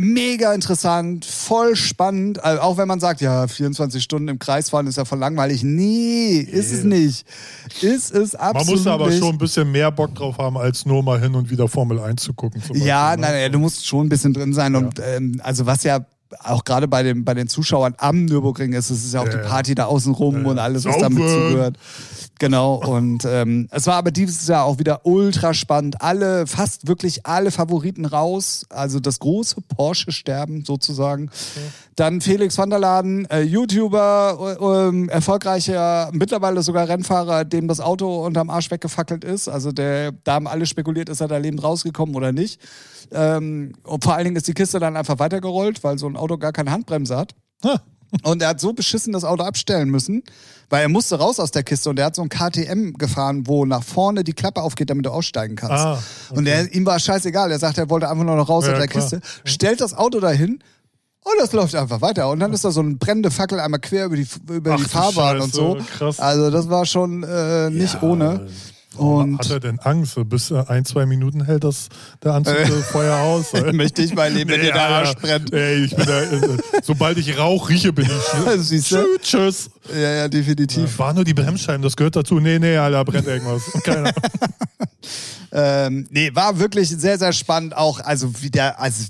Mega 0.00 0.54
interessant, 0.54 1.24
voll 1.24 1.74
spannend. 1.74 2.44
Also 2.44 2.62
auch 2.62 2.76
wenn 2.76 2.86
man 2.86 3.00
sagt, 3.00 3.20
ja, 3.20 3.48
24 3.48 4.00
Stunden 4.00 4.28
im 4.28 4.38
Kreis 4.38 4.70
fahren 4.70 4.86
ist 4.86 4.96
ja 4.96 5.04
voll 5.04 5.18
langweilig. 5.18 5.64
Nee, 5.64 6.38
ist 6.38 6.70
es 6.72 6.84
nicht. 6.84 7.26
Ist 7.80 8.12
es 8.12 8.34
Man 8.34 8.42
absolut 8.42 8.76
muss 8.78 8.86
aber 8.86 9.08
nicht. 9.08 9.18
schon 9.18 9.30
ein 9.34 9.38
bisschen 9.38 9.72
mehr 9.72 9.90
Bock 9.90 10.14
drauf 10.14 10.38
haben, 10.38 10.56
als 10.56 10.86
nur 10.86 11.02
mal 11.02 11.20
hin 11.20 11.34
und 11.34 11.50
wieder 11.50 11.66
Formel 11.66 11.98
1 11.98 12.22
zu 12.22 12.32
gucken. 12.32 12.62
Ja, 12.74 13.16
Beispiel, 13.16 13.26
ne? 13.26 13.40
nein, 13.40 13.52
du 13.52 13.58
musst 13.58 13.88
schon 13.88 14.06
ein 14.06 14.08
bisschen 14.08 14.32
drin 14.32 14.52
sein. 14.52 14.76
Und 14.76 15.00
ähm, 15.04 15.40
also 15.42 15.66
was 15.66 15.82
ja 15.82 16.06
auch 16.44 16.62
gerade 16.62 16.86
bei 16.86 17.02
den, 17.02 17.24
bei 17.24 17.34
den 17.34 17.48
Zuschauern 17.48 17.94
am 17.98 18.24
Nürburgring 18.26 18.74
ist, 18.74 18.90
es 18.90 19.04
ist 19.04 19.14
ja 19.14 19.20
auch 19.22 19.26
Ja, 19.26 19.32
die 19.32 19.38
ja. 19.38 19.48
Party 19.48 19.74
da 19.74 19.86
außen 19.86 20.12
rum 20.14 20.46
und 20.46 20.58
alles, 20.58 20.84
was 20.84 20.98
damit 20.98 21.18
zugehört. 21.28 21.76
Genau, 22.38 22.76
und 22.76 23.24
ähm, 23.24 23.68
es 23.72 23.88
war 23.88 23.96
aber 23.96 24.12
dieses 24.12 24.46
Jahr 24.46 24.64
auch 24.64 24.78
wieder 24.78 25.04
ultra 25.04 25.54
spannend. 25.54 26.00
Alle, 26.00 26.46
fast 26.46 26.86
wirklich 26.86 27.26
alle 27.26 27.50
Favoriten 27.50 28.04
raus. 28.04 28.64
Also 28.68 29.00
das 29.00 29.18
große 29.18 29.60
Porsche-Sterben 29.62 30.64
sozusagen. 30.64 31.30
Dann 31.96 32.20
Felix 32.20 32.56
van 32.56 32.70
der 32.70 32.78
Laden, 32.78 33.24
äh, 33.26 33.42
YouTuber, 33.42 34.56
äh, 34.60 34.88
ähm, 34.88 35.08
erfolgreicher, 35.08 36.10
mittlerweile 36.12 36.62
sogar 36.62 36.88
Rennfahrer, 36.88 37.44
dem 37.44 37.66
das 37.66 37.80
Auto 37.80 38.24
unterm 38.24 38.50
Arsch 38.50 38.70
weggefackelt 38.70 39.24
ist. 39.24 39.48
Also 39.48 39.72
der, 39.72 40.12
da 40.12 40.34
haben 40.34 40.46
alle 40.46 40.66
spekuliert, 40.66 41.08
ist 41.08 41.20
er 41.20 41.26
da 41.26 41.38
lebend 41.38 41.64
rausgekommen 41.64 42.14
oder 42.14 42.30
nicht. 42.30 42.60
Ähm, 43.10 43.72
und 43.82 44.04
vor 44.04 44.14
allen 44.14 44.24
Dingen 44.24 44.36
ist 44.36 44.46
die 44.46 44.54
Kiste 44.54 44.78
dann 44.78 44.96
einfach 44.96 45.18
weitergerollt, 45.18 45.82
weil 45.82 45.98
so 45.98 46.06
ein 46.06 46.16
Auto 46.16 46.38
gar 46.38 46.52
keine 46.52 46.70
Handbremse 46.70 47.16
hat. 47.16 47.34
Ha. 47.64 47.80
Und 48.22 48.40
er 48.42 48.48
hat 48.48 48.60
so 48.60 48.72
beschissen 48.72 49.12
das 49.12 49.24
Auto 49.24 49.42
abstellen 49.42 49.90
müssen, 49.90 50.22
weil 50.70 50.82
er 50.82 50.88
musste 50.88 51.16
raus 51.18 51.38
aus 51.40 51.50
der 51.50 51.62
Kiste 51.62 51.90
und 51.90 51.98
er 51.98 52.06
hat 52.06 52.16
so 52.16 52.22
ein 52.22 52.28
KTM 52.30 52.92
gefahren, 52.94 53.46
wo 53.46 53.64
nach 53.66 53.82
vorne 53.82 54.24
die 54.24 54.32
Klappe 54.32 54.62
aufgeht, 54.62 54.88
damit 54.90 55.04
du 55.06 55.10
aussteigen 55.10 55.56
kannst. 55.56 55.84
Ah, 55.84 56.02
Und 56.30 56.46
er, 56.46 56.72
ihm 56.72 56.86
war 56.86 56.98
scheißegal. 56.98 57.50
Er 57.50 57.58
sagte, 57.58 57.82
er 57.82 57.90
wollte 57.90 58.08
einfach 58.08 58.24
nur 58.24 58.36
noch 58.36 58.48
raus 58.48 58.64
Ja, 58.66 58.72
aus 58.72 58.78
der 58.78 58.88
klar. 58.88 59.02
Kiste, 59.02 59.20
stellt 59.44 59.80
das 59.80 59.92
Auto 59.94 60.20
dahin 60.20 60.58
und 61.24 61.32
das 61.38 61.52
läuft 61.52 61.74
einfach 61.74 62.00
weiter. 62.00 62.30
Und 62.30 62.40
dann 62.40 62.52
ist 62.54 62.64
da 62.64 62.70
so 62.70 62.80
ein 62.80 62.96
brennende 62.98 63.30
Fackel 63.30 63.60
einmal 63.60 63.80
quer 63.80 64.06
über 64.06 64.16
die, 64.16 64.26
über 64.50 64.72
Ach 64.74 64.78
die 64.78 64.84
Fahrbahn 64.84 65.40
und 65.40 65.52
so. 65.52 65.76
Scheiße, 65.76 65.88
krass. 65.98 66.18
Also 66.20 66.50
das 66.50 66.70
war 66.70 66.86
schon 66.86 67.22
äh, 67.24 67.68
nicht 67.70 67.94
Ja, 67.94 68.02
ohne. 68.02 68.48
Und 68.98 69.38
Hat 69.38 69.50
er 69.50 69.60
denn 69.60 69.78
Angst? 69.80 70.16
Bis 70.26 70.50
ein, 70.52 70.84
zwei 70.84 71.06
Minuten 71.06 71.44
hält 71.44 71.64
das 71.64 71.88
der 72.22 72.34
Anzug 72.34 72.56
Feuer 72.90 73.16
aus? 73.20 73.52
möchte 73.72 74.02
ich 74.02 74.14
mal 74.14 74.32
leben, 74.32 74.50
wenn 74.50 74.60
dir 74.60 74.72
der 74.72 74.82
Arsch 74.88 75.14
brennt. 75.14 75.52
Ey, 75.52 75.84
ich 75.84 75.94
bin 75.96 76.06
da, 76.06 76.22
äh, 76.22 76.40
sobald 76.82 77.18
ich 77.18 77.38
Rauch 77.38 77.68
rieche, 77.68 77.92
bin 77.92 78.06
ich. 78.06 78.62
Tschüss, 78.84 79.04
tschüss. 79.22 79.70
Ja, 79.92 80.10
ja, 80.14 80.28
definitiv. 80.28 80.98
War 80.98 81.12
nur 81.14 81.24
die 81.24 81.34
Bremsscheiben, 81.34 81.82
das 81.82 81.96
gehört 81.96 82.16
dazu. 82.16 82.40
Nee, 82.40 82.58
nee, 82.58 82.76
Alter, 82.76 83.04
brennt 83.04 83.26
irgendwas. 83.26 83.62
Keine. 83.84 84.12
Ähm, 85.52 86.06
nee, 86.10 86.30
war 86.34 86.58
wirklich 86.58 86.88
sehr, 86.90 87.18
sehr 87.18 87.32
spannend. 87.32 87.76
Auch, 87.76 88.00
also 88.00 88.42
wieder, 88.42 88.78
also 88.80 89.04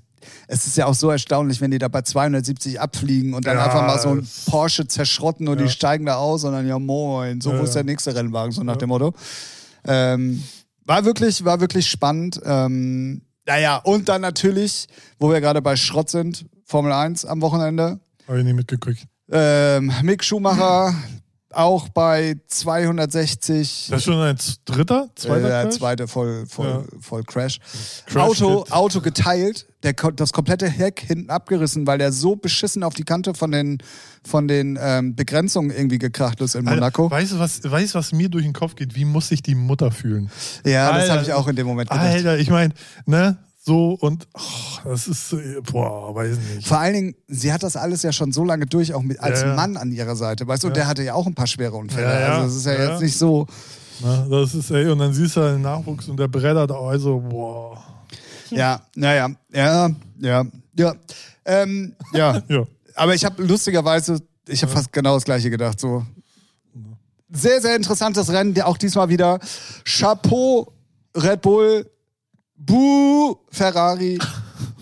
es 0.46 0.66
ist 0.66 0.76
ja 0.76 0.86
auch 0.86 0.94
so 0.94 1.10
erstaunlich, 1.10 1.60
wenn 1.60 1.70
die 1.70 1.78
da 1.78 1.88
bei 1.88 2.02
270 2.02 2.80
abfliegen 2.80 3.34
und 3.34 3.46
dann 3.46 3.56
Ja, 3.56 3.64
einfach 3.64 3.86
mal 3.86 3.98
so 3.98 4.10
ein 4.10 4.26
Porsche 4.46 4.86
zerschrotten 4.86 5.48
und 5.48 5.58
Ja. 5.58 5.66
die 5.66 5.70
steigen 5.72 6.06
da 6.06 6.16
aus 6.16 6.44
und 6.44 6.52
dann, 6.52 6.66
ja 6.66 6.78
moin, 6.78 7.40
so, 7.40 7.52
Ja, 7.52 7.58
wo 7.58 7.64
ist 7.64 7.74
der 7.74 7.84
nächste 7.84 8.14
Rennwagen, 8.14 8.52
so 8.52 8.62
nach 8.62 8.76
dem 8.76 8.88
Motto. 8.88 9.14
Ähm, 9.88 10.42
war 10.84 11.04
wirklich, 11.04 11.44
war 11.44 11.60
wirklich 11.60 11.88
spannend. 11.88 12.40
Ähm, 12.44 13.22
naja, 13.46 13.76
und 13.76 14.08
dann 14.08 14.20
natürlich, 14.20 14.86
wo 15.18 15.30
wir 15.30 15.40
gerade 15.40 15.62
bei 15.62 15.74
Schrott 15.76 16.10
sind, 16.10 16.46
Formel 16.64 16.92
1 16.92 17.24
am 17.24 17.40
Wochenende. 17.40 17.98
Hab 18.26 18.36
ich 18.36 18.44
nicht 18.44 18.54
mitgekriegt. 18.54 19.06
Ähm, 19.30 19.92
Mick 20.02 20.22
Schumacher 20.22 20.94
auch 21.52 21.88
bei 21.88 22.36
260. 22.46 23.88
Das 23.90 23.98
ist 23.98 24.04
schon 24.04 24.20
ein 24.20 24.36
dritter? 24.64 25.04
Äh, 25.04 25.14
Zweiter? 25.14 25.48
der 25.48 25.62
Crash? 25.64 25.74
zweite 25.76 26.08
voll, 26.08 26.46
voll, 26.46 26.66
Ja. 26.68 26.82
voll 27.00 27.22
Crash. 27.24 27.58
Crash 28.06 28.22
Auto, 28.42 28.64
Hit. 28.64 28.72
Auto 28.72 29.00
geteilt, 29.00 29.66
der, 29.82 29.92
das 29.94 30.32
komplette 30.32 30.68
Heck 30.68 31.00
hinten 31.00 31.30
abgerissen, 31.30 31.86
weil 31.86 31.98
der 31.98 32.12
so 32.12 32.36
beschissen 32.36 32.82
auf 32.82 32.94
die 32.94 33.04
Kante 33.04 33.34
von 33.34 33.50
den, 33.50 33.78
von 34.26 34.46
den 34.48 34.78
ähm, 34.80 35.14
Begrenzungen 35.16 35.70
irgendwie 35.70 35.98
gekracht 35.98 36.40
ist 36.40 36.54
in 36.54 36.66
Alter, 36.68 36.80
Monaco. 36.80 37.10
weißt 37.10 37.32
du, 37.32 37.38
was, 37.38 37.60
weißt, 37.64 37.94
du, 37.94 37.98
was 37.98 38.12
mir 38.12 38.28
durch 38.28 38.44
den 38.44 38.52
Kopf 38.52 38.74
geht? 38.76 38.94
Wie 38.94 39.04
muss 39.04 39.28
sich 39.28 39.42
die 39.42 39.54
Mutter 39.54 39.90
fühlen? 39.90 40.30
ja, 40.64 40.92
das 40.92 41.02
Alter. 41.02 41.12
habe 41.14 41.22
ich 41.22 41.32
auch 41.32 41.48
in 41.48 41.56
dem 41.56 41.66
Moment 41.66 41.88
gedacht. 41.90 42.04
Alter, 42.06 42.38
ich 42.38 42.50
meine, 42.50 42.74
ne? 43.06 43.38
So 43.68 43.98
und 44.00 44.26
oh, 44.32 44.40
das 44.84 45.06
ist, 45.08 45.34
äh, 45.34 45.60
boah, 45.60 46.14
weiß 46.14 46.38
nicht. 46.54 46.66
Vor 46.66 46.78
allen 46.78 46.94
Dingen, 46.94 47.14
sie 47.26 47.52
hat 47.52 47.62
das 47.62 47.76
alles 47.76 48.02
ja 48.02 48.12
schon 48.12 48.32
so 48.32 48.42
lange 48.42 48.64
durch, 48.64 48.94
auch 48.94 49.02
mit, 49.02 49.20
als 49.20 49.42
Ja, 49.42 49.48
ja. 49.48 49.54
Mann 49.56 49.76
an 49.76 49.92
ihrer 49.92 50.16
Seite, 50.16 50.48
weißt 50.48 50.62
du, 50.62 50.68
und 50.68 50.76
der 50.76 50.86
hatte 50.86 51.02
ja 51.02 51.12
auch 51.12 51.26
ein 51.26 51.34
paar 51.34 51.46
schwere 51.46 51.76
Unfälle. 51.76 52.08
Also 52.08 52.46
es 52.46 52.56
ist 52.56 52.64
ja, 52.64 52.92
jetzt 52.92 53.02
nicht 53.02 53.18
so. 53.18 53.46
Ne? 54.00 54.26
Das 54.30 54.54
ist, 54.54 54.70
ey, 54.70 54.88
und 54.88 55.00
dann 55.00 55.12
siehst 55.12 55.36
du 55.36 55.42
halt 55.42 55.56
den 55.56 55.60
Nachwuchs 55.60 56.08
und 56.08 56.18
der 56.18 56.28
brettert 56.28 56.72
auch, 56.72 56.88
also, 56.88 57.20
boah. 57.20 57.84
Ja, 58.48 58.80
naja, 58.94 59.28
ja, 59.52 59.90
ja, 60.18 60.46
ja. 60.74 60.94
Ähm, 61.44 61.94
ja. 62.14 62.42
Ja. 62.48 62.64
Aber 62.94 63.14
ich 63.14 63.26
habe 63.26 63.44
lustigerweise, 63.44 64.18
ich 64.46 64.62
habe 64.62 64.72
fast 64.72 64.94
genau 64.94 65.12
das 65.12 65.24
gleiche 65.24 65.50
gedacht. 65.50 65.78
So 65.78 66.06
sehr, 67.30 67.60
sehr 67.60 67.76
interessantes 67.76 68.32
Rennen, 68.32 68.58
auch 68.62 68.78
diesmal 68.78 69.10
wieder 69.10 69.38
Chapeau 69.84 70.72
Red 71.14 71.42
Bull, 71.42 71.90
Buh 72.58 73.36
Ferrari. 73.50 74.18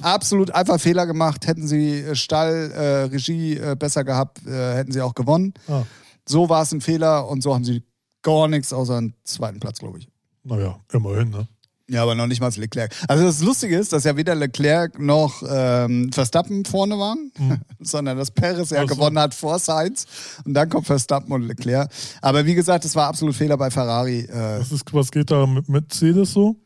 Absolut 0.03 0.51
einfach 0.53 0.81
Fehler 0.81 1.07
gemacht. 1.07 1.47
Hätten 1.47 1.67
sie 1.67 2.01
äh, 2.01 2.15
Stall, 2.15 2.71
äh, 2.73 3.03
Regie 3.05 3.57
äh, 3.57 3.77
besser 3.79 4.05
gehabt, 4.05 4.47
äh, 4.47 4.75
hätten 4.75 4.93
sie 4.93 5.01
auch 5.03 5.15
gewonnen. 5.15 5.55
Ah, 5.69 5.83
So 6.27 6.49
war 6.49 6.62
es 6.62 6.73
ein 6.73 6.81
Fehler 6.81 7.29
und 7.29 7.43
so 7.43 7.55
haben 7.55 7.65
sie 7.65 7.83
gar 8.23 8.49
nichts 8.49 8.73
außer 8.73 8.97
einen 8.97 9.15
zweiten 9.25 9.61
Platz, 9.61 9.79
glaube 9.79 9.99
ich. 9.99 10.09
naja, 10.45 10.77
immerhin, 10.93 11.31
ne? 11.31 11.49
Ja, 11.89 12.03
aber 12.03 12.17
noch 12.17 12.27
nicht 12.27 12.41
mal 12.41 12.51
Leclerc. 12.57 12.93
Also 13.07 13.25
das 13.25 13.41
Lustige 13.43 13.79
ist, 13.79 13.93
dass 13.93 14.03
ja 14.03 14.17
weder 14.17 14.35
Leclerc 14.35 14.99
noch 14.99 15.41
ähm, 15.49 16.11
Verstappen 16.12 16.65
vorne 16.65 16.99
waren, 16.99 17.31
sondern 17.81 18.19
dass 18.19 18.33
Perez 18.33 18.71
ja 18.71 18.79
Ach 18.83 18.89
so. 18.89 18.95
gewonnen 18.97 19.19
hat 19.21 19.35
vor 19.35 19.61
Sainz 19.61 20.05
und 20.45 20.55
dann 20.55 20.69
kommt 20.69 20.87
Verstappen 20.89 21.31
und 21.33 21.43
Leclerc. 21.43 21.89
Aber 22.23 22.45
wie 22.45 22.55
gesagt, 22.57 22.85
das 22.85 22.97
war 22.97 23.07
absolut 23.07 23.37
Fehler 23.37 23.57
bei 23.57 23.71
Ferrari. 23.71 24.21
Äh, 24.23 24.59
Was, 24.59 24.73
ist, 24.73 24.93
was 24.93 25.12
geht 25.12 25.31
da 25.31 25.47
mit 25.47 25.69
Mercedes 25.69 26.33
so? 26.33 26.57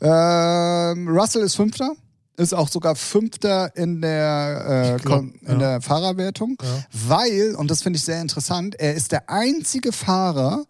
Ähm, 0.00 1.08
Russell 1.08 1.42
ist 1.42 1.54
Fünfter, 1.56 1.92
ist 2.36 2.54
auch 2.54 2.68
sogar 2.68 2.96
Fünfter 2.96 3.74
in 3.76 4.00
der, 4.00 4.96
äh, 4.98 5.02
glaub, 5.02 5.22
in 5.22 5.32
ja. 5.46 5.54
der 5.56 5.80
Fahrerwertung, 5.80 6.56
Ja. 6.62 6.84
weil, 7.08 7.54
und 7.56 7.70
das 7.70 7.82
finde 7.82 7.98
ich 7.98 8.04
sehr 8.04 8.20
interessant, 8.20 8.74
er 8.78 8.94
ist 8.94 9.12
der 9.12 9.28
einzige 9.28 9.92
Fahrer, 9.92 10.64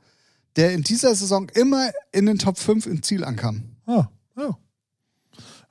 der 0.56 0.72
in 0.72 0.82
dieser 0.82 1.14
Saison 1.14 1.48
immer 1.54 1.90
in 2.12 2.26
den 2.26 2.38
Top 2.38 2.58
5 2.58 2.86
im 2.86 3.02
Ziel 3.02 3.24
ankam. 3.24 3.62
Ah, 3.86 4.06
ja. 4.36 4.56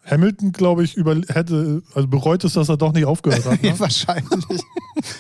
Hamilton, 0.03 0.51
glaube 0.51 0.83
ich, 0.83 0.95
über, 0.95 1.15
hätte, 1.27 1.83
also 1.93 2.07
bereut 2.07 2.43
es, 2.43 2.53
dass 2.53 2.69
er 2.69 2.77
doch 2.77 2.91
nicht 2.91 3.05
aufgehört 3.05 3.45
hat. 3.45 3.61
Ne? 3.63 3.79
Wahrscheinlich. 3.79 4.61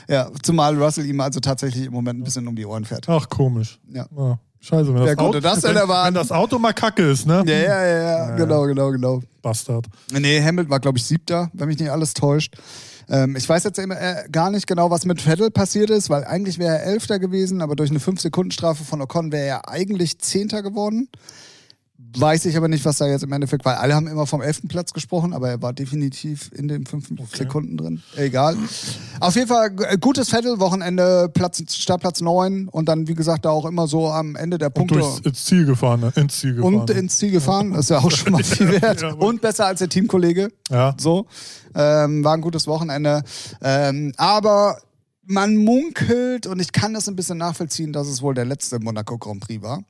ja, 0.07 0.31
zumal 0.41 0.81
Russell 0.81 1.05
ihm 1.05 1.19
also 1.19 1.39
tatsächlich 1.39 1.85
im 1.85 1.93
Moment 1.93 2.19
ein 2.19 2.23
bisschen 2.23 2.47
um 2.47 2.55
die 2.55 2.65
Ohren 2.65 2.85
fährt. 2.85 3.07
Ach, 3.07 3.29
komisch. 3.29 3.79
Ja. 3.87 4.07
Ja, 4.17 4.39
scheiße, 4.61 4.93
wenn 4.93 5.05
das, 5.05 5.17
Auto, 5.17 5.39
das 5.39 5.63
wenn, 5.63 5.75
wenn 5.75 6.13
das 6.13 6.31
Auto 6.31 6.59
mal 6.59 6.73
kacke 6.73 7.03
ist, 7.03 7.27
ne? 7.27 7.43
Ja, 7.45 7.53
ja, 7.53 7.85
ja, 7.85 8.01
ja, 8.01 8.35
genau, 8.35 8.63
genau, 8.63 8.91
genau. 8.91 9.21
Bastard. 9.41 9.87
Nee, 10.11 10.41
Hamilton 10.41 10.69
war, 10.69 10.79
glaube 10.79 10.97
ich, 10.97 11.03
siebter, 11.03 11.49
wenn 11.53 11.67
mich 11.67 11.79
nicht 11.79 11.91
alles 11.91 12.13
täuscht. 12.13 12.55
Ähm, 13.09 13.35
ich 13.35 13.47
weiß 13.47 13.63
jetzt 13.63 13.79
immer, 13.79 13.99
äh, 13.99 14.23
gar 14.31 14.51
nicht 14.51 14.67
genau, 14.67 14.89
was 14.89 15.05
mit 15.05 15.21
Vettel 15.21 15.51
passiert 15.51 15.89
ist, 15.89 16.09
weil 16.09 16.23
eigentlich 16.23 16.59
wäre 16.59 16.77
er 16.77 16.83
Elfter 16.83 17.19
gewesen, 17.19 17.61
aber 17.61 17.75
durch 17.75 17.89
eine 17.89 17.99
5-Sekunden-Strafe 17.99 18.83
von 18.83 19.01
Ocon 19.01 19.31
wäre 19.31 19.45
er 19.45 19.69
eigentlich 19.69 20.19
Zehnter 20.19 20.63
geworden. 20.63 21.09
Weiß 22.17 22.43
ich 22.45 22.57
aber 22.57 22.67
nicht, 22.67 22.83
was 22.83 22.97
da 22.97 23.07
jetzt 23.07 23.23
im 23.23 23.31
Endeffekt 23.31 23.63
war. 23.63 23.79
Alle 23.79 23.95
haben 23.95 24.07
immer 24.07 24.27
vom 24.27 24.41
elften 24.41 24.67
Platz 24.67 24.91
gesprochen, 24.91 25.31
aber 25.33 25.49
er 25.49 25.61
war 25.61 25.71
definitiv 25.71 26.51
in 26.53 26.67
den 26.67 26.85
fünf 26.85 27.07
Sekunden 27.33 27.77
drin. 27.77 28.01
Egal. 28.17 28.57
Auf 29.21 29.35
jeden 29.35 29.47
Fall 29.47 29.69
g- 29.73 29.85
gutes 29.99 30.29
Vettel-Wochenende, 30.29 31.29
Platz, 31.33 31.63
Startplatz 31.73 32.19
9 32.19 32.67
und 32.67 32.89
dann, 32.89 33.07
wie 33.07 33.13
gesagt, 33.13 33.45
da 33.45 33.51
auch 33.51 33.65
immer 33.65 33.87
so 33.87 34.09
am 34.09 34.35
Ende 34.35 34.57
der 34.57 34.67
Und 34.67 34.73
Punkte. 34.73 34.95
durchs 34.99 35.19
ins 35.19 35.45
Ziel 35.45 35.65
gefahren, 35.65 36.01
ne? 36.01 36.11
Ins 36.17 36.39
Ziel 36.39 36.55
gefahren. 36.55 36.73
Und 36.75 36.89
ins 36.89 37.17
Ziel 37.17 37.31
gefahren, 37.31 37.71
das 37.71 37.79
ist 37.85 37.89
ja 37.91 37.99
auch 37.99 38.11
schon 38.11 38.33
mal 38.33 38.43
viel 38.43 38.81
wert. 38.81 39.03
Und 39.03 39.41
besser 39.41 39.67
als 39.67 39.79
der 39.79 39.87
Teamkollege. 39.89 40.49
ja. 40.69 40.93
So. 40.99 41.27
Ähm, 41.73 42.23
war 42.25 42.33
ein 42.33 42.41
gutes 42.41 42.67
Wochenende. 42.67 43.23
Ähm, 43.61 44.11
aber 44.17 44.81
man 45.25 45.55
munkelt, 45.55 46.45
und 46.45 46.59
ich 46.59 46.73
kann 46.73 46.93
das 46.93 47.07
ein 47.07 47.15
bisschen 47.15 47.37
nachvollziehen, 47.37 47.93
dass 47.93 48.07
es 48.07 48.21
wohl 48.21 48.33
der 48.33 48.43
letzte 48.43 48.79
Monaco 48.79 49.17
Grand 49.17 49.39
Prix 49.39 49.63
war. 49.63 49.81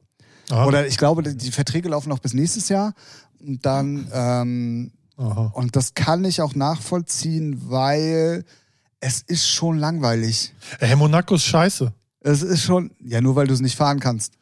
Aha. 0.51 0.65
Oder 0.65 0.87
ich 0.87 0.97
glaube, 0.97 1.23
die 1.23 1.51
Verträge 1.51 1.89
laufen 1.89 2.09
noch 2.09 2.19
bis 2.19 2.33
nächstes 2.33 2.69
Jahr. 2.69 2.93
Und 3.39 3.65
dann, 3.65 4.07
ähm, 4.13 4.91
und 5.15 5.75
das 5.75 5.93
kann 5.93 6.25
ich 6.25 6.41
auch 6.41 6.55
nachvollziehen, 6.55 7.61
weil 7.69 8.43
es 8.99 9.21
ist 9.21 9.47
schon 9.47 9.77
langweilig. 9.77 10.53
Ey, 10.79 10.95
Monaco 10.95 11.35
ist 11.35 11.43
scheiße. 11.45 11.91
Es 12.21 12.41
ist 12.43 12.63
schon, 12.63 12.91
ja, 13.03 13.21
nur 13.21 13.35
weil 13.35 13.47
du 13.47 13.53
es 13.53 13.61
nicht 13.61 13.75
fahren 13.75 13.99
kannst. 13.99 14.33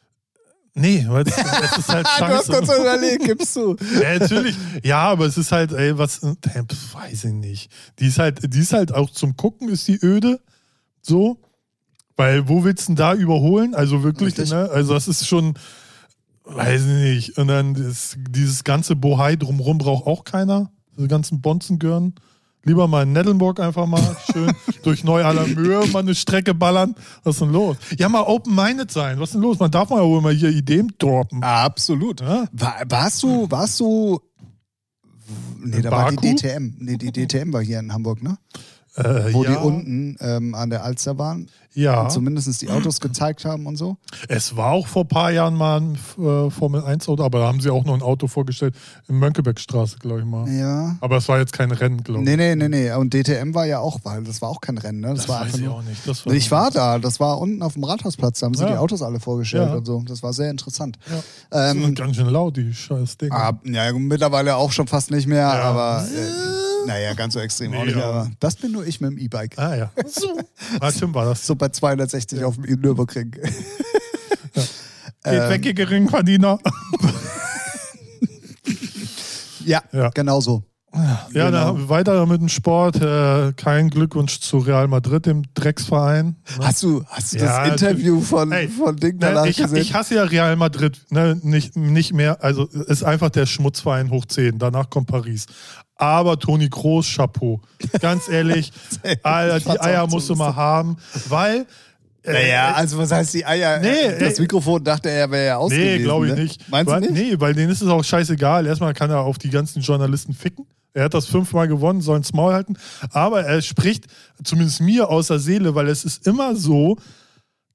Nee, 0.74 1.04
weil 1.08 1.26
es, 1.26 1.36
es 1.36 1.78
ist 1.78 1.88
halt 1.88 2.06
Ah, 2.06 2.18
du 2.28 2.34
hast 2.34 2.48
kurz 2.48 2.66
scheiße. 2.68 2.80
überlegt, 2.80 3.24
gibst 3.24 3.56
du. 3.56 3.76
ja, 4.02 4.18
natürlich. 4.18 4.56
Ja, 4.82 4.98
aber 5.10 5.26
es 5.26 5.36
ist 5.36 5.50
halt, 5.50 5.72
ey, 5.72 5.96
was, 5.98 6.22
äh, 6.22 6.34
weiß 6.92 7.24
ich 7.24 7.32
nicht. 7.32 7.70
Die 7.98 8.06
ist 8.06 8.18
halt, 8.18 8.54
die 8.54 8.60
ist 8.60 8.72
halt 8.72 8.92
auch 8.94 9.10
zum 9.10 9.36
Gucken, 9.36 9.68
ist 9.68 9.88
die 9.88 9.98
öde. 10.02 10.40
So. 11.02 11.38
Weil, 12.16 12.48
wo 12.48 12.62
willst 12.64 12.84
du 12.84 12.86
denn 12.92 12.96
da 12.96 13.14
überholen? 13.14 13.74
Also 13.74 14.02
wirklich, 14.02 14.36
ne? 14.36 14.68
Also, 14.70 14.92
das 14.94 15.08
ist 15.08 15.26
schon, 15.26 15.54
weiß 16.44 16.82
ich 16.82 16.86
nicht. 16.86 17.38
Und 17.38 17.48
dann 17.48 17.74
das, 17.74 18.16
dieses 18.28 18.64
ganze 18.64 18.96
Bohai 18.96 19.36
drumrum 19.36 19.78
braucht 19.78 20.06
auch 20.06 20.24
keiner. 20.24 20.70
Diese 20.96 21.08
ganzen 21.08 21.40
Bonzengörn. 21.40 22.14
Lieber 22.62 22.86
mal 22.88 23.04
in 23.04 23.12
Nettelburg 23.12 23.58
einfach 23.58 23.86
mal 23.86 24.16
schön 24.30 24.52
durch 24.82 25.02
Neu-Allermöhe 25.02 25.86
mal 25.86 26.00
eine 26.00 26.14
Strecke 26.14 26.52
ballern. 26.52 26.94
Was 27.24 27.36
ist 27.36 27.40
denn 27.40 27.52
los? 27.52 27.76
Ja, 27.96 28.10
mal 28.10 28.22
open-minded 28.22 28.90
sein. 28.90 29.18
Was 29.18 29.30
ist 29.30 29.34
denn 29.34 29.42
los? 29.42 29.58
Man 29.58 29.70
darf 29.70 29.88
mal 29.88 30.02
ja 30.02 30.04
wohl 30.04 30.20
mal 30.20 30.34
hier 30.34 30.50
Ideen 30.50 30.92
droppen. 30.98 31.42
Absolut. 31.42 32.20
Ja? 32.20 32.46
War, 32.52 32.74
warst 32.86 33.22
du, 33.22 33.50
warst 33.50 33.80
du. 33.80 34.20
Nee, 35.58 35.80
da 35.80 35.90
war 35.90 36.10
die 36.10 36.16
Baku? 36.16 36.34
DTM. 36.34 36.74
Nee, 36.78 36.96
die 36.98 37.12
DTM 37.12 37.52
war 37.52 37.62
hier 37.62 37.78
in 37.78 37.92
Hamburg, 37.94 38.22
ne? 38.22 38.36
Äh, 38.96 39.32
Wo 39.32 39.44
ja, 39.44 39.52
die 39.52 39.56
unten 39.56 40.16
ähm, 40.20 40.54
an 40.54 40.68
der 40.68 40.84
Alster 40.84 41.16
waren. 41.16 41.48
Ja. 41.74 42.02
Und 42.02 42.10
zumindest 42.12 42.60
die 42.62 42.68
Autos 42.68 43.00
gezeigt 43.00 43.44
haben 43.44 43.66
und 43.66 43.76
so. 43.76 43.96
Es 44.28 44.56
war 44.56 44.72
auch 44.72 44.86
vor 44.86 45.04
ein 45.04 45.08
paar 45.08 45.30
Jahren 45.30 45.54
mal 45.54 45.80
ein 45.80 45.94
äh, 46.18 46.50
Formel 46.50 46.82
1 46.84 47.08
Auto, 47.08 47.22
aber 47.24 47.40
da 47.40 47.46
haben 47.46 47.60
sie 47.60 47.70
auch 47.70 47.84
noch 47.84 47.94
ein 47.94 48.02
Auto 48.02 48.26
vorgestellt 48.26 48.74
in 49.08 49.18
Mönckebergstraße, 49.18 49.98
glaube 49.98 50.20
ich 50.20 50.24
mal. 50.26 50.48
Ja. 50.48 50.96
Aber 51.00 51.16
es 51.18 51.28
war 51.28 51.38
jetzt 51.38 51.52
kein 51.52 51.70
Rennen, 51.70 52.02
glaube 52.02 52.20
ich. 52.22 52.26
Nee, 52.28 52.36
nee, 52.36 52.54
nee, 52.56 52.68
nee. 52.68 52.92
Und 52.92 53.14
DTM 53.14 53.54
war 53.54 53.66
ja 53.66 53.78
auch, 53.78 54.00
weil 54.04 54.22
das 54.24 54.42
war 54.42 54.48
auch 54.48 54.60
kein 54.60 54.78
Rennen, 54.78 55.00
ne? 55.00 55.08
Das, 55.10 55.18
das 55.26 55.28
war 55.28 55.40
weiß 55.46 55.54
ich 55.54 55.60
nur. 55.64 55.74
auch 55.76 55.82
nicht. 55.82 56.06
Das 56.08 56.26
war 56.26 56.32
Ich 56.32 56.50
war 56.50 56.70
da, 56.70 56.98
das 56.98 57.20
war 57.20 57.38
unten 57.40 57.62
auf 57.62 57.74
dem 57.74 57.84
Rathausplatz, 57.84 58.40
da 58.40 58.46
haben 58.46 58.54
sie 58.54 58.64
Ja. 58.64 58.70
die 58.72 58.76
Autos 58.76 59.02
alle 59.02 59.20
vorgestellt 59.20 59.68
Ja. 59.70 59.76
und 59.76 59.84
so. 59.86 60.02
Das 60.06 60.22
war 60.22 60.32
sehr 60.32 60.50
interessant. 60.50 60.98
Ja. 61.52 61.70
Ähm, 61.70 61.82
sind 61.82 61.98
ganz 61.98 62.16
schön 62.16 62.26
laut, 62.26 62.56
die 62.56 62.72
scheiß 62.74 63.18
Dinge. 63.18 63.32
ah, 63.34 63.52
ja, 63.64 63.92
mittlerweile 63.92 64.56
auch 64.56 64.72
schon 64.72 64.86
fast 64.86 65.10
nicht 65.10 65.26
mehr, 65.26 65.38
Ja. 65.46 65.62
aber 65.62 66.04
äh, 66.04 66.86
naja, 66.86 67.12
ganz 67.14 67.34
so 67.34 67.40
extrem 67.40 67.72
auch 67.74 67.80
Nee, 67.80 67.86
nicht. 67.86 67.96
ja. 67.98 68.04
Aber 68.08 68.30
das 68.40 68.56
bin 68.56 68.72
nur 68.72 68.86
ich 68.86 69.00
mit 69.00 69.10
dem 69.10 69.18
E-Bike. 69.18 69.58
Ah 69.58 69.76
ja. 69.76 69.90
So. 70.06 70.28
Ah, 70.80 70.90
war 71.12 71.24
das. 71.24 71.46
So 71.46 71.54
bei 71.60 71.68
260 71.68 72.42
auf 72.44 72.56
dem 72.56 72.80
Nürburgring. 72.80 73.30
Geht 75.22 75.34
Ähm. 75.34 75.50
weg, 75.50 75.66
ihr 75.66 75.74
Geringverdiener. 75.74 76.58
Ja, 79.64 79.82
Ja. 79.92 80.08
genau 80.10 80.40
so. 80.40 80.64
Ja, 80.92 81.28
Genau. 81.32 81.50
dann 81.74 81.88
weiter 81.88 82.26
mit 82.26 82.40
dem 82.40 82.48
Sport. 82.48 82.96
Äh, 83.00 83.52
kein 83.52 83.90
Glückwunsch 83.90 84.40
zu 84.40 84.58
Real 84.58 84.88
Madrid, 84.88 85.24
dem 85.26 85.44
Drecksverein. 85.54 86.34
Hast 86.60 86.82
du, 86.82 87.04
hast 87.06 87.32
du 87.34 87.38
Ja, 87.38 87.68
das 87.68 87.80
Interview 87.80 88.20
von, 88.20 88.50
Ey, 88.50 88.66
von 88.66 88.96
Ding 88.96 89.18
Ne, 89.18 89.44
ich, 89.46 89.58
gesehen? 89.58 89.76
ich 89.76 89.94
hasse 89.94 90.16
ja 90.16 90.24
Real 90.24 90.56
Madrid, 90.56 91.00
ne, 91.10 91.38
nicht, 91.42 91.76
nicht 91.76 92.12
mehr, 92.12 92.42
also 92.42 92.64
ist 92.66 93.04
einfach 93.04 93.30
der 93.30 93.46
Schmutzverein 93.46 94.10
hoch 94.10 94.24
10, 94.26 94.58
danach 94.58 94.90
kommt 94.90 95.06
Paris. 95.06 95.46
Aber 96.00 96.38
Toni 96.38 96.70
Kroos, 96.70 97.06
Chapeau. 97.14 97.60
Ganz 98.00 98.28
ehrlich, 98.28 98.72
Alter, 99.22 99.60
die 99.60 99.80
Eier 99.80 100.06
musst 100.06 100.30
du 100.30 100.34
mal 100.34 100.56
haben, 100.56 100.96
weil. 101.28 101.66
äh, 102.22 102.32
naja, 102.32 102.72
also 102.72 102.96
was 102.96 103.12
heißt 103.12 103.34
die 103.34 103.44
Eier? 103.44 103.78
Nee, 103.80 104.18
das 104.18 104.34
ey. 104.34 104.40
Mikrofon 104.40 104.82
dachte 104.82 105.10
er, 105.10 105.30
wäre 105.30 105.46
ja 105.46 105.56
aus 105.58 105.70
Nee, 105.70 105.98
glaube 105.98 106.28
ich 106.28 106.34
ne? 106.34 106.42
nicht. 106.42 106.68
Meinst 106.70 106.90
weil, 106.90 107.02
du 107.02 107.12
nicht? 107.12 107.32
Nee, 107.32 107.40
weil 107.40 107.54
denen 107.54 107.70
ist 107.70 107.82
es 107.82 107.88
auch 107.88 108.02
scheißegal. 108.02 108.66
Erstmal 108.66 108.94
kann 108.94 109.10
er 109.10 109.20
auf 109.20 109.36
die 109.36 109.50
ganzen 109.50 109.82
Journalisten 109.82 110.32
ficken. 110.32 110.66
Er 110.94 111.04
hat 111.04 111.14
das 111.14 111.26
fünfmal 111.26 111.68
gewonnen, 111.68 112.00
soll 112.00 112.16
ins 112.16 112.32
Maul 112.32 112.54
halten. 112.54 112.76
Aber 113.12 113.44
er 113.44 113.60
spricht 113.60 114.06
zumindest 114.42 114.80
mir 114.80 115.08
aus 115.10 115.26
der 115.26 115.38
Seele, 115.38 115.74
weil 115.74 115.86
es 115.88 116.04
ist 116.04 116.26
immer 116.26 116.56
so, 116.56 116.96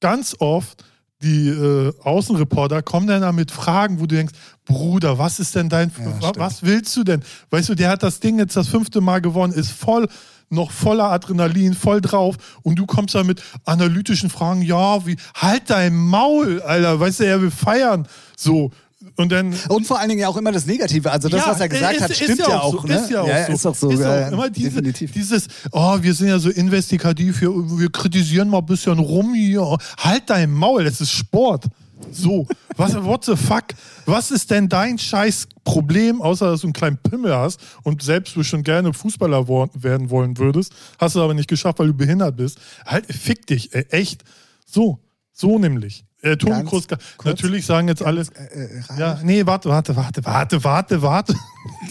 ganz 0.01 0.35
oft, 0.39 0.83
die 1.21 1.47
äh, 1.47 1.93
Außenreporter 2.01 2.81
kommen 2.81 3.07
dann 3.07 3.21
da 3.21 3.31
mit 3.31 3.51
Fragen, 3.51 3.99
wo 3.99 4.05
du 4.05 4.15
denkst, 4.15 4.33
Bruder, 4.65 5.17
was 5.17 5.39
ist 5.39 5.55
denn 5.55 5.69
dein, 5.69 5.91
Ja, 6.21 6.31
was 6.35 6.63
willst 6.63 6.95
du 6.97 7.03
denn? 7.03 7.23
Weißt 7.49 7.69
du, 7.69 7.75
der 7.75 7.89
hat 7.89 8.03
das 8.03 8.19
Ding 8.19 8.39
jetzt 8.39 8.55
das 8.55 8.67
fünfte 8.67 9.01
Mal 9.01 9.21
gewonnen, 9.21 9.53
ist 9.53 9.71
voll, 9.71 10.07
noch 10.49 10.71
voller 10.71 11.11
Adrenalin, 11.11 11.73
voll 11.73 12.01
drauf 12.01 12.35
und 12.63 12.75
du 12.75 12.85
kommst 12.85 13.15
da 13.15 13.23
mit 13.23 13.41
analytischen 13.63 14.29
Fragen, 14.29 14.61
ja, 14.61 15.05
wie, 15.05 15.17
halt 15.35 15.69
dein 15.69 15.95
Maul, 15.95 16.61
Alter, 16.61 16.99
weißt 16.99 17.21
du, 17.21 17.25
er 17.25 17.41
will 17.41 17.51
feiern, 17.51 18.07
so. 18.37 18.71
Und 19.15 19.31
dann, 19.31 19.53
Und 19.69 19.87
vor 19.87 19.99
allen 19.99 20.09
Dingen 20.09 20.21
ja 20.21 20.27
auch 20.27 20.37
immer 20.37 20.51
das 20.51 20.65
Negative. 20.65 21.11
Also 21.11 21.29
das, 21.29 21.45
ja, 21.45 21.51
was 21.51 21.59
er 21.59 21.69
gesagt 21.69 21.95
ist- 21.95 22.01
hat, 22.03 22.09
ist 22.11 22.17
stimmt 22.23 22.39
ja 22.39 22.59
auch. 22.59 22.81
so, 22.81 22.87
ne? 22.87 22.95
Ist 22.95 23.09
ja 23.09 23.21
auch 23.21 23.27
so. 23.47 23.53
ist 23.53 23.65
auch 23.65 23.75
so. 23.75 23.89
Ist 23.91 23.99
ja, 23.99 24.05
auch 24.05 24.19
ja, 24.21 24.27
immer 24.29 24.49
diese, 24.49 24.69
definitiv. 24.81 25.11
dieses, 25.11 25.47
oh, 25.71 25.97
wir 26.01 26.13
sind 26.13 26.27
ja 26.27 26.39
so 26.39 26.49
investigativ, 26.49 27.41
wir, 27.41 27.49
wir 27.51 27.89
kritisieren 27.91 28.49
mal 28.49 28.59
ein 28.59 28.65
bisschen 28.65 28.99
rum 28.99 29.33
hier. 29.33 29.77
Halt 29.97 30.23
dein 30.29 30.51
Maul, 30.51 30.83
das 30.83 31.01
ist 31.01 31.11
Sport. 31.11 31.65
So, 32.11 32.45
was, 32.75 32.93
what 33.03 33.23
the 33.23 33.35
fuck? 33.37 33.63
Was 34.05 34.29
ist 34.29 34.51
denn 34.51 34.67
dein 34.67 34.97
scheiß 34.97 35.47
Problem, 35.63 36.21
außer 36.21 36.51
dass 36.51 36.61
du 36.61 36.67
einen 36.67 36.73
kleinen 36.73 36.97
Pimmel 36.97 37.33
hast 37.35 37.59
und 37.83 38.03
selbst 38.03 38.35
du 38.35 38.43
schon 38.43 38.63
gerne 38.63 38.93
Fußballer 38.93 39.47
werden 39.47 40.09
wollen 40.09 40.37
würdest, 40.37 40.73
hast 40.99 41.15
du 41.15 41.21
aber 41.21 41.33
nicht 41.33 41.47
geschafft, 41.47 41.79
weil 41.79 41.87
du 41.87 41.93
behindert 41.93 42.35
bist. 42.35 42.59
Halt, 42.85 43.05
fick 43.07 43.47
dich, 43.47 43.73
ey, 43.73 43.85
echt. 43.89 44.23
So, 44.65 44.99
so 45.31 45.57
nämlich. 45.57 46.05
Äh, 46.25 46.37
Toni 46.37 46.63
Ganz 46.63 46.87
natürlich 47.23 47.67
sagen 47.67 47.87
jetzt 47.87 48.01
alle, 48.01 48.21
Äh, 48.21 48.23
äh, 48.23 48.81
Ralf? 48.87 48.99
ja, 48.99 49.19
nee, 49.23 49.45
warte, 49.45 49.69
warte, 49.69 49.95
warte, 49.95 50.25
warte, 50.25 50.63
warte, 50.63 51.01
warte. 51.03 51.35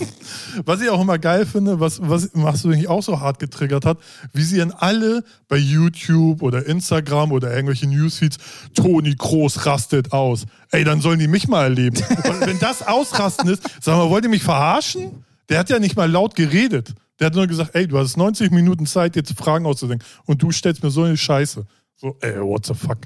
was 0.64 0.80
ich 0.80 0.90
auch 0.90 1.00
immer 1.00 1.20
geil 1.20 1.46
finde, 1.46 1.78
was, 1.78 2.00
was, 2.02 2.30
was 2.32 2.64
mich 2.64 2.88
auch 2.88 3.02
so 3.02 3.20
hart 3.20 3.38
getriggert 3.38 3.84
hat, 3.84 3.98
wie 4.32 4.42
sie 4.42 4.58
in 4.58 4.72
alle 4.72 5.22
bei 5.46 5.56
YouTube 5.56 6.42
oder 6.42 6.66
Instagram 6.66 7.30
oder 7.30 7.54
irgendwelche 7.54 7.86
Newsfeeds, 7.86 8.38
Toni 8.74 9.14
Kroos 9.14 9.66
rastet 9.66 10.12
aus. 10.12 10.46
Ey, 10.72 10.82
dann 10.82 11.00
sollen 11.00 11.20
die 11.20 11.28
mich 11.28 11.46
mal 11.46 11.62
erleben. 11.64 11.96
Und 12.24 12.40
wenn 12.40 12.58
das 12.58 12.84
Ausrasten 12.84 13.48
ist, 13.48 13.62
sag 13.80 13.96
mal, 13.96 14.10
wollt 14.10 14.24
ihr 14.24 14.30
mich 14.30 14.42
verarschen? 14.42 15.24
Der 15.48 15.60
hat 15.60 15.70
ja 15.70 15.78
nicht 15.78 15.94
mal 15.94 16.10
laut 16.10 16.34
geredet. 16.34 16.92
Der 17.20 17.26
hat 17.26 17.34
nur 17.36 17.46
gesagt, 17.46 17.76
ey, 17.76 17.86
du 17.86 17.98
hast 17.98 18.16
90 18.16 18.50
Minuten 18.50 18.86
Zeit, 18.86 19.14
jetzt 19.14 19.32
Fragen 19.38 19.64
auszudenken. 19.64 20.04
Und 20.24 20.42
du 20.42 20.50
stellst 20.50 20.82
mir 20.82 20.90
so 20.90 21.04
eine 21.04 21.16
Scheiße. 21.16 21.64
So, 21.94 22.16
ey, 22.20 22.40
what 22.40 22.66
the 22.66 22.74
fuck? 22.74 22.98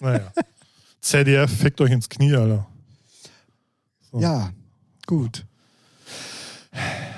Naja. 0.00 0.32
ZDF, 1.02 1.50
fickt 1.50 1.80
euch 1.80 1.90
ins 1.90 2.08
Knie, 2.08 2.34
Alter. 2.34 2.66
Ja, 4.14 4.50
gut. 5.06 5.44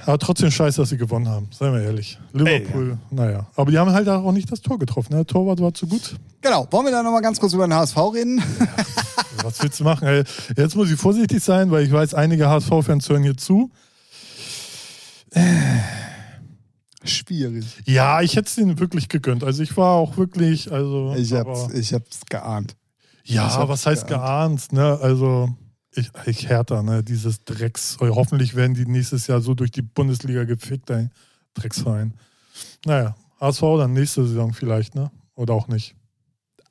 Aber 0.06 0.18
trotzdem 0.18 0.50
scheiße, 0.50 0.80
dass 0.80 0.88
sie 0.90 0.96
gewonnen 0.96 1.28
haben, 1.28 1.48
seien 1.52 1.72
wir 1.72 1.82
ehrlich. 1.82 2.18
Liverpool, 2.32 2.98
naja. 3.10 3.46
Aber 3.56 3.70
die 3.70 3.78
haben 3.78 3.92
halt 3.92 4.08
auch 4.08 4.32
nicht 4.32 4.50
das 4.50 4.60
Tor 4.60 4.78
getroffen. 4.78 5.12
Ne? 5.12 5.18
Der 5.18 5.26
Torwart 5.26 5.60
war 5.60 5.72
zu 5.72 5.86
gut. 5.86 6.16
Genau, 6.40 6.66
wollen 6.70 6.86
wir 6.86 6.92
da 6.92 7.02
nochmal 7.02 7.22
ganz 7.22 7.38
kurz 7.38 7.52
über 7.52 7.66
den 7.66 7.74
HSV 7.74 7.96
reden? 8.14 8.42
Was 9.42 9.62
willst 9.62 9.80
du 9.80 9.84
machen? 9.84 10.06
Ey, 10.08 10.24
jetzt 10.56 10.74
muss 10.76 10.90
ich 10.90 10.98
vorsichtig 10.98 11.42
sein, 11.42 11.70
weil 11.70 11.84
ich 11.84 11.92
weiß, 11.92 12.14
einige 12.14 12.48
HSV-Fans 12.48 13.08
hören 13.08 13.22
hier 13.22 13.36
zu. 13.36 13.70
Schwierig. 17.04 17.66
Ja, 17.84 18.22
ich 18.22 18.36
hätte 18.36 18.48
es 18.48 18.58
ihnen 18.58 18.78
wirklich 18.78 19.08
gegönnt. 19.08 19.44
Also 19.44 19.62
ich 19.62 19.76
war 19.76 19.92
auch 19.92 20.16
wirklich, 20.16 20.72
also. 20.72 21.14
Ich 21.16 21.34
aber- 21.34 21.64
hab's, 21.64 21.74
ich 21.74 21.92
hab's 21.92 22.20
geahnt. 22.28 22.76
Ja, 23.24 23.68
was 23.68 23.86
heißt 23.86 24.06
geahnt, 24.06 24.72
ne? 24.72 24.98
Also 25.00 25.48
ich, 25.92 26.10
ich 26.26 26.48
härter, 26.48 26.82
ne? 26.82 27.02
Dieses 27.02 27.44
Drecks. 27.44 27.96
Hoffentlich 28.00 28.54
werden 28.54 28.74
die 28.74 28.86
nächstes 28.86 29.26
Jahr 29.26 29.40
so 29.40 29.54
durch 29.54 29.70
die 29.70 29.82
Bundesliga 29.82 30.44
gefickt, 30.44 30.90
ey. 30.90 31.08
Drecksverein. 31.54 32.14
Naja, 32.84 33.16
HSV 33.40 33.60
dann 33.78 33.92
nächste 33.92 34.26
Saison 34.26 34.52
vielleicht, 34.52 34.94
ne? 34.94 35.10
Oder 35.34 35.54
auch 35.54 35.68
nicht. 35.68 35.94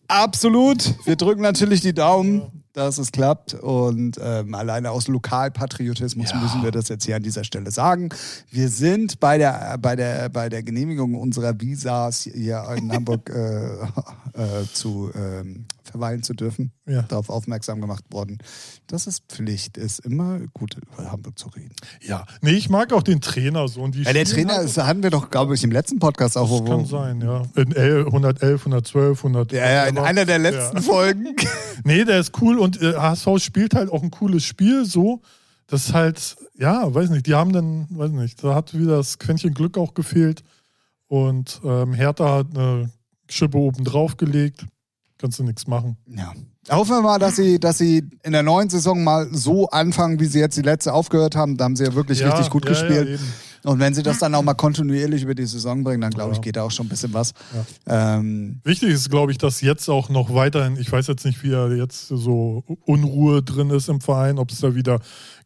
Absolut. 0.08 0.94
Wir 1.06 1.16
drücken 1.16 1.42
natürlich 1.42 1.82
die 1.82 1.94
Daumen, 1.94 2.64
dass 2.74 2.98
es 2.98 3.12
klappt. 3.12 3.54
Und 3.56 4.20
ähm, 4.22 4.54
alleine 4.54 4.92
aus 4.92 5.08
Lokalpatriotismus 5.08 6.32
Ja. 6.32 6.38
müssen 6.40 6.62
wir 6.62 6.72
das 6.72 6.90
jetzt 6.90 7.06
hier 7.06 7.16
an 7.16 7.24
dieser 7.24 7.44
Stelle 7.44 7.72
sagen. 7.72 8.10
Wir 8.52 8.70
sind 8.70 9.20
bei 9.20 9.38
der, 9.38 9.78
bei 9.80 9.96
der, 9.96 10.30
bei 10.30 10.50
der 10.50 10.62
Genehmigung 10.62 11.16
unserer 11.16 11.60
Visas 11.60 12.24
hier 12.24 12.64
in 12.78 12.92
Hamburg 12.92 13.30
äh, 13.30 13.74
äh, 14.34 14.66
zu 14.74 15.12
ähm, 15.16 15.66
verweilen 15.84 16.24
zu 16.24 16.34
dürfen, 16.34 16.72
Ja. 16.88 17.02
darauf 17.04 17.30
aufmerksam 17.30 17.82
gemacht 17.82 18.04
worden, 18.12 18.38
dass 18.88 19.08
es 19.08 19.20
Pflicht 19.20 19.78
ist, 19.78 20.00
immer 20.00 20.40
gut 20.54 20.76
über 20.78 21.12
Hamburg 21.12 21.38
zu 21.38 21.50
reden. 21.50 21.76
Ja. 22.02 22.26
Nee, 22.42 22.52
ich 22.52 22.70
mag 22.70 22.94
auch 22.94 23.04
den 23.04 23.22
Trainer 23.22 23.68
so. 23.68 23.82
Und 23.82 23.96
die 23.96 24.04
Ja, 24.04 24.14
der 24.14 24.26
Trainer 24.26 24.54
halt- 24.56 24.66
ist, 24.66 24.78
hatten 24.78 25.04
wir 25.04 25.10
doch, 25.10 25.30
glaube 25.30 25.56
ich, 25.56 25.64
im 25.64 25.72
letzten 25.72 26.00
Podcast 26.00 26.38
auch. 26.38 26.50
Das 26.50 26.60
wo- 26.62 26.64
kann 26.66 26.86
sein, 26.86 27.22
ja. 27.22 27.44
In 27.56 27.72
L- 27.76 28.06
111, 28.06 28.66
112, 28.66 29.24
100. 29.24 29.52
Ja, 29.52 29.70
ja, 29.70 29.84
in 29.86 29.98
einer 29.98 30.26
der 30.26 30.40
letzten 30.40 30.78
Ja. 30.78 30.82
Folgen. 30.84 31.36
Nee, 31.86 32.06
der 32.06 32.20
ist 32.20 32.40
cool 32.42 32.60
und 32.60 32.82
äh, 32.82 32.94
HSV 32.96 33.40
spielt 33.40 33.76
halt 33.76 33.92
auch 33.92 34.04
ein 34.04 34.12
cooles 34.12 34.44
Spiel 34.46 34.86
so. 34.86 35.22
Das 35.68 35.88
ist 35.88 35.94
halt, 35.94 36.38
ja, 36.58 36.94
weiß 36.94 37.10
nicht, 37.10 37.26
die 37.28 37.34
haben 37.34 37.52
dann, 37.52 37.88
weiß 37.90 38.12
nicht, 38.12 38.42
da 38.44 38.54
hat 38.56 38.78
wieder 38.78 38.98
das 38.98 39.18
Quäntchen 39.20 39.54
Glück 39.54 39.78
auch 39.78 39.94
gefehlt. 39.94 40.44
Und 41.08 41.60
ähm, 41.64 41.94
Hertha 41.94 42.38
hat 42.38 42.48
eine 42.56 42.92
Schippe 43.30 43.58
oben 43.58 43.84
drauf 43.84 44.18
gelegt. 44.18 44.66
Kannst 45.24 45.40
du 45.40 45.44
nichts 45.46 45.68
machen. 45.68 45.96
Ja. 46.06 46.34
Hoffen 46.70 46.98
wir 46.98 47.02
mal, 47.02 47.18
dass 47.18 47.38
sie, 47.38 47.58
dass 47.58 47.78
sie 47.78 48.04
in 48.24 48.34
der 48.34 48.44
neuen 48.44 48.70
Saison 48.70 49.06
mal 49.06 49.30
so 49.32 49.70
anfangen, 49.70 50.20
wie 50.20 50.26
sie 50.26 50.40
jetzt 50.40 50.58
die 50.58 50.62
letzte 50.62 50.92
aufgehört 50.92 51.38
haben. 51.38 51.56
Da 51.56 51.64
haben 51.64 51.78
sie 51.78 51.86
ja 51.86 51.94
wirklich 51.96 52.20
Ja, 52.20 52.32
richtig 52.32 52.50
gut 52.50 52.66
ja, 52.66 52.72
gespielt. 52.72 53.22
Ja. 53.64 53.72
Und 53.72 53.80
wenn 53.80 53.94
sie 53.94 54.04
das 54.04 54.20
dann 54.20 54.36
auch 54.36 54.42
mal 54.42 54.54
kontinuierlich 54.54 55.24
über 55.24 55.34
die 55.34 55.46
Saison 55.46 55.82
bringen, 55.82 56.02
dann 56.02 56.12
glaube 56.12 56.34
ich, 56.34 56.42
geht 56.42 56.58
da 56.58 56.64
auch 56.64 56.72
schon 56.72 56.88
ein 56.88 56.90
bisschen 56.90 57.14
was. 57.14 57.32
Ähm, 57.88 58.60
Wichtig 58.66 58.90
ist, 58.90 59.10
glaube 59.10 59.32
ich, 59.32 59.38
dass 59.38 59.62
jetzt 59.62 59.88
auch 59.88 60.10
noch 60.10 60.34
weiterhin, 60.34 60.76
ich 60.76 60.92
weiß 60.92 61.08
jetzt 61.08 61.24
nicht, 61.24 61.42
wie 61.42 61.52
da 61.52 61.70
jetzt 61.70 62.10
so 62.10 62.66
Unruhe 62.86 63.42
drin 63.44 63.70
ist 63.70 63.88
im 63.88 64.02
Verein, 64.02 64.40
ob 64.40 64.52
es 64.52 64.60
da 64.60 64.76
wieder 64.76 65.00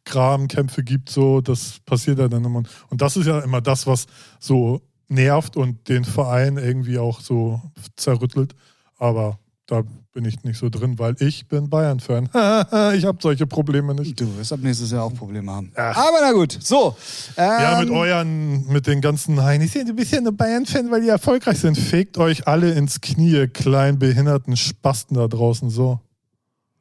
Grabenkämpfe 0.05 0.83
gibt, 0.83 1.11
so, 1.11 1.39
das 1.39 1.75
passiert 1.85 2.17
ja 2.17 2.27
dann 2.27 2.43
immer. 2.43 2.63
Und 2.89 3.01
das 3.03 3.15
ist 3.15 3.27
ja 3.27 3.41
immer 3.41 3.61
das, 3.61 3.85
was 3.85 4.07
so 4.39 4.81
nervt 5.07 5.55
und 5.55 5.87
den 5.87 6.03
Verein 6.03 6.57
irgendwie 6.57 6.97
auch 6.97 7.21
so 7.21 7.61
zerrüttelt. 7.95 8.55
Aber 8.97 9.37
da 9.67 9.83
bin 10.13 10.23
ich 10.23 10.43
nicht 10.43 10.57
so 10.57 10.69
drin, 10.69 10.97
weil 10.97 11.15
ich 11.19 11.47
bin 11.47 11.69
Bayern-Fan. 11.69 12.25
ich 12.95 13.05
habe 13.05 13.17
solche 13.21 13.45
Probleme 13.45 13.93
nicht. 13.93 14.19
du 14.19 14.37
wirst 14.37 14.53
ab 14.53 14.61
nächstes 14.63 14.91
Jahr 14.91 15.03
auch 15.03 15.13
Probleme 15.13 15.51
haben. 15.51 15.71
Ach. 15.75 15.95
Aber 15.95 16.17
na 16.21 16.31
gut, 16.31 16.57
so. 16.61 16.95
Ähm, 17.35 17.45
Ja, 17.45 17.79
mit 17.81 17.89
euren, 17.89 18.67
mit 18.67 18.87
den 18.87 19.01
ganzen, 19.01 19.35
nein, 19.35 19.61
ich 19.61 19.71
sehe, 19.71 19.83
du 19.83 19.93
bist 19.93 20.13
ja 20.13 20.21
nur 20.21 20.31
Bayern-Fan, 20.31 20.89
weil 20.89 21.01
die 21.01 21.09
erfolgreich 21.09 21.59
sind. 21.59 21.77
Fegt 21.77 22.17
euch 22.17 22.47
alle 22.47 22.71
ins 22.71 23.01
Knie, 23.01 23.31
ihr 23.31 23.47
kleinen 23.49 23.99
behinderten 23.99 24.55
Spasten 24.55 25.17
da 25.17 25.27
draußen, 25.27 25.69
so. 25.69 25.99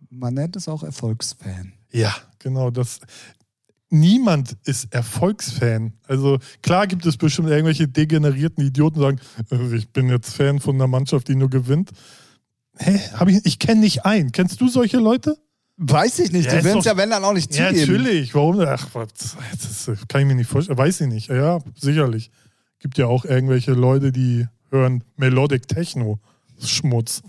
Man 0.08 0.34
nennt 0.34 0.54
es 0.54 0.68
auch 0.68 0.84
Erfolgsfan. 0.84 1.72
Ja, 1.90 2.14
genau. 2.38 2.70
Das, 2.70 3.00
niemand 3.90 4.56
ist 4.64 4.94
Erfolgsfan. 4.94 5.92
Also 6.06 6.38
klar 6.62 6.86
gibt 6.86 7.04
es 7.04 7.16
bestimmt 7.16 7.48
irgendwelche 7.48 7.88
degenerierten 7.88 8.64
Idioten, 8.64 9.00
die 9.00 9.00
sagen, 9.00 9.20
äh, 9.50 9.76
ich 9.76 9.88
bin 9.90 10.08
jetzt 10.08 10.34
Fan 10.34 10.60
von 10.60 10.76
einer 10.76 10.86
Mannschaft, 10.86 11.26
die 11.26 11.34
nur 11.34 11.50
gewinnt. 11.50 11.90
Hä? 12.78 13.00
Hab 13.14 13.28
ich 13.28 13.44
ich 13.44 13.58
kenne 13.58 13.80
nicht 13.80 14.04
einen. 14.04 14.32
Kennst 14.32 14.60
du 14.60 14.68
solche 14.68 14.98
Leute? 14.98 15.36
Weiß 15.78 16.18
ich 16.20 16.32
nicht, 16.32 16.46
Ja, 16.50 16.58
die 16.58 16.64
werden 16.64 16.78
es 16.78 16.84
ja, 16.86 16.96
wenn 16.96 17.10
dann 17.10 17.22
auch 17.24 17.34
nicht 17.34 17.54
Ja, 17.54 17.68
zugeben. 17.68 17.92
natürlich. 17.92 18.34
Warum? 18.34 18.60
Ach, 18.60 18.86
was, 18.94 19.08
das 19.86 19.90
kann 20.08 20.22
ich 20.22 20.26
mir 20.26 20.34
nicht 20.34 20.48
vorstellen. 20.50 20.78
Weiß 20.78 21.00
ich 21.02 21.06
nicht. 21.08 21.28
Ja, 21.28 21.58
sicherlich. 21.78 22.30
Gibt 22.78 22.96
ja 22.98 23.06
auch 23.06 23.24
irgendwelche 23.26 23.72
Leute, 23.72 24.10
die 24.12 24.46
hören 24.70 25.04
Melodic 25.16 25.68
Techno. 25.68 26.18
Schmutz. 26.64 27.22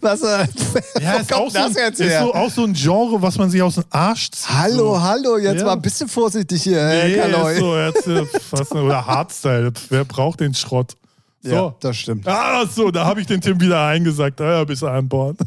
Was, 0.00 0.22
äh, 0.22 0.46
Ja, 1.00 1.14
ist 1.16 1.30
kommt 1.30 1.32
auch, 1.42 1.50
so, 1.50 1.58
das 1.58 1.76
ein- 1.76 1.82
jetzt 1.84 2.00
ist 2.00 2.18
so, 2.18 2.34
auch 2.34 2.50
so 2.50 2.64
ein 2.64 2.72
Genre, 2.72 3.20
was 3.20 3.36
man 3.38 3.50
sich 3.50 3.60
aus 3.62 3.74
dem 3.74 3.84
Arsch 3.90 4.30
zieht. 4.30 4.48
hallo, 4.50 4.94
so. 4.94 5.02
hallo, 5.02 5.36
jetzt 5.38 5.58
Ja. 5.60 5.66
mal 5.66 5.72
ein 5.74 5.82
bisschen 5.82 6.08
vorsichtig 6.08 6.62
hier, 6.62 6.80
Herr 6.80 7.08
Nee, 7.08 7.16
Kaloi. 7.16 7.54
so, 7.58 7.76
jetzt, 7.76 8.06
äh, 8.06 8.24
fast, 8.40 8.72
oder 8.72 9.04
Hardstyle. 9.06 9.72
Wer 9.90 10.04
braucht 10.04 10.40
den 10.40 10.54
Schrott? 10.54 10.96
So. 11.44 11.50
Ja, 11.54 11.74
das 11.78 11.96
stimmt. 11.98 12.26
Ah, 12.26 12.64
so, 12.66 12.90
da 12.90 13.04
habe 13.04 13.20
ich 13.20 13.26
den 13.26 13.40
Tim 13.40 13.60
wieder 13.60 13.84
eingesagt. 13.86 14.40
Ah, 14.40 14.58
ja, 14.58 14.64
bist 14.64 14.80
du 14.82 14.88
an 14.88 15.08
Bord. 15.08 15.36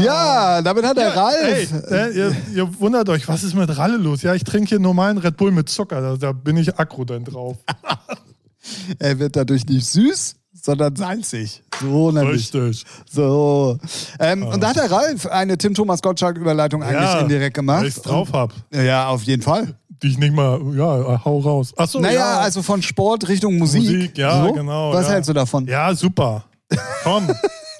Ja, 0.00 0.62
damit 0.62 0.84
hat 0.84 0.96
der 0.96 1.08
Ey, 1.12 1.16
Ralf. 1.16 1.90
äh, 1.90 2.10
ihr, 2.10 2.36
ihr 2.54 2.80
wundert 2.80 3.08
euch, 3.08 3.28
was 3.28 3.44
ist 3.44 3.54
mit 3.54 3.76
Ralle 3.76 3.98
los? 3.98 4.22
Ja, 4.22 4.34
ich 4.34 4.42
trinke 4.42 4.70
hier 4.70 4.78
normalen 4.80 5.18
Red 5.18 5.36
Bull 5.36 5.52
mit 5.52 5.68
Zucker. 5.68 6.00
Da, 6.00 6.16
da 6.16 6.32
bin 6.32 6.56
ich 6.56 6.76
aggro 6.78 7.04
dann 7.04 7.24
drauf. 7.24 7.58
Er 8.98 9.20
wird 9.20 9.36
dadurch 9.36 9.64
nicht 9.66 9.86
süß, 9.86 10.34
sondern 10.60 10.96
salzig. 10.96 11.62
So 11.80 12.10
nämlich. 12.10 12.52
Richtig. 12.52 12.84
So. 13.08 13.78
Ähm, 14.18 14.42
Und 14.42 14.60
da 14.60 14.70
hat 14.70 14.76
der 14.76 14.90
Ralf 14.90 15.26
eine 15.26 15.56
Tim 15.56 15.74
Thomas 15.74 16.02
Gottschalk-Überleitung 16.02 16.82
eigentlich 16.82 17.00
Ja, 17.00 17.20
indirekt 17.20 17.54
gemacht. 17.54 17.82
Weil 17.82 17.88
ich 17.88 17.94
drauf 17.94 18.32
habe. 18.32 18.54
Ja, 18.72 19.06
auf 19.06 19.22
jeden 19.22 19.42
Fall. 19.42 19.76
Die 20.02 20.08
ich 20.08 20.18
nicht 20.18 20.34
mal, 20.34 20.60
ja, 20.74 21.24
hau 21.24 21.38
raus. 21.40 21.72
Achso, 21.76 22.00
Naja, 22.00 22.14
ja. 22.20 22.38
also 22.40 22.62
von 22.62 22.82
Sport 22.82 23.28
Richtung 23.28 23.56
Musik. 23.56 23.82
Musik, 23.82 24.18
ja, 24.18 24.44
so? 24.44 24.52
genau. 24.52 24.92
Was 24.92 25.06
ja. 25.06 25.12
hältst 25.14 25.28
du 25.30 25.32
davon? 25.32 25.66
Ja, 25.66 25.94
super. 25.94 26.44
Komm. 27.02 27.28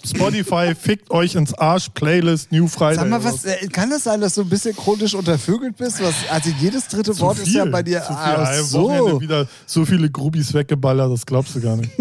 Spotify, 0.05 0.75
fickt 0.81 1.11
euch 1.11 1.35
ins 1.35 1.53
Arsch, 1.55 1.89
Playlist, 1.91 2.53
New 2.53 2.69
Friday. 2.69 2.97
Sag 2.97 3.09
mal, 3.09 3.23
was, 3.25 3.45
äh, 3.45 3.67
kann 3.69 3.91
es 3.93 4.05
sein, 4.05 4.21
dass 4.21 4.35
du 4.35 4.43
ein 4.43 4.49
bisschen 4.49 4.75
chronisch 4.77 5.15
untervögelt 5.15 5.77
bist? 5.77 6.01
Was, 6.03 6.15
also 6.31 6.51
jedes 6.61 6.87
dritte 6.89 7.13
Zu 7.13 7.21
Wort 7.21 7.39
ist 7.39 7.49
ja 7.49 7.65
viel, 7.65 7.73
bei 7.73 7.83
dir. 7.83 8.01
zu 8.03 8.09
viel. 8.09 8.17
Ah, 8.17 8.45
Ein 8.49 8.65
so. 8.65 9.21
Wieder 9.21 9.47
so 9.67 9.85
viele 9.85 10.09
Grubis 10.09 10.55
weggeballert, 10.55 11.13
das 11.13 11.27
glaubst 11.27 11.55
du 11.57 11.61
gar 11.61 11.77
nicht. 11.77 11.91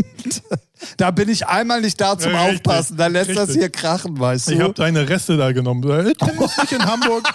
Da 0.98 1.10
bin 1.10 1.30
ich 1.30 1.48
einmal 1.48 1.80
nicht 1.80 2.00
da 2.00 2.18
zum 2.18 2.36
richtig, 2.36 2.56
Aufpassen. 2.58 2.98
Dann 2.98 3.14
lässt 3.14 3.30
das 3.32 3.48
richtig. 3.48 3.56
hier 3.58 3.70
krachen, 3.70 4.20
weißt 4.20 4.50
du? 4.50 4.54
Ich 4.54 4.60
habe 4.60 4.74
deine 4.74 5.08
Reste 5.08 5.38
da 5.38 5.54
genommen. 5.54 5.82
Äh, 5.90 6.14
Tim 6.14 6.44
ist 6.44 6.58
nicht 6.60 6.72
in 6.74 6.86
Hamburg. 6.86 7.24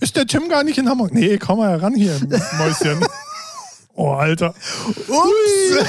Ist 0.00 0.16
der 0.16 0.26
Tim 0.26 0.48
gar 0.48 0.64
nicht 0.64 0.78
in 0.78 0.88
Hamburg? 0.88 1.12
Nee, 1.12 1.38
komm 1.38 1.58
mal 1.58 1.70
heran 1.70 1.94
hier, 1.94 2.18
Mäuschen. 2.58 3.04
Oh, 3.94 4.12
Alter. 4.12 4.54
Ups. 5.08 5.84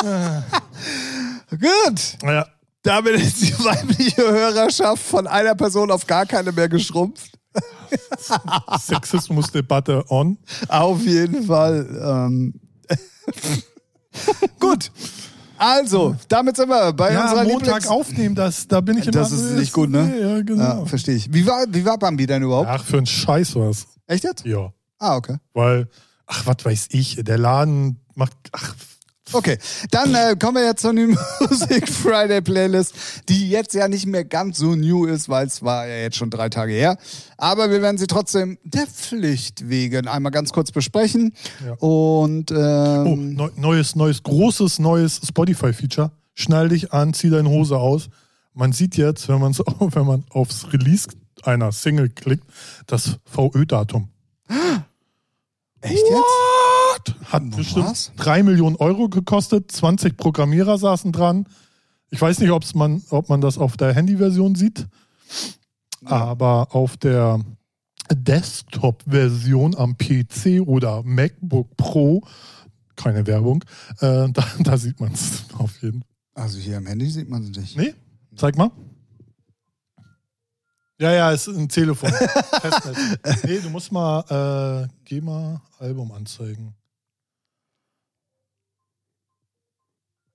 Gut. 1.50 2.18
Ja, 2.22 2.46
Damit 2.82 3.14
ist 3.14 3.40
die 3.42 3.52
weibliche 3.64 4.22
Hörerschaft 4.22 5.02
von 5.02 5.26
einer 5.26 5.56
Person 5.56 5.90
auf 5.90 6.06
gar 6.06 6.24
keine 6.24 6.52
mehr 6.52 6.68
geschrumpft. 6.68 7.32
Sexismusdebatte 8.78 10.04
on. 10.08 10.38
Auf 10.68 11.00
jeden 11.00 11.46
Fall. 11.46 11.86
Ähm. 12.00 12.54
Gut. 14.60 14.92
Also, 15.62 16.16
damit 16.28 16.56
sind 16.56 16.68
wir 16.68 16.92
bei 16.92 17.12
Ja, 17.12 17.22
unserer 17.22 17.44
Montag 17.44 17.82
Lieblings- 17.82 17.88
aufnehmen, 17.88 18.34
das, 18.34 18.66
da 18.66 18.80
bin 18.80 18.98
ich 18.98 19.04
immer. 19.06 19.12
Das 19.12 19.30
ist 19.30 19.52
nicht 19.52 19.72
gut, 19.72 19.90
ne? 19.90 20.12
Ja, 20.20 20.42
genau. 20.42 20.62
Ja, 20.80 20.84
verstehe 20.86 21.14
ich. 21.14 21.32
Wie 21.32 21.46
war, 21.46 21.64
wie 21.68 21.84
war 21.84 21.98
Bambi 21.98 22.26
denn 22.26 22.42
überhaupt? 22.42 22.68
Ach, 22.68 22.82
für 22.84 22.96
einen 22.96 23.06
Scheiß 23.06 23.54
was. 23.54 23.86
Echt 24.08 24.24
jetzt? 24.24 24.44
Ja. 24.44 24.72
Ah, 24.98 25.14
okay. 25.16 25.36
Weil, 25.54 25.88
ach, 26.26 26.46
was 26.46 26.56
weiß 26.64 26.88
ich, 26.90 27.20
der 27.22 27.38
Laden 27.38 28.00
macht, 28.14 28.32
ach, 28.50 28.74
Okay, 29.32 29.56
dann 29.90 30.14
äh, 30.14 30.36
kommen 30.36 30.56
wir 30.56 30.64
jetzt 30.64 30.82
zur 30.82 30.92
New 30.92 31.14
Music 31.40 31.88
Friday 31.88 32.40
Playlist, 32.42 32.94
die 33.28 33.48
jetzt 33.48 33.72
ja 33.72 33.86
nicht 33.88 34.04
mehr 34.06 34.24
ganz 34.24 34.58
so 34.58 34.74
new 34.74 35.06
ist, 35.06 35.28
weil 35.28 35.46
es 35.46 35.62
war 35.62 35.86
ja 35.86 35.96
jetzt 35.98 36.16
schon 36.16 36.28
drei 36.28 36.48
Tage 36.48 36.72
her. 36.72 36.98
Aber 37.38 37.70
wir 37.70 37.80
werden 37.82 37.98
sie 37.98 38.08
trotzdem 38.08 38.58
der 38.64 38.86
Pflicht 38.86 39.68
wegen 39.68 40.08
einmal 40.08 40.32
ganz 40.32 40.52
kurz 40.52 40.72
besprechen. 40.72 41.34
Ja. 41.64 41.74
Und 41.74 42.50
Oh, 42.50 42.54
ähm, 42.54 43.34
neu, 43.34 43.50
neues, 43.56 43.94
neues, 43.94 44.22
großes, 44.22 44.80
neues 44.80 45.20
Spotify-Feature. 45.26 46.10
Schnall 46.34 46.68
dich 46.68 46.92
an, 46.92 47.14
zieh 47.14 47.30
deine 47.30 47.48
Hose 47.48 47.76
aus. 47.78 48.08
Man 48.54 48.72
sieht 48.72 48.96
jetzt, 48.96 49.28
wenn, 49.28 49.40
man's, 49.40 49.60
wenn 49.78 50.06
man 50.06 50.24
aufs 50.30 50.72
Release 50.72 51.08
einer 51.44 51.72
Single 51.72 52.08
klickt, 52.10 52.44
das 52.86 53.16
VÖ-Datum. 53.24 54.08
echt 55.80 55.94
jetzt? 55.94 56.10
What? 56.10 56.71
Hat 57.24 57.42
Was? 57.48 57.56
bestimmt 57.56 58.12
3 58.16 58.42
Millionen 58.42 58.76
Euro 58.76 59.08
gekostet, 59.08 59.70
20 59.70 60.16
Programmierer 60.16 60.78
saßen 60.78 61.12
dran. 61.12 61.46
Ich 62.10 62.20
weiß 62.20 62.40
nicht, 62.40 62.50
ob's 62.50 62.74
man, 62.74 63.02
ob 63.10 63.28
man 63.28 63.40
das 63.40 63.58
auf 63.58 63.76
der 63.76 63.94
Handy-Version 63.94 64.54
sieht, 64.54 64.86
aber 66.04 66.74
auf 66.74 66.96
der 66.96 67.40
Desktop-Version 68.12 69.74
am 69.74 69.96
PC 69.96 70.60
oder 70.66 71.02
MacBook 71.02 71.76
Pro, 71.76 72.22
keine 72.96 73.26
Werbung, 73.26 73.64
äh, 74.00 74.28
da, 74.32 74.44
da 74.60 74.76
sieht 74.76 75.00
man 75.00 75.12
es 75.12 75.44
auf 75.56 75.80
jeden 75.82 76.00
Fall. 76.02 76.08
Also 76.34 76.58
hier 76.58 76.78
am 76.78 76.86
Handy 76.86 77.10
sieht 77.10 77.28
man 77.28 77.42
es 77.42 77.56
nicht. 77.56 77.76
Nee? 77.76 77.94
Zeig 78.36 78.56
mal. 78.56 78.70
Ja, 80.98 81.12
ja, 81.12 81.32
ist 81.32 81.48
ein 81.48 81.68
Telefon. 81.68 82.12
Nee, 83.44 83.58
du 83.58 83.70
musst 83.70 83.90
mal, 83.90 84.84
äh, 84.84 84.88
geh 85.04 85.20
mal 85.20 85.60
Album 85.78 86.12
anzeigen. 86.12 86.74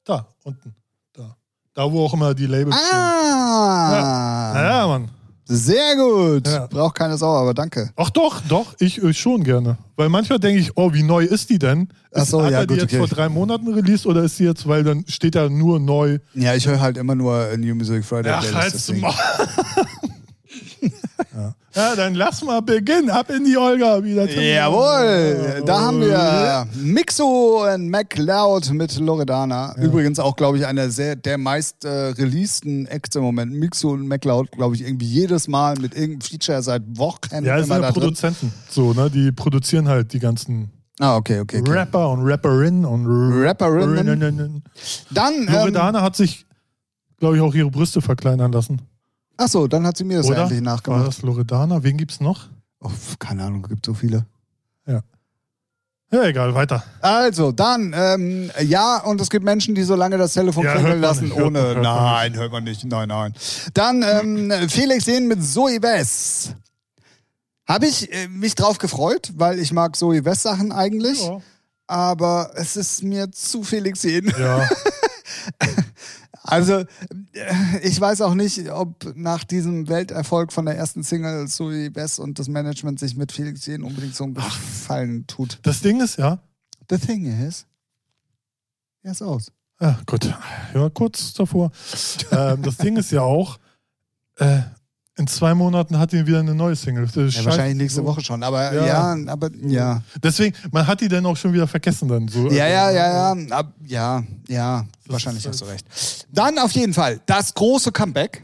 Da, 0.07 0.25
unten. 0.45 0.73
Da. 1.11 1.35
Da, 1.73 1.91
wo 1.91 2.05
auch 2.05 2.13
immer 2.13 2.33
die 2.33 2.45
Labels 2.45 2.77
stehen. 2.77 2.97
Ah! 2.97 4.53
Ja, 4.55 4.87
Mann. 4.87 5.09
Sehr 5.43 5.97
gut. 5.97 6.47
Ja. 6.47 6.67
Braucht 6.67 6.95
keine 6.95 7.17
Sau, 7.17 7.35
aber 7.35 7.53
danke. 7.53 7.91
Ach 7.97 8.09
doch, 8.09 8.41
doch, 8.47 8.73
ich, 8.79 9.03
ich 9.03 9.19
schon 9.19 9.43
gerne. 9.43 9.77
Weil 9.97 10.07
manchmal 10.07 10.39
denke 10.39 10.61
ich, 10.61 10.77
oh, 10.77 10.93
wie 10.93 11.03
neu 11.03 11.25
ist 11.25 11.49
die 11.49 11.59
denn? 11.59 11.89
Ach 12.13 12.25
so, 12.25 12.41
hat 12.41 12.51
ja, 12.51 12.59
er 12.59 12.67
die 12.67 12.75
gut, 12.75 12.83
jetzt 12.83 12.93
okay. 12.93 12.97
vor 12.99 13.07
drei 13.07 13.27
Monaten 13.27 13.67
released 13.73 14.05
oder 14.05 14.23
ist 14.23 14.39
die 14.39 14.45
jetzt, 14.45 14.65
weil 14.65 14.85
dann 14.85 15.03
steht 15.07 15.35
da 15.35 15.49
nur 15.49 15.79
neu? 15.79 16.19
Ja, 16.33 16.55
ich 16.55 16.67
höre 16.67 16.79
halt 16.79 16.95
immer 16.95 17.15
nur 17.15 17.57
New 17.57 17.75
Music 17.75 18.05
Friday 18.05 18.31
Ach, 18.31 18.53
halt's 18.53 18.87
deswegen. 18.87 19.05
Ja. 21.35 21.55
ja, 21.75 21.95
dann 21.95 22.15
lass 22.15 22.43
mal 22.43 22.61
beginnen. 22.61 23.09
Ab 23.09 23.29
in 23.29 23.45
die 23.45 23.57
Olga 23.57 24.03
wieder. 24.03 24.29
Jawohl, 24.29 25.63
da 25.65 25.79
haben 25.79 26.01
wir 26.01 26.67
Mixo 26.75 27.65
und 27.65 27.89
MacLeod 27.89 28.71
mit 28.71 28.97
Loredana. 28.99 29.75
Übrigens 29.77 30.19
auch, 30.19 30.35
glaube 30.35 30.57
ich, 30.57 30.65
einer 30.65 30.89
sehr 30.89 31.15
der 31.15 31.37
meist 31.37 31.85
äh, 31.85 31.89
releaseden 31.89 32.87
Acts 32.87 33.15
im 33.15 33.23
Moment. 33.23 33.53
Mixo 33.53 33.91
und 33.91 34.07
MacLeod, 34.07 34.51
glaube 34.51 34.75
ich, 34.75 34.81
irgendwie 34.81 35.07
jedes 35.07 35.47
Mal 35.47 35.75
mit 35.79 35.93
irgendeinem 35.95 36.21
Feature 36.21 36.61
seit 36.61 36.83
Wochen 36.97 37.43
Ja, 37.43 37.57
es 37.57 37.67
sind 37.67 37.75
ja 37.75 37.81
da 37.81 37.91
drin. 37.91 38.01
Produzenten. 38.01 38.53
So, 38.69 38.93
ne? 38.93 39.09
Die 39.09 39.31
produzieren 39.31 39.87
halt 39.87 40.13
die 40.13 40.19
ganzen 40.19 40.71
Ah, 40.99 41.15
okay, 41.15 41.39
okay. 41.39 41.61
okay. 41.61 41.71
Rapper 41.71 42.09
und 42.09 42.21
Rapperinnen 42.21 42.83
und 42.83 43.05
Rapperinnen. 43.05 44.63
Dann, 45.11 45.33
ähm, 45.35 45.47
Loredana 45.47 46.01
hat 46.01 46.15
sich, 46.15 46.45
glaube 47.19 47.35
ich, 47.35 47.41
auch 47.41 47.53
ihre 47.53 47.69
Brüste 47.69 48.01
verkleinern 48.01 48.51
lassen. 48.51 48.81
Achso, 49.37 49.67
dann 49.67 49.85
hat 49.87 49.97
sie 49.97 50.03
mir 50.03 50.17
das 50.17 50.27
ja 50.27 50.33
Oder? 50.33 50.41
endlich 50.43 50.63
War 50.65 50.73
nachgemacht. 50.73 51.07
das 51.07 51.21
Loredana? 51.21 51.83
Wen 51.83 51.97
gibt's 51.97 52.19
noch? 52.19 52.47
Oh, 52.79 52.91
keine 53.19 53.43
Ahnung, 53.43 53.63
gibt 53.63 53.85
so 53.85 53.93
viele. 53.93 54.25
Ja, 56.09 56.23
egal, 56.23 56.55
weiter. 56.55 56.81
Also, 57.01 57.51
dann, 57.51 57.93
ähm, 57.93 58.49
ja, 58.63 58.99
und 59.01 59.19
es 59.19 59.29
gibt 59.29 59.43
Menschen, 59.43 59.75
die 59.75 59.83
so 59.83 59.93
lange 59.93 60.17
das 60.17 60.31
Telefon 60.35 60.63
Ja, 60.63 60.71
klingeln 60.71 60.93
hört 60.93 61.01
lassen, 61.01 61.25
nicht, 61.25 61.35
hört 61.35 61.47
ohne. 61.47 61.59
hört 61.59 61.73
man 61.73 61.83
nein, 61.83 62.33
hört 62.35 62.51
man 62.53 62.63
nicht. 62.63 62.85
Nein, 62.85 63.09
nein. 63.09 63.33
Dann 63.73 64.03
ähm, 64.03 64.69
Felix 64.69 65.03
Sehen 65.03 65.27
mit 65.27 65.43
Zoe 65.43 65.81
West. 65.81 66.55
Habe 67.67 67.87
ich 67.87 68.09
äh, 68.13 68.29
mich 68.29 68.55
drauf 68.55 68.77
gefreut, 68.77 69.33
weil 69.35 69.59
ich 69.59 69.73
mag 69.73 69.97
Zoe 69.97 70.23
West 70.23 70.43
Sachen 70.43 70.71
eigentlich. 70.71 71.21
Ja. 71.25 71.41
Aber 71.87 72.51
es 72.55 72.77
ist 72.77 73.03
mir 73.03 73.29
zu 73.33 73.63
Felix 73.63 74.01
Sehen. 74.01 74.31
ja. 74.39 74.65
Also, 76.47 76.79
äh, 76.79 76.85
ich 77.83 77.99
weiß 77.99 78.21
auch 78.21 78.33
nicht, 78.33 78.69
ob 78.71 79.13
nach 79.15 79.43
diesem 79.43 79.87
Welterfolg 79.87 80.53
von 80.53 80.65
der 80.65 80.77
ersten 80.77 81.03
Single 81.03 81.47
Zoe 81.47 81.93
West 81.93 82.19
und 82.19 82.39
das 82.39 82.47
Management 82.47 82.99
sich 82.99 83.15
mit 83.15 83.31
Felix 83.31 83.63
Sehen 83.63 83.83
unbedingt 83.83 84.15
so 84.15 84.23
einen 84.23 84.33
Gefallen 84.33 85.27
tut. 85.27 85.59
Das 85.61 85.81
Ding 85.81 86.01
ist 86.01 86.17
ja, 86.17 86.39
The 86.89 86.97
thing 86.97 87.25
is, 87.25 87.65
er 89.03 89.11
ist 89.11 89.21
aus. 89.21 89.51
Ja, 89.79 89.99
gut. 90.05 90.33
Ja, 90.73 90.89
kurz 90.89 91.33
davor. 91.33 91.71
ähm, 92.31 92.61
das 92.61 92.77
Ding 92.77 92.95
ist 92.97 93.11
ja 93.11 93.21
auch, 93.21 93.59
äh, 94.37 94.61
in 95.17 95.27
zwei 95.27 95.53
Monaten 95.53 95.97
hat 95.97 96.13
ihn 96.13 96.25
wieder 96.27 96.39
eine 96.39 96.53
neue 96.55 96.75
Single. 96.75 97.05
Ja, 97.13 97.45
wahrscheinlich 97.45 97.75
nächste. 97.77 98.05
Woche 98.05 98.21
schon, 98.21 98.43
aber 98.43 98.73
ja, 98.73 98.85
Ja. 98.85 99.17
aber 99.27 99.49
ja. 99.61 100.01
Deswegen, 100.23 100.55
man 100.71 100.85
hat 100.87 101.01
die 101.01 101.07
dann 101.07 101.25
auch 101.25 101.35
schon 101.35 101.53
wieder 101.53 101.67
vergessen 101.67 102.07
dann. 102.07 102.27
So. 102.27 102.49
Ja, 102.51 102.67
ja, 102.67 102.85
Also, 102.85 102.97
ja, 102.97 103.33
ja, 103.35 103.55
ab, 103.55 103.73
ja, 103.83 104.23
ja, 104.47 104.85
Das 105.05 105.13
wahrscheinlich 105.13 105.47
hast 105.47 105.61
du 105.61 105.65
recht. 105.65 106.27
Dann 106.31 106.57
auf 106.59 106.71
jeden 106.71 106.93
Fall 106.93 107.19
das 107.25 107.53
große 107.53 107.91
Comeback. 107.91 108.43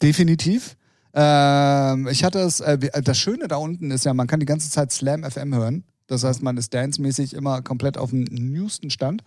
Definitiv. 0.00 0.76
Ähm, 1.14 2.08
ich 2.08 2.24
hatte 2.24 2.40
es, 2.40 2.60
äh, 2.60 2.78
das 3.02 3.18
Schöne 3.18 3.46
da 3.48 3.56
unten 3.56 3.90
ist 3.90 4.04
ja, 4.04 4.14
man 4.14 4.26
kann 4.26 4.40
die 4.40 4.46
ganze 4.46 4.70
Zeit 4.70 4.90
Slam 4.92 5.22
FM 5.30 5.54
hören. 5.54 5.84
Das 6.06 6.24
heißt, 6.24 6.42
man 6.42 6.56
ist 6.56 6.74
dance-mäßig 6.74 7.34
immer 7.34 7.62
komplett 7.62 7.96
auf 7.96 8.10
dem 8.10 8.24
newsten 8.24 8.90
Stand. 8.90 9.22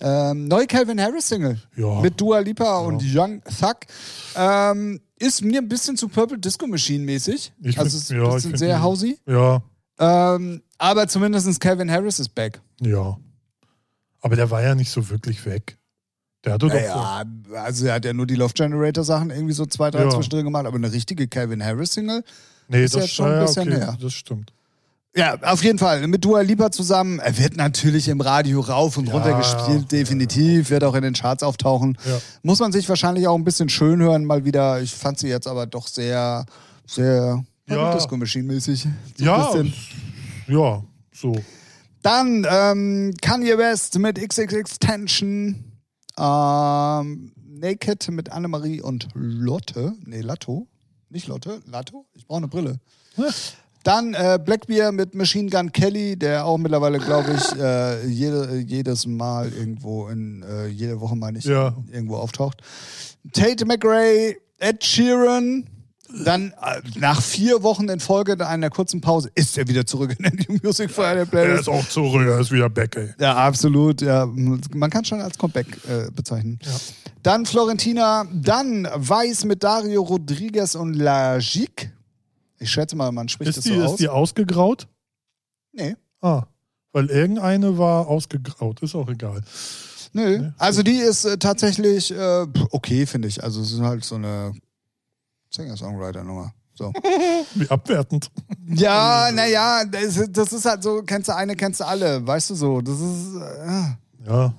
Ähm, 0.00 0.48
neue 0.48 0.66
Calvin 0.66 1.00
Harris 1.00 1.28
Single 1.28 1.60
Ja. 1.76 2.00
mit 2.00 2.20
Dua 2.20 2.38
Lipa 2.40 2.78
und 2.78 3.02
Young 3.04 3.42
Thug. 3.44 3.76
Ähm, 4.34 5.00
ist 5.18 5.42
mir 5.42 5.58
ein 5.60 5.68
bisschen 5.68 5.96
zu 5.96 6.08
Purple 6.08 6.38
Disco 6.38 6.66
Machine 6.66 7.04
mäßig. 7.04 7.52
Ich 7.62 7.78
also 7.78 7.90
find- 7.90 8.02
es 8.02 8.02
ist 8.02 8.10
ein 8.12 8.22
ja, 8.22 8.34
bisschen 8.34 8.56
sehr 8.56 8.82
hausy. 8.82 9.18
Ja, 9.26 9.62
Ähm, 9.98 10.62
aber 10.78 11.08
zumindest 11.08 11.60
Calvin 11.60 11.90
Harris 11.90 12.18
ist 12.18 12.34
back. 12.34 12.60
ja. 12.80 13.16
Aber 14.22 14.34
der 14.34 14.50
war 14.50 14.60
ja 14.62 14.74
nicht 14.74 14.90
so 14.90 15.08
wirklich 15.08 15.44
weg. 15.46 15.78
Der 16.44 16.54
hatte 16.54 16.66
doch 16.66 16.72
so. 16.74 16.78
Ja, 16.80 17.22
also 17.54 17.86
er 17.86 17.94
hat 17.94 18.04
ja 18.04 18.12
nur 18.12 18.26
die 18.26 18.34
Love 18.34 18.54
Generator 18.54 19.04
Sachen 19.04 19.30
irgendwie 19.30 19.52
so 19.52 19.66
zwei, 19.66 19.90
drei 19.92 20.02
Ja. 20.04 20.10
zwischendrin 20.10 20.44
gemacht, 20.44 20.66
aber 20.66 20.76
eine 20.76 20.90
richtige 20.92 21.28
Calvin 21.28 21.62
Harris 21.64 21.92
Single. 21.92 22.24
Nee, 22.68 22.84
ist 22.84 22.94
das 22.96 23.02
jetzt 23.04 23.14
schon 23.14 23.26
ein 23.26 23.32
ja, 23.34 23.42
bisschen 23.42 23.68
okay, 23.68 23.78
her. 23.78 23.96
Das 24.00 24.12
stimmt. 24.14 24.52
Ja, 25.16 25.38
auf 25.42 25.64
jeden 25.64 25.78
Fall. 25.78 26.06
Mit 26.08 26.24
Dua 26.24 26.42
Lipa 26.42 26.70
zusammen. 26.70 27.18
Er 27.20 27.38
wird 27.38 27.56
natürlich 27.56 28.08
im 28.08 28.20
Radio 28.20 28.60
rauf 28.60 28.98
und 28.98 29.06
Ja, 29.08 29.14
runter 29.14 29.36
gespielt, 29.38 29.90
ja, 29.90 29.98
definitiv. 29.98 30.68
Wird 30.68 30.84
auch 30.84 30.94
in 30.94 31.02
den 31.02 31.14
Charts 31.14 31.42
auftauchen. 31.42 31.96
Ja. 32.04 32.18
Muss 32.42 32.60
man 32.60 32.70
sich 32.70 32.86
wahrscheinlich 32.88 33.26
auch 33.26 33.34
ein 33.34 33.44
bisschen 33.44 33.70
schön 33.70 34.00
hören, 34.00 34.26
mal 34.26 34.44
wieder. 34.44 34.82
Ich 34.82 34.92
fand 34.94 35.18
sie 35.18 35.28
jetzt 35.28 35.46
aber 35.46 35.66
doch 35.66 35.86
sehr, 35.86 36.44
sehr 36.86 37.42
Ja. 37.66 37.94
Disco 37.94 38.16
Machine 38.16 38.44
mäßig. 38.44 38.86
So 39.16 39.24
Ja, 39.24 39.54
ja, 40.48 40.82
so. 41.12 41.34
Dann 42.02 42.46
ähm, 42.48 43.14
Kanye 43.22 43.56
West 43.56 43.98
mit 43.98 44.18
XXX 44.20 44.78
Tension. 44.78 45.64
Ähm, 46.18 47.32
Naked 47.58 48.08
mit 48.10 48.30
Annemarie 48.32 48.82
und 48.82 49.08
Lotte. 49.14 49.94
Nee, 50.04 50.20
Latto. 50.20 50.66
Nicht 51.08 51.26
Lotte, 51.26 51.62
Latto. 51.66 52.04
Ich 52.12 52.26
brauche 52.26 52.38
eine 52.38 52.48
Brille. 52.48 52.78
Dann 53.86 54.14
äh, 54.14 54.38
Blackbeer 54.44 54.90
mit 54.90 55.14
Machine 55.14 55.48
Gun 55.48 55.70
Kelly, 55.70 56.16
der 56.16 56.44
auch 56.44 56.58
mittlerweile, 56.58 56.98
glaube 56.98 57.32
ich, 57.36 57.56
äh, 57.60 58.04
jede, 58.08 58.56
jedes 58.58 59.06
Mal 59.06 59.52
irgendwo 59.52 60.08
in 60.08 60.42
äh, 60.42 60.66
jede 60.66 61.00
Woche 61.00 61.14
mal 61.14 61.30
nicht 61.30 61.46
Ja. 61.46 61.72
irgendwo 61.92 62.16
auftaucht. 62.16 62.62
Tate 63.32 63.64
McRae, 63.64 64.34
Ed 64.58 64.82
Sheeran. 64.84 65.66
Dann 66.24 66.52
äh, 66.62 66.80
nach 66.98 67.20
vier 67.22 67.62
Wochen 67.62 67.88
in 67.88 68.00
Folge 68.00 68.44
einer 68.44 68.70
kurzen 68.70 69.00
Pause 69.00 69.30
ist 69.36 69.56
er 69.58 69.68
wieder 69.68 69.86
zurück 69.86 70.16
in 70.18 70.22
der 70.24 70.32
New 70.48 70.58
Music 70.64 70.90
Friday 70.90 71.18
Er 71.18 71.26
Playlist. 71.26 71.60
ist 71.62 71.68
auch 71.68 71.88
zurück, 71.88 72.26
er 72.26 72.40
ist 72.40 72.50
wieder 72.50 72.68
back, 72.68 72.96
ey. 72.96 73.10
Ja, 73.20 73.34
absolut. 73.36 74.02
Ja, 74.02 74.26
man 74.26 74.90
kann 74.90 75.04
schon 75.04 75.20
als 75.20 75.38
Comeback 75.38 75.66
äh, 75.88 76.10
bezeichnen. 76.10 76.58
Ja. 76.64 76.70
Dann 77.22 77.44
Florentina, 77.46 78.24
dann 78.32 78.88
Weiß 78.94 79.44
mit 79.44 79.62
Dario 79.62 80.02
Rodriguez 80.02 80.74
und 80.74 80.94
Lagique. 80.94 81.92
Ich 82.58 82.70
schätze 82.70 82.96
mal, 82.96 83.12
man 83.12 83.28
spricht 83.28 83.50
Ist 83.50 83.58
das 83.58 83.64
die, 83.64 83.74
so 83.74 83.80
ist 83.84 83.90
aus. 83.92 83.96
die 83.96 84.08
ausgegraut? 84.08 84.88
nee. 85.72 85.94
Ah, 86.22 86.44
weil 86.92 87.06
irgendeine 87.10 87.76
war 87.76 88.08
ausgegraut, 88.08 88.80
ist 88.82 88.94
auch 88.94 89.08
egal. 89.08 89.42
Nö. 90.14 90.50
Also 90.56 90.82
die 90.82 90.96
ist 90.96 91.26
äh, 91.26 91.36
tatsächlich 91.36 92.10
äh, 92.10 92.46
okay, 92.70 93.04
finde 93.06 93.28
ich. 93.28 93.44
Also 93.44 93.60
es 93.60 93.70
ist 93.72 93.80
halt 93.82 94.02
so 94.02 94.14
eine 94.14 94.54
Singer-Songwriter-Nummer. 95.50 96.54
So. 96.74 96.92
Wie 97.54 97.68
abwertend. 97.68 98.30
Ja, 98.68 99.30
naja, 99.32 99.84
das, 99.84 100.22
das 100.30 100.52
ist 100.54 100.64
halt 100.64 100.82
so, 100.82 101.02
kennst 101.02 101.28
du 101.28 101.34
eine, 101.36 101.54
kennst 101.54 101.80
du 101.80 101.86
alle, 101.86 102.26
weißt 102.26 102.50
du 102.50 102.54
so. 102.54 102.80
Das 102.80 102.98
ist. 102.98 103.34
Äh, 103.36 104.26
Ja. 104.26 104.54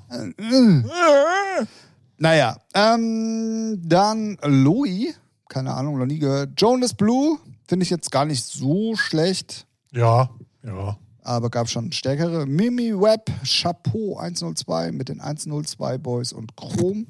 Naja, 2.19 2.57
ähm, 2.73 3.79
dann 3.83 4.37
Louis, 4.43 5.13
keine 5.49 5.73
Ahnung, 5.73 5.97
noch 5.99 6.05
nie 6.05 6.19
gehört. 6.19 6.59
Jonas 6.59 6.93
Blue, 6.93 7.37
finde 7.67 7.83
ich 7.83 7.89
jetzt 7.89 8.11
gar 8.11 8.25
nicht 8.25 8.43
so 8.43 8.95
schlecht. 8.95 9.65
Ja, 9.91 10.29
ja. 10.63 10.97
aber 11.23 11.49
gab 11.49 11.69
schon 11.69 11.91
stärkere. 11.91 12.45
Mimi 12.45 12.93
Webb, 12.93 13.31
Chapeau 13.43 14.17
102 14.17 14.91
mit 14.91 15.09
den 15.09 15.21
102 15.21 15.97
Boys 15.97 16.33
und 16.33 16.55
Chrom. 16.55 17.07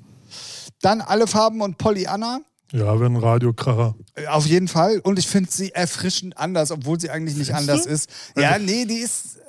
Dann 0.81 1.01
alle 1.01 1.27
Farben 1.27 1.61
und 1.61 1.77
Pollyanna. 1.77 2.41
Ja, 2.71 2.99
wenn 2.99 3.15
Radiokracher. 3.15 3.95
Äh, 4.15 4.27
Auf 4.27 4.45
jeden 4.45 4.67
Fall. 4.67 4.99
Und 4.99 5.17
ich 5.17 5.27
finde 5.27 5.49
sie 5.49 5.71
erfrischend 5.71 6.37
anders, 6.37 6.71
obwohl 6.71 6.99
sie 6.99 7.09
eigentlich 7.09 7.37
nicht 7.37 7.51
Findest 7.51 7.69
anders 7.69 7.83
du? 7.85 7.89
ist. 7.91 8.09
Ja, 8.35 8.59
nee, 8.59 8.85
die 8.85 8.95
ist. 8.95 9.39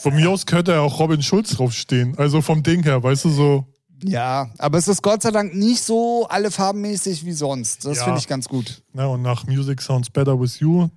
Von 0.00 0.14
mir 0.14 0.30
aus 0.30 0.46
könnte 0.46 0.72
ja 0.72 0.80
auch 0.80 0.98
Robin 0.98 1.22
Schulz 1.22 1.50
draufstehen. 1.50 2.16
Also 2.18 2.40
vom 2.40 2.62
Ding 2.62 2.82
her, 2.84 3.02
weißt 3.02 3.24
du, 3.24 3.30
so. 3.30 3.66
Ja, 4.04 4.50
aber 4.58 4.78
es 4.78 4.88
ist 4.88 5.02
Gott 5.02 5.22
sei 5.22 5.30
Dank 5.30 5.54
nicht 5.54 5.82
so 5.82 6.26
alle 6.28 6.50
farbenmäßig 6.50 7.24
wie 7.24 7.32
sonst. 7.32 7.84
Das 7.84 7.98
Ja. 7.98 8.04
finde 8.04 8.18
ich 8.18 8.26
ganz 8.28 8.48
gut. 8.48 8.82
Ne, 8.92 9.08
und 9.08 9.22
nach 9.22 9.46
Music 9.46 9.80
Sounds 9.80 10.10
Better 10.10 10.38
With 10.40 10.58
You. 10.60 10.88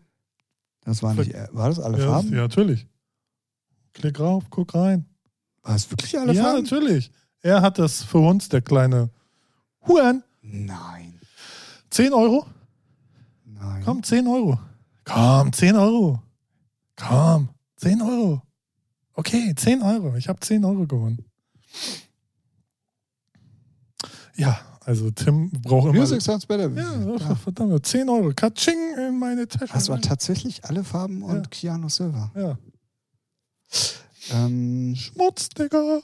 Das 0.83 1.01
war 1.03 1.13
nicht. 1.13 1.33
War 1.51 1.69
das 1.69 1.79
alle 1.79 1.99
Ja, 1.99 2.11
Farben? 2.11 2.29
ja, 2.33 2.41
natürlich. 2.41 2.87
Klick 3.93 4.19
rauf, 4.19 4.43
guck 4.49 4.73
rein. 4.75 5.05
War 5.63 5.75
es 5.75 5.89
wirklich 5.89 6.17
alle 6.17 6.33
ja, 6.33 6.43
Farben? 6.43 6.63
natürlich. 6.63 7.11
Er 7.41 7.61
hat 7.61 7.79
das 7.79 8.03
für 8.03 8.17
uns, 8.19 8.49
der 8.49 8.61
kleine 8.61 9.09
Huan. 9.87 10.23
Nein. 10.41 11.19
10 11.91 12.13
Euro? 12.13 12.45
Nein. 13.45 13.81
Komm, 13.85 14.03
10 14.03 14.27
Euro. 14.27 14.59
Komm, 15.05 15.53
10 15.53 15.75
Euro. 15.75 16.21
Komm, 16.95 17.49
10 17.77 18.01
Euro. 18.01 18.41
Okay, 19.13 19.53
10 19.55 19.81
Euro. 19.81 20.15
Ich 20.17 20.27
habe 20.27 20.39
10 20.39 20.65
Euro 20.65 20.85
gewonnen. 20.87 21.23
Ja, 24.35 24.59
also 24.85 25.09
Tim 25.11 25.49
braucht 25.49 25.89
immer. 25.89 25.99
Music 25.99 26.21
Sounds 26.21 26.45
Better. 26.45 26.69
ja, 26.69 27.35
verdammt, 27.35 27.85
10 27.85 28.09
Euro. 28.09 28.31
Katsching 28.35 28.77
in 28.97 29.17
meine 29.19 29.47
Tasche. 29.47 29.73
Das 29.73 29.89
war 29.89 29.99
tatsächlich 30.01 30.63
alle 30.65 30.83
Farben 30.83 31.23
und 31.23 31.49
Keanu 31.51 31.89
Silver. 31.89 32.31
ja. 32.35 32.57
Ähm, 34.31 34.95
Schmutz, 34.95 35.49
Digga. 35.49 36.01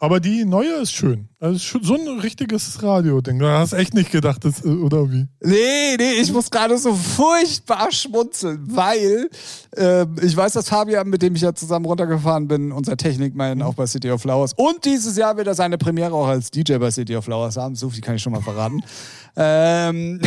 Aber 0.00 0.20
die 0.20 0.44
neue 0.44 0.74
ist 0.74 0.92
schön. 0.92 1.28
Also 1.40 1.56
ist 1.56 1.64
schon 1.64 1.82
so 1.82 1.94
ein 1.94 2.20
richtiges 2.20 2.80
Radio-Ding. 2.84 3.40
Du 3.40 3.48
hast 3.48 3.72
echt 3.72 3.94
nicht 3.94 4.12
gedacht, 4.12 4.44
das, 4.44 4.64
äh, 4.64 4.68
oder 4.68 5.10
wie? 5.10 5.26
nee, 5.42 5.96
nee, 5.98 6.12
ich 6.20 6.32
muss 6.32 6.48
gerade 6.50 6.78
so 6.78 6.94
furchtbar 6.94 7.90
schmunzeln, 7.90 8.60
weil 8.70 9.28
ähm, 9.76 10.14
ich 10.22 10.36
weiß, 10.36 10.52
dass 10.52 10.68
Fabian, 10.68 11.08
mit 11.08 11.20
dem 11.20 11.34
ich 11.34 11.42
ja 11.42 11.52
zusammen 11.52 11.84
runtergefahren 11.84 12.46
bin, 12.46 12.70
unser 12.70 12.96
Technikmann 12.96 13.60
auch 13.60 13.74
bei 13.74 13.86
City 13.88 14.12
of 14.12 14.22
Flowers 14.22 14.52
und 14.52 14.84
dieses 14.84 15.16
Jahr 15.16 15.36
wird 15.36 15.48
er 15.48 15.54
seine 15.54 15.78
Premiere 15.78 16.12
auch 16.12 16.28
als 16.28 16.52
DJ 16.52 16.76
bei 16.76 16.92
City 16.92 17.16
of 17.16 17.24
Flowers 17.24 17.56
haben. 17.56 17.74
So 17.74 17.90
viel 17.90 18.00
kann 18.00 18.14
ich 18.14 18.22
schon 18.22 18.32
mal 18.32 18.42
verraten. 18.42 18.84
ähm, 19.36 20.20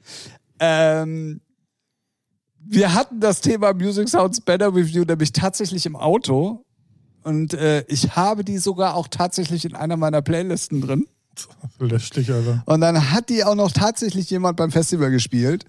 ähm, 0.60 1.40
wir 2.68 2.92
hatten 2.92 3.20
das 3.20 3.40
Thema 3.40 3.72
Music 3.72 4.10
Sounds 4.10 4.42
Better 4.42 4.74
With 4.74 4.90
You 4.90 5.04
nämlich 5.04 5.32
tatsächlich 5.32 5.86
im 5.86 5.96
Auto. 5.96 6.65
Und 7.26 7.54
äh, 7.54 7.84
ich 7.88 8.14
habe 8.14 8.44
die 8.44 8.58
sogar 8.58 8.94
auch 8.94 9.08
tatsächlich 9.08 9.64
in 9.64 9.74
einer 9.74 9.96
meiner 9.96 10.22
Playlisten 10.22 10.80
drin. 10.80 11.06
Dich, 11.80 12.32
Alter. 12.32 12.62
Und 12.66 12.80
dann 12.80 13.10
hat 13.10 13.28
die 13.28 13.42
auch 13.44 13.56
noch 13.56 13.72
tatsächlich 13.72 14.30
jemand 14.30 14.56
beim 14.56 14.70
Festival 14.70 15.10
gespielt. 15.10 15.64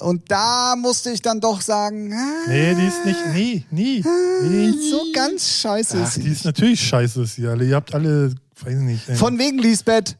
Und 0.00 0.30
da 0.30 0.74
musste 0.74 1.10
ich 1.10 1.20
dann 1.20 1.38
doch 1.38 1.60
sagen, 1.60 2.12
ah, 2.14 2.48
Nee, 2.48 2.74
die 2.74 2.86
ist 2.86 3.04
nicht. 3.04 3.18
Nee, 3.34 3.64
nie. 3.70 4.04
nie. 4.48 4.90
so 4.90 5.02
ganz 5.12 5.48
scheiße 5.60 5.98
Ach, 6.00 6.08
ist 6.08 6.16
die 6.16 6.22
sie. 6.22 6.28
ist 6.30 6.44
natürlich 6.46 6.80
scheiße, 6.80 7.22
ist 7.22 7.34
sie 7.34 7.46
alle. 7.46 7.64
Ihr 7.66 7.76
habt 7.76 7.94
alle, 7.94 8.34
weiß 8.64 8.78
nicht. 8.78 9.08
Ey. 9.08 9.14
Von 9.14 9.38
wegen 9.38 9.58
Lisbeth. 9.58 10.16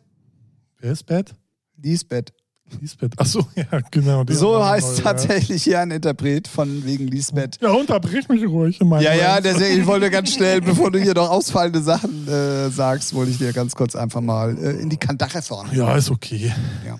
Wer 0.78 0.92
ist 0.92 1.06
Bad? 1.06 1.34
Lisbeth. 1.82 2.32
Lisbeth. 2.80 3.18
Achso, 3.18 3.46
ja, 3.54 3.80
genau. 3.90 4.24
So 4.28 4.64
heißt 4.64 4.94
neue, 4.94 5.02
tatsächlich 5.02 5.64
hier 5.64 5.80
ein 5.80 5.90
Interpret 5.90 6.48
von 6.48 6.84
wegen 6.84 7.06
Lisbeth. 7.06 7.58
Ja, 7.60 7.68
Ja, 7.68 7.74
unterbrich 7.74 8.28
mich 8.28 8.46
ruhig. 8.46 8.80
In 8.80 8.90
Ja, 8.90 9.14
ja, 9.14 9.40
deswegen, 9.40 9.80
ich 9.80 9.86
wollte 9.86 10.10
ganz 10.10 10.32
schnell, 10.32 10.60
bevor 10.62 10.90
du 10.90 10.98
hier 11.00 11.14
noch 11.14 11.30
ausfallende 11.30 11.80
Sachen 11.80 12.26
äh, 12.28 12.70
sagst, 12.70 13.14
wollte 13.14 13.30
ich 13.30 13.38
dir 13.38 13.52
ganz 13.52 13.74
kurz 13.74 13.94
einfach 13.96 14.20
mal 14.20 14.56
äh, 14.58 14.80
in 14.80 14.88
die 14.88 14.96
Kandare 14.96 15.42
fahren. 15.42 15.68
Ja, 15.72 15.96
ist 15.96 16.10
okay. 16.10 16.52
Ja. 16.86 16.98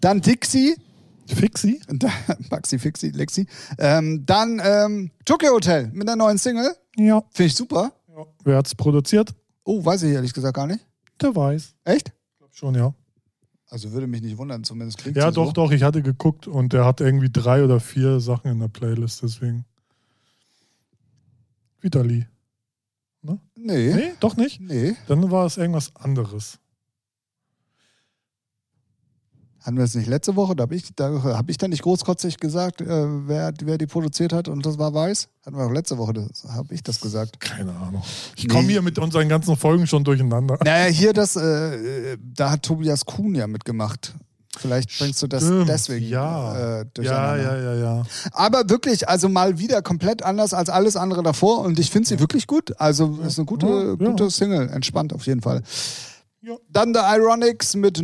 Dann 0.00 0.20
Dixie, 0.20 0.76
Fixi? 1.26 1.80
da, 1.88 2.08
Maxi, 2.50 2.78
Fixi, 2.78 3.10
Lexi. 3.10 3.46
Ähm, 3.78 4.24
dann 4.26 4.60
ähm, 4.64 5.10
Tokyo 5.24 5.52
Hotel 5.52 5.90
mit 5.92 6.08
der 6.08 6.16
neuen 6.16 6.38
Single. 6.38 6.74
Ja. 6.96 7.22
Finde 7.30 7.46
ich 7.48 7.54
super. 7.54 7.92
ja. 8.08 8.24
Wer 8.44 8.56
hat's 8.58 8.74
produziert? 8.74 9.34
Oh, 9.64 9.84
weiß 9.84 10.02
ich 10.02 10.12
ehrlich 10.12 10.32
gesagt 10.32 10.56
gar 10.56 10.66
nicht. 10.66 10.84
Der 11.20 11.34
weiß. 11.34 11.74
Echt? 11.84 12.12
Glaub 12.38 12.54
schon, 12.54 12.74
ja. 12.74 12.94
Also 13.70 13.92
würde 13.92 14.06
mich 14.08 14.20
nicht 14.20 14.36
wundern, 14.36 14.64
zumindest 14.64 14.98
klingt 14.98 15.16
Ja, 15.16 15.30
doch, 15.30 15.46
so. 15.46 15.52
doch. 15.52 15.70
Ich 15.70 15.82
hatte 15.84 16.02
geguckt 16.02 16.46
und 16.48 16.72
der 16.72 16.84
hat 16.84 17.00
irgendwie 17.00 17.30
drei 17.30 17.64
oder 17.64 17.80
vier 17.80 18.20
Sachen 18.20 18.50
in 18.50 18.58
der 18.58 18.68
Playlist, 18.68 19.22
deswegen. 19.22 19.64
Vitali. 21.80 22.26
Nee. 23.22 23.94
Nee, 23.94 24.12
doch 24.20 24.36
nicht. 24.36 24.60
Nee. 24.60 24.96
Dann 25.06 25.30
war 25.30 25.44
es 25.46 25.56
irgendwas 25.58 25.94
anderes. 25.96 26.58
Hatten 29.62 29.76
wir 29.76 29.84
es 29.84 29.94
nicht 29.94 30.08
letzte 30.08 30.36
Woche? 30.36 30.56
Da 30.56 30.62
habe 30.62 30.74
ich, 30.74 30.84
da 30.96 31.22
hab 31.22 31.50
ich 31.50 31.58
dann 31.58 31.68
nicht 31.70 31.82
großkotzig 31.82 32.38
gesagt, 32.38 32.80
äh, 32.80 32.86
wer, 33.28 33.52
wer 33.62 33.76
die 33.76 33.86
produziert 33.86 34.32
hat 34.32 34.48
und 34.48 34.64
das 34.64 34.78
war 34.78 34.94
Weiß? 34.94 35.28
Hatten 35.44 35.56
wir 35.56 35.64
auch 35.66 35.70
letzte 35.72 35.98
Woche, 35.98 36.12
habe 36.48 36.74
ich 36.74 36.82
das 36.82 37.00
gesagt. 37.00 37.40
Keine 37.40 37.72
Ahnung. 37.76 38.02
Ich 38.36 38.44
Nee. 38.46 38.54
komme 38.54 38.68
hier 38.68 38.80
mit 38.82 38.98
unseren 38.98 39.28
ganzen 39.28 39.56
Folgen 39.56 39.86
schon 39.86 40.02
durcheinander. 40.02 40.58
Naja, 40.64 40.86
hier 40.90 41.12
das, 41.12 41.36
äh, 41.36 42.16
da 42.22 42.52
hat 42.52 42.62
Tobias 42.62 43.04
Kuhn 43.04 43.34
ja 43.34 43.46
mitgemacht. 43.46 44.14
Vielleicht 44.58 44.98
bringst 44.98 45.22
du 45.22 45.26
das 45.28 45.44
Stimmt, 45.44 45.68
deswegen 45.68 46.08
ja. 46.08 46.80
äh, 46.80 46.84
Ja, 46.98 47.36
ja, 47.36 47.56
ja, 47.56 47.74
ja. 47.74 48.02
Aber 48.32 48.68
wirklich, 48.68 49.08
also 49.08 49.28
mal 49.28 49.58
wieder 49.58 49.80
komplett 49.80 50.22
anders 50.24 50.52
als 50.54 50.68
alles 50.70 50.96
andere 50.96 51.22
davor 51.22 51.60
und 51.60 51.78
ich 51.78 51.90
finde 51.90 52.08
sie 52.08 52.18
wirklich 52.18 52.46
gut. 52.48 52.78
Also 52.80 53.18
ist 53.26 53.38
eine 53.38 53.46
gute, 53.46 53.66
Ja, 53.66 53.88
ja. 53.90 54.10
gute 54.10 54.28
Single, 54.30 54.68
entspannt 54.70 55.12
auf 55.12 55.24
jeden 55.26 55.40
Fall. 55.42 55.62
Ja. 56.42 56.56
Dann 56.70 56.94
The 56.94 57.00
Ironics 57.16 57.76
mit 57.76 58.02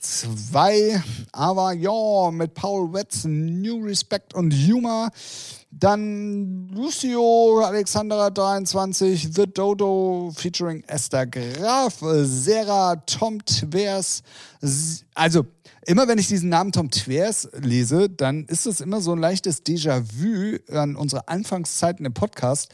022, 0.00 1.00
aber 1.32 1.72
ja, 1.72 2.30
mit 2.30 2.54
Paul 2.54 2.92
Wetz, 2.92 3.24
New 3.24 3.84
Respect 3.84 4.34
und 4.34 4.52
Humor. 4.52 5.10
Dann 5.70 6.68
Lucio 6.74 7.60
Alexandra 7.64 8.30
23, 8.30 9.28
The 9.34 9.46
Dodo 9.46 10.32
featuring 10.34 10.82
Esther 10.88 11.26
Graf, 11.26 11.98
Sarah 12.24 12.96
Tom 13.06 13.44
Twers. 13.44 14.22
S- 14.60 15.04
Also, 15.14 15.46
immer 15.86 16.08
wenn 16.08 16.18
ich 16.18 16.26
diesen 16.28 16.48
Namen 16.48 16.72
Tom 16.72 16.90
Twers 16.90 17.48
lese, 17.60 18.08
dann 18.10 18.46
ist 18.46 18.66
es 18.66 18.80
immer 18.80 19.00
so 19.00 19.12
ein 19.12 19.18
leichtes 19.20 19.64
Déjà-vu 19.64 20.58
an 20.76 20.96
unsere 20.96 21.28
Anfangszeiten 21.28 22.04
im 22.04 22.14
Podcast. 22.14 22.70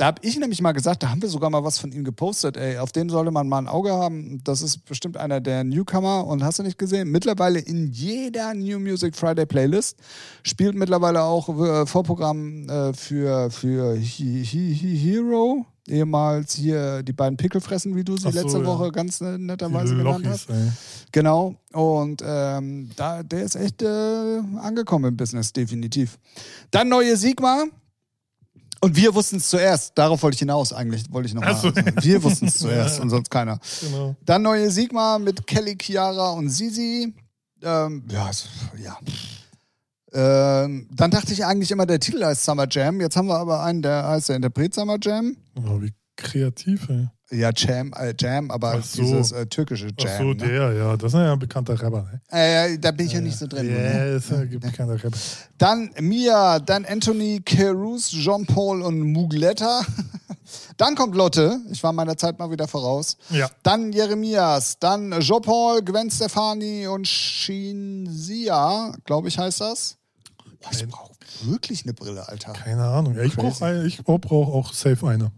Da 0.00 0.06
habe 0.06 0.22
ich 0.24 0.38
nämlich 0.38 0.62
mal 0.62 0.72
gesagt, 0.72 1.02
da 1.02 1.10
haben 1.10 1.20
wir 1.20 1.28
sogar 1.28 1.50
mal 1.50 1.62
was 1.62 1.78
von 1.78 1.92
ihm 1.92 2.04
gepostet, 2.04 2.56
ey, 2.56 2.78
auf 2.78 2.90
den 2.90 3.10
sollte 3.10 3.30
man 3.30 3.46
mal 3.50 3.58
ein 3.58 3.68
Auge 3.68 3.92
haben. 3.92 4.40
Das 4.44 4.62
ist 4.62 4.86
bestimmt 4.86 5.18
einer 5.18 5.42
der 5.42 5.62
Newcomer 5.62 6.26
und 6.26 6.42
hast 6.42 6.58
du 6.58 6.62
nicht 6.62 6.78
gesehen? 6.78 7.10
Mittlerweile 7.10 7.58
in 7.58 7.92
jeder 7.92 8.54
New 8.54 8.78
Music 8.78 9.14
Friday 9.14 9.44
Playlist 9.44 9.98
spielt 10.42 10.74
mittlerweile 10.74 11.22
auch 11.22 11.50
äh, 11.50 11.84
Vorprogramm 11.84 12.66
äh, 12.66 12.94
für, 12.94 13.50
für 13.50 13.94
He, 13.94 14.42
He, 14.42 14.72
He 14.72 14.96
Hero, 14.96 15.66
ehemals 15.86 16.54
hier 16.54 17.02
die 17.02 17.12
beiden 17.12 17.36
Pickelfressen, 17.36 17.94
wie 17.94 18.02
du 18.02 18.16
sie 18.16 18.22
so, 18.22 18.30
letzte 18.30 18.60
ja. 18.60 18.64
Woche 18.64 18.92
ganz 18.92 19.20
äh, 19.20 19.36
netterweise 19.36 19.94
genannt 19.94 20.26
hast. 20.26 20.48
Ey. 20.48 20.72
Genau. 21.12 21.56
Und 21.74 22.22
ähm, 22.24 22.88
da, 22.96 23.22
der 23.22 23.42
ist 23.42 23.54
echt 23.54 23.82
äh, 23.82 24.40
angekommen 24.62 25.10
im 25.10 25.16
Business, 25.18 25.52
definitiv. 25.52 26.18
Dann 26.70 26.88
neue 26.88 27.18
Sigma. 27.18 27.64
Und 28.82 28.96
wir 28.96 29.14
wussten 29.14 29.36
es 29.36 29.50
zuerst. 29.50 29.96
Darauf 29.96 30.22
wollte 30.22 30.36
ich 30.36 30.40
hinaus 30.40 30.72
eigentlich. 30.72 31.04
Wollte 31.12 31.28
ich 31.28 31.34
noch 31.34 31.42
mal 31.42 31.54
so. 31.54 31.70
sagen. 31.70 31.94
Wir 32.00 32.22
wussten 32.22 32.46
es 32.46 32.58
zuerst 32.58 33.00
und 33.00 33.10
sonst 33.10 33.30
keiner. 33.30 33.58
Genau. 33.82 34.16
Dann 34.24 34.42
neue 34.42 34.70
Sigma 34.70 35.18
mit 35.18 35.46
Kelly, 35.46 35.76
Chiara 35.80 36.30
und 36.30 36.48
Sisi. 36.48 37.14
Ähm, 37.62 38.04
ja, 38.10 38.30
ja. 38.82 38.98
Ähm, 40.12 40.88
dann 40.92 41.10
dachte 41.10 41.32
ich 41.32 41.44
eigentlich 41.44 41.70
immer, 41.70 41.86
der 41.86 42.00
Titel 42.00 42.24
heißt 42.24 42.44
Summer 42.44 42.66
Jam. 42.68 43.00
Jetzt 43.00 43.16
haben 43.16 43.28
wir 43.28 43.36
aber 43.36 43.62
einen, 43.62 43.82
der 43.82 44.08
heißt 44.08 44.30
der 44.30 44.36
Interpret 44.36 44.74
Summer 44.74 44.96
Jam. 45.00 45.36
Oh, 45.56 45.80
wie 45.80 45.92
kreativ, 46.16 46.88
ey. 46.88 47.08
Ja, 47.32 47.50
Jam, 47.54 47.92
äh, 47.92 48.12
Jam, 48.18 48.50
aber 48.50 48.82
so. 48.82 49.02
dieses 49.02 49.30
äh, 49.30 49.46
türkische 49.46 49.88
Jam. 49.96 50.08
Ach 50.12 50.18
so, 50.18 50.24
ne? 50.24 50.36
der, 50.36 50.72
ja. 50.72 50.96
Das 50.96 51.12
ist 51.12 51.18
ja 51.18 51.32
ein 51.32 51.38
bekannter 51.38 51.80
Rapper, 51.80 52.02
ne? 52.02 52.20
äh, 52.28 52.76
da 52.76 52.90
bin 52.90 53.06
ich 53.06 53.12
ja 53.12 53.20
nicht 53.20 53.38
so 53.38 53.46
drin. 53.46 53.70
Ja, 53.70 53.76
ne? 53.78 54.16
ist 54.16 54.32
ein 54.32 54.50
bekannter 54.58 54.94
Rapper. 54.94 55.16
Dann 55.56 55.90
Mia, 56.00 56.58
dann 56.58 56.84
Anthony 56.84 57.40
Caruso, 57.44 58.16
Jean-Paul 58.16 58.82
und 58.82 59.00
Mugletta. 59.00 59.82
Dann 60.76 60.96
kommt 60.96 61.14
Lotte, 61.14 61.60
ich 61.70 61.80
war 61.84 61.92
meiner 61.92 62.16
Zeit 62.16 62.38
mal 62.38 62.50
wieder 62.50 62.66
voraus. 62.66 63.16
Ja. 63.28 63.48
Dann 63.62 63.92
Jeremias, 63.92 64.78
dann 64.80 65.14
Jean-Paul, 65.20 65.82
Gwen 65.82 66.10
Stefani 66.10 66.88
und 66.88 67.06
Shinzia, 67.06 68.92
glaube 69.04 69.28
ich 69.28 69.38
heißt 69.38 69.60
das. 69.60 69.96
Boah, 70.60 70.72
ich 70.72 70.88
brauche 70.88 71.12
wirklich 71.42 71.84
eine 71.84 71.92
Brille, 71.92 72.28
Alter. 72.28 72.52
Keine 72.54 72.84
Ahnung. 72.84 73.14
Ja, 73.14 73.22
ich 73.22 73.36
brauche 73.36 74.18
brauch 74.18 74.48
auch 74.52 74.72
safe 74.72 75.06
eine. 75.06 75.30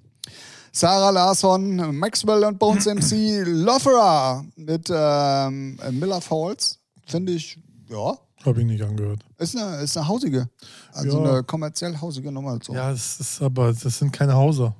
Sarah 0.73 1.11
Larsson, 1.11 1.77
Maxwell 1.99 2.45
und 2.45 2.59
Bones 2.59 2.87
MC, 2.87 3.45
Lofera 3.47 4.45
mit 4.57 4.89
ähm, 4.91 5.79
Miller 5.93 6.21
Falls. 6.21 6.79
Finde 7.07 7.33
ich, 7.33 7.59
ja, 7.91 8.17
Habe 8.45 8.61
ich 8.61 8.67
nicht 8.67 8.83
angehört. 8.83 9.21
Ist 9.39 9.57
eine, 9.57 9.83
ist 9.83 9.97
eine 9.99 10.09
hausige. 10.09 10.49
Also 10.93 11.23
Ja. 11.25 11.31
eine 11.33 11.43
kommerziell 11.45 11.97
hausige 12.01 12.33
Nummer. 12.33 12.59
So. 12.63 12.75
Ja, 12.75 12.91
es 12.91 13.21
ist 13.21 13.43
aber, 13.43 13.73
das 13.75 13.99
sind 13.99 14.13
keine 14.13 14.35
Hauser. 14.35 14.75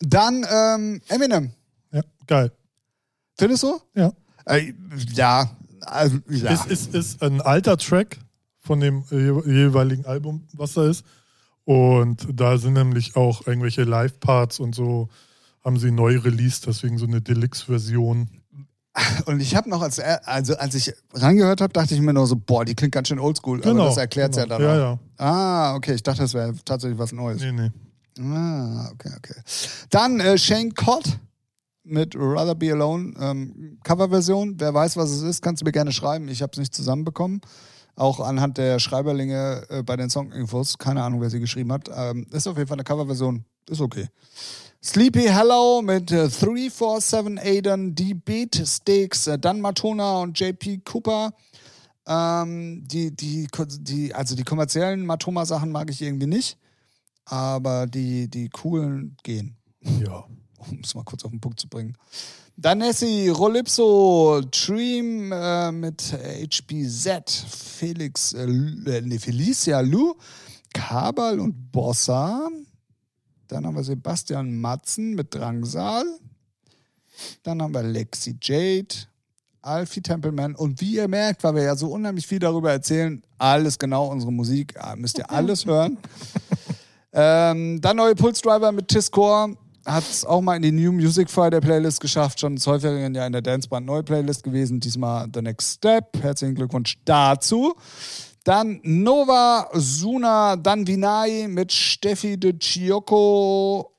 Dann 0.00 0.44
ähm, 0.50 1.00
Eminem. 1.08 1.52
Ja, 1.92 2.02
geil. 2.26 2.50
Findest 3.36 3.62
du? 3.62 3.80
Ja. 3.94 4.12
Äh, 4.46 4.72
ja. 5.14 5.50
Also, 5.82 6.16
ja. 6.28 6.50
Es 6.52 6.66
ist, 6.66 6.94
ist 6.94 7.22
ein 7.22 7.40
alter 7.40 7.76
Track 7.76 8.18
von 8.60 8.80
dem 8.80 9.04
je- 9.10 9.42
jeweiligen 9.46 10.04
Album, 10.04 10.46
was 10.52 10.74
da 10.74 10.88
ist. 10.88 11.04
Und 11.64 12.26
da 12.32 12.58
sind 12.58 12.72
nämlich 12.72 13.14
auch 13.14 13.46
irgendwelche 13.46 13.84
Live-Parts 13.84 14.58
und 14.58 14.74
so, 14.74 15.08
haben 15.68 15.78
sie 15.78 15.90
neu 15.90 16.18
released, 16.18 16.66
deswegen 16.66 16.96
so 16.96 17.06
eine 17.06 17.20
Deluxe-Version. 17.20 18.28
Und 19.26 19.40
ich 19.40 19.54
habe 19.54 19.68
noch, 19.68 19.82
als, 19.82 20.00
also 20.00 20.56
als 20.56 20.74
ich 20.74 20.92
rangehört 21.12 21.60
habe, 21.60 21.72
dachte 21.72 21.94
ich 21.94 22.00
mir 22.00 22.14
nur 22.14 22.26
so, 22.26 22.36
boah, 22.36 22.64
die 22.64 22.74
klingt 22.74 22.92
ganz 22.94 23.08
schön 23.08 23.18
oldschool. 23.18 23.62
Aber 23.62 23.84
das 23.84 23.98
erklärt 23.98 24.32
genau. 24.34 24.42
ja 24.42 24.58
dann 24.58 24.62
Ja, 24.62 24.72
auch. 24.72 24.98
ja. 25.20 25.24
Ah, 25.24 25.74
okay, 25.76 25.94
ich 25.94 26.02
dachte, 26.02 26.22
das 26.22 26.32
wäre 26.34 26.54
tatsächlich 26.64 26.98
was 26.98 27.12
Neues. 27.12 27.40
Nee, 27.42 27.52
nee. 27.52 27.70
Ah, 28.34 28.88
okay, 28.92 29.10
okay. 29.16 29.34
Dann 29.90 30.18
äh, 30.20 30.38
Shane 30.38 30.72
Cott 30.74 31.04
mit 31.84 32.14
Rather 32.16 32.54
Be 32.54 32.72
Alone, 32.72 33.14
ähm, 33.20 33.78
Coverversion. 33.84 34.54
Wer 34.58 34.72
weiß, 34.74 34.96
was 34.96 35.10
es 35.10 35.22
ist, 35.22 35.42
kannst 35.42 35.60
du 35.60 35.66
mir 35.66 35.72
gerne 35.72 35.92
schreiben. 35.92 36.26
Ich 36.28 36.40
habe 36.42 36.50
es 36.52 36.58
nicht 36.58 36.74
zusammenbekommen. 36.74 37.40
Auch 37.94 38.20
anhand 38.20 38.56
der 38.58 38.78
Schreiberlinge 38.78 39.64
äh, 39.68 39.82
bei 39.82 39.96
den 39.96 40.08
Song-Infos. 40.08 40.78
Keine 40.78 41.02
Ahnung, 41.02 41.20
wer 41.20 41.30
sie 41.30 41.40
geschrieben 41.40 41.72
hat. 41.72 41.90
Ähm, 41.94 42.26
ist 42.32 42.46
auf 42.48 42.56
jeden 42.56 42.68
Fall 42.68 42.76
eine 42.76 42.84
Coverversion. 42.84 43.44
Ist 43.68 43.80
okay. 43.82 44.08
Sleepy 44.82 45.24
Hello 45.24 45.82
mit 45.82 46.12
äh, 46.12 46.28
347 46.28 47.38
Aiden, 47.40 47.94
die 47.96 48.14
Beat 48.14 48.62
Sticks, 48.64 49.26
äh, 49.26 49.36
dann 49.38 49.60
Matona 49.60 50.20
und 50.20 50.38
JP 50.38 50.82
Cooper. 50.84 51.32
Ähm, 52.06 52.84
die, 52.86 53.14
die, 53.14 53.48
die, 53.80 54.14
also 54.14 54.36
die 54.36 54.44
kommerziellen 54.44 55.04
Matoma-Sachen 55.04 55.72
mag 55.72 55.90
ich 55.90 56.00
irgendwie 56.00 56.28
nicht, 56.28 56.58
aber 57.24 57.86
die, 57.88 58.28
die 58.28 58.48
coolen 58.50 59.16
gehen, 59.24 59.56
Ja. 60.00 60.24
um 60.58 60.80
es 60.82 60.94
mal 60.94 61.04
kurz 61.04 61.24
auf 61.24 61.32
den 61.32 61.40
Punkt 61.40 61.58
zu 61.58 61.68
bringen. 61.68 61.96
Dann 62.56 62.78
Nessie, 62.78 63.28
Rolypso, 63.28 64.40
Dream 64.50 65.32
äh, 65.32 65.72
mit 65.72 66.02
HBZ, 66.12 67.30
Felix, 67.50 68.32
äh, 68.32 68.44
äh, 68.44 69.00
nee, 69.02 69.18
Felicia 69.18 69.80
Lu, 69.80 70.14
Kabal 70.72 71.40
und 71.40 71.72
Bossa. 71.72 72.48
Dann 73.48 73.66
haben 73.66 73.74
wir 73.74 73.84
Sebastian 73.84 74.60
Matzen 74.60 75.14
mit 75.14 75.34
Drangsal. 75.34 76.04
Dann 77.42 77.62
haben 77.62 77.74
wir 77.74 77.82
Lexi 77.82 78.36
Jade, 78.40 78.94
Alfie 79.62 80.02
Templeman. 80.02 80.54
Und 80.54 80.80
wie 80.80 80.96
ihr 80.96 81.08
merkt, 81.08 81.42
weil 81.42 81.54
wir 81.54 81.62
ja 81.62 81.76
so 81.76 81.88
unheimlich 81.88 82.26
viel 82.26 82.38
darüber 82.38 82.70
erzählen, 82.70 83.22
alles 83.38 83.78
genau 83.78 84.06
unsere 84.08 84.32
Musik, 84.32 84.74
ah, 84.78 84.94
müsst 84.96 85.18
ihr 85.18 85.30
alles 85.30 85.66
hören. 85.66 85.98
ähm, 87.12 87.80
dann 87.80 87.96
neue 87.96 88.14
Pulse 88.14 88.42
Driver 88.42 88.70
mit 88.70 88.88
Tiscore. 88.88 89.56
Hat 89.84 90.04
es 90.04 90.26
auch 90.26 90.42
mal 90.42 90.56
in 90.56 90.62
die 90.62 90.72
New 90.72 90.92
Music 90.92 91.30
Friday 91.30 91.60
Playlist 91.60 92.00
geschafft, 92.00 92.40
schon 92.40 92.56
des 92.56 92.66
Häufigeren 92.66 93.14
ja 93.14 93.26
in 93.26 93.32
der 93.32 93.40
Danceband 93.40 93.86
neue 93.86 94.02
Playlist 94.02 94.42
gewesen. 94.42 94.80
Diesmal 94.80 95.28
The 95.32 95.40
Next 95.40 95.76
Step. 95.76 96.22
Herzlichen 96.22 96.54
Glückwunsch 96.54 96.98
dazu. 97.06 97.74
Dann 98.44 98.80
Nova 98.82 99.68
Suna, 99.74 100.56
dann 100.56 100.86
Vinay 100.86 101.48
mit 101.48 101.72
Steffi 101.72 102.38
de 102.38 102.58
Chioko. 102.58 103.92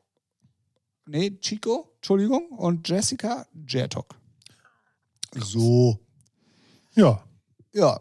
Nee, 1.06 1.32
Chico, 1.40 1.92
Entschuldigung. 1.98 2.50
Und 2.50 2.88
Jessica 2.88 3.46
Jertok. 3.68 4.16
So. 5.36 6.00
Ja. 6.96 7.24
Ja, 7.74 8.00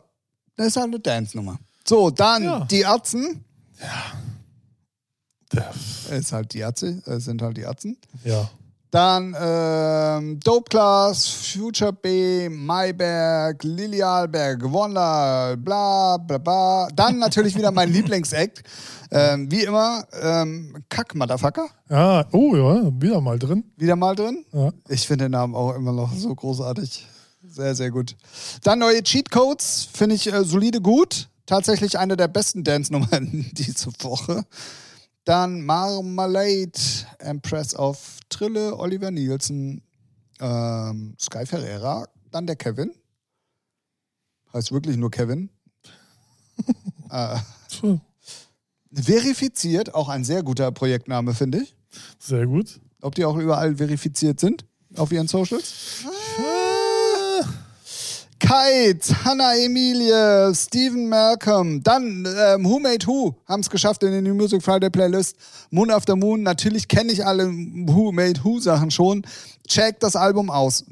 das 0.56 0.68
ist 0.68 0.76
halt 0.76 0.86
eine 0.86 1.00
Dance-Nummer. 1.00 1.58
So, 1.86 2.10
dann 2.10 2.42
Ja. 2.42 2.60
die 2.64 2.84
Atzen. 2.86 3.44
Der, 5.52 5.72
Ist 6.10 6.32
halt 6.32 6.52
die 6.52 6.58
Ärzte, 6.58 7.02
äh, 7.06 7.18
sind 7.20 7.40
halt 7.42 7.56
die 7.56 7.66
Atzen. 7.66 7.96
ja. 8.24 8.48
Dann 8.90 9.36
ähm, 9.38 10.40
Dope 10.40 10.70
Class, 10.70 11.28
Future 11.28 11.92
B, 11.92 12.48
Mayberg, 12.48 13.62
Lili 13.62 14.02
Alberg, 14.02 14.62
Wonder, 14.64 15.56
bla 15.58 16.16
bla 16.16 16.38
bla. 16.38 16.88
Dann 16.94 17.18
natürlich 17.18 17.54
wieder 17.54 17.70
mein 17.70 17.92
Lieblingsact. 17.92 18.62
Ähm, 19.10 19.50
wie 19.50 19.64
immer, 19.64 20.04
ähm, 20.20 20.84
Kack 20.88 21.14
Motherfucker. 21.14 21.68
Ja, 21.90 22.26
oh 22.32 22.54
ja, 22.56 22.90
wieder 23.00 23.20
mal 23.20 23.38
drin. 23.38 23.64
Wieder 23.76 23.96
mal 23.96 24.14
drin. 24.14 24.44
Ja. 24.52 24.70
Ich 24.88 25.06
finde 25.06 25.26
den 25.26 25.32
Namen 25.32 25.54
auch 25.54 25.74
immer 25.74 25.92
noch 25.92 26.12
so 26.14 26.34
großartig. 26.34 27.06
Sehr, 27.46 27.74
sehr 27.74 27.90
gut. 27.90 28.16
Dann 28.62 28.78
neue 28.78 29.02
Cheat 29.02 29.30
Codes, 29.30 29.88
finde 29.92 30.14
ich 30.14 30.32
äh, 30.32 30.44
solide 30.44 30.80
gut. 30.80 31.28
Tatsächlich 31.46 31.98
eine 31.98 32.16
der 32.16 32.28
besten 32.28 32.64
Dance-Nummern 32.64 33.46
diese 33.52 33.90
Woche. 34.00 34.44
Dann 35.28 35.60
Marmalade, 35.60 36.72
Empress 37.18 37.74
of 37.74 38.18
Trille, 38.30 38.74
Oliver 38.78 39.10
Nielsen, 39.10 39.82
ähm, 40.40 41.16
Sky 41.20 41.44
Ferreira, 41.44 42.08
dann 42.30 42.46
der 42.46 42.56
Kevin. 42.56 42.94
Heißt 44.54 44.72
wirklich 44.72 44.96
nur 44.96 45.10
Kevin. 45.10 45.50
äh, 47.10 47.36
verifiziert, 48.90 49.92
auch 49.92 50.08
ein 50.08 50.24
sehr 50.24 50.42
guter 50.42 50.72
Projektname, 50.72 51.34
finde 51.34 51.58
ich. 51.58 51.76
Sehr 52.18 52.46
gut. 52.46 52.80
Ob 53.02 53.14
die 53.14 53.26
auch 53.26 53.36
überall 53.36 53.76
verifiziert 53.76 54.40
sind 54.40 54.64
auf 54.96 55.12
ihren 55.12 55.28
Socials? 55.28 56.06
Kite, 58.38 59.24
Hannah 59.24 59.56
Emilie, 59.56 60.54
Stephen 60.54 61.08
Malcolm, 61.08 61.82
dann 61.82 62.26
ähm, 62.26 62.64
Who 62.64 62.78
Made 62.78 63.06
Who 63.06 63.34
haben 63.46 63.60
es 63.60 63.70
geschafft 63.70 64.02
in 64.02 64.12
den 64.12 64.24
New 64.24 64.34
Music 64.34 64.62
Friday 64.62 64.90
Playlist. 64.90 65.36
Moon 65.70 65.90
After 65.90 66.14
Moon, 66.14 66.42
natürlich 66.42 66.88
kenne 66.88 67.12
ich 67.12 67.26
alle 67.26 67.48
Who 67.48 68.12
Made 68.12 68.40
Who 68.44 68.60
Sachen 68.60 68.90
schon. 68.90 69.22
Checkt 69.66 70.02
das 70.02 70.14
Album 70.16 70.50
aus. 70.50 70.84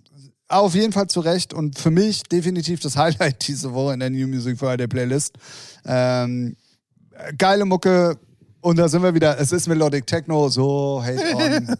Auf 0.48 0.74
jeden 0.74 0.92
Fall 0.92 1.06
zu 1.06 1.20
Recht 1.20 1.54
und 1.54 1.78
für 1.78 1.90
mich 1.90 2.24
definitiv 2.24 2.80
das 2.80 2.96
Highlight 2.96 3.46
diese 3.46 3.72
Woche 3.72 3.94
in 3.94 4.00
der 4.00 4.10
New 4.10 4.26
Music 4.26 4.58
Friday 4.58 4.88
Playlist. 4.88 5.34
Ähm, 5.86 6.56
geile 7.38 7.64
Mucke 7.64 8.18
und 8.60 8.76
da 8.76 8.88
sind 8.88 9.02
wir 9.02 9.14
wieder. 9.14 9.38
Es 9.38 9.52
ist 9.52 9.68
Melodic 9.68 10.06
Techno, 10.06 10.48
so 10.48 11.02
hate 11.04 11.34
on. 11.36 11.76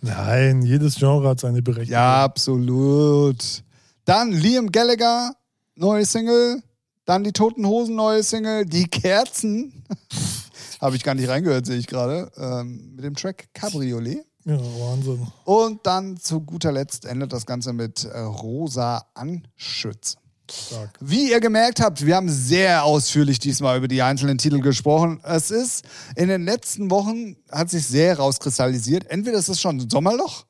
Nein, 0.00 0.62
jedes 0.62 0.94
Genre 0.94 1.28
hat 1.28 1.40
seine 1.40 1.60
Berechtigung. 1.60 1.92
Ja, 1.92 2.24
absolut. 2.24 3.64
Dann 4.08 4.32
Liam 4.32 4.72
Gallagher, 4.72 5.36
neue 5.74 6.06
Single. 6.06 6.62
Dann 7.04 7.24
die 7.24 7.32
Toten 7.32 7.66
Hosen, 7.66 7.94
neue 7.94 8.22
Single. 8.22 8.64
Die 8.64 8.86
Kerzen. 8.86 9.84
Habe 10.80 10.96
ich 10.96 11.04
gar 11.04 11.14
nicht 11.14 11.28
reingehört, 11.28 11.66
sehe 11.66 11.76
ich 11.76 11.86
gerade. 11.86 12.32
Ähm, 12.38 12.94
mit 12.94 13.04
dem 13.04 13.14
Track 13.14 13.50
Cabriolet. 13.52 14.24
Ja, 14.46 14.58
Wahnsinn. 14.58 15.26
Und 15.44 15.86
dann 15.86 16.16
zu 16.16 16.40
guter 16.40 16.72
Letzt 16.72 17.04
endet 17.04 17.34
das 17.34 17.44
Ganze 17.44 17.74
mit 17.74 18.04
äh, 18.04 18.18
Rosa 18.20 19.04
Anschütz. 19.12 20.16
Stark. 20.50 20.98
Wie 21.00 21.30
ihr 21.30 21.40
gemerkt 21.40 21.80
habt, 21.80 22.06
wir 22.06 22.16
haben 22.16 22.30
sehr 22.30 22.84
ausführlich 22.84 23.38
diesmal 23.38 23.76
über 23.76 23.88
die 23.88 24.00
einzelnen 24.00 24.38
Titel 24.38 24.60
gesprochen. 24.60 25.20
Es 25.22 25.50
ist 25.50 25.84
in 26.16 26.30
den 26.30 26.46
letzten 26.46 26.90
Wochen 26.90 27.36
hat 27.52 27.68
sich 27.68 27.86
sehr 27.86 28.16
rauskristallisiert. 28.16 29.04
Entweder 29.10 29.36
ist 29.36 29.50
es 29.50 29.60
schon 29.60 29.90
Sommerloch 29.90 30.46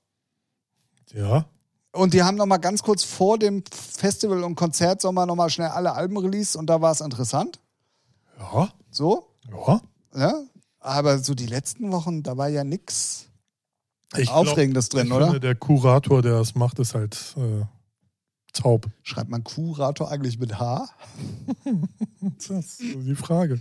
Ja. 1.13 1.45
Und 1.99 2.15
die 2.15 2.23
haben 2.23 2.37
noch 2.37 2.47
mal 2.47 2.59
ganz 2.59 2.83
kurz 2.83 3.05
vor 3.05 3.39
dem 3.39 3.63
Festival 3.71 4.45
und 4.45 4.55
Konzertsommer 4.55 5.27
noch 5.27 5.35
mal 5.37 5.51
schnell 5.51 5.69
alle 5.69 5.93
Alben 5.93 6.17
released 6.17 6.57
und 6.57 6.67
da 6.69 6.81
war 6.81 6.93
es 6.93 7.01
interessant. 7.01 7.61
Ja. 8.39 8.73
So, 8.91 9.27
Ja. 9.51 9.81
ja. 10.15 10.35
Aber 10.81 11.19
so 11.19 11.35
die 11.35 11.47
letzten 11.47 11.91
Wochen, 11.93 12.23
da 12.23 12.37
war 12.37 12.49
ja 12.49 12.63
Ich 14.17 14.31
Aufregendes 14.31 14.89
drin, 14.89 15.09
ich 15.09 15.13
oder? 15.13 15.27
Finde, 15.27 15.41
der 15.41 15.55
Kurator, 15.55 16.23
der 16.23 16.39
das 16.39 16.55
macht, 16.55 16.79
ist 16.79 16.95
halt 16.95 17.35
äh, 17.37 17.65
taub. 18.53 18.87
Schreibt 19.03 19.29
man 19.29 19.45
Kurator 19.45 20.11
eigentlich 20.11 20.39
mit 20.39 20.59
H? 20.59 20.89
Das 22.21 22.51
ist 22.51 22.79
so 22.79 23.01
die 23.03 23.15
Frage. 23.15 23.61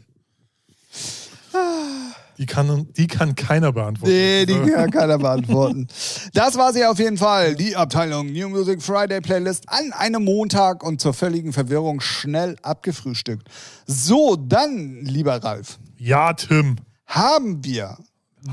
Die 2.38 2.46
kann, 2.46 2.88
die 2.94 3.08
kann 3.08 3.34
keiner 3.36 3.72
beantworten. 3.72 4.12
Nee, 4.14 4.46
die 4.46 4.54
kann 4.72 4.92
keiner 4.92 5.18
beantworten. 5.18 5.88
Das 6.34 6.56
war 6.56 6.72
sie 6.72 6.86
auf 6.86 7.00
jeden 7.00 7.18
Fall. 7.18 7.56
Die 7.56 7.76
Abteilung 7.76 8.32
New 8.32 8.50
Music 8.50 8.82
Friday 8.82 9.22
Playlist 9.22 9.64
an 9.68 9.92
einem 9.94 10.24
Montag 10.24 10.84
und 10.84 11.02
zur 11.02 11.14
völligen 11.14 11.52
Verwirrung 11.54 12.00
schnell 12.00 12.56
abgefrühstückt. 12.62 13.48
So, 13.88 14.36
dann, 14.36 15.04
lieber 15.04 15.44
Ralf, 15.44 15.80
Ja, 15.98 16.34
Tim. 16.34 16.76
haben 17.08 17.64
wir 17.64 17.98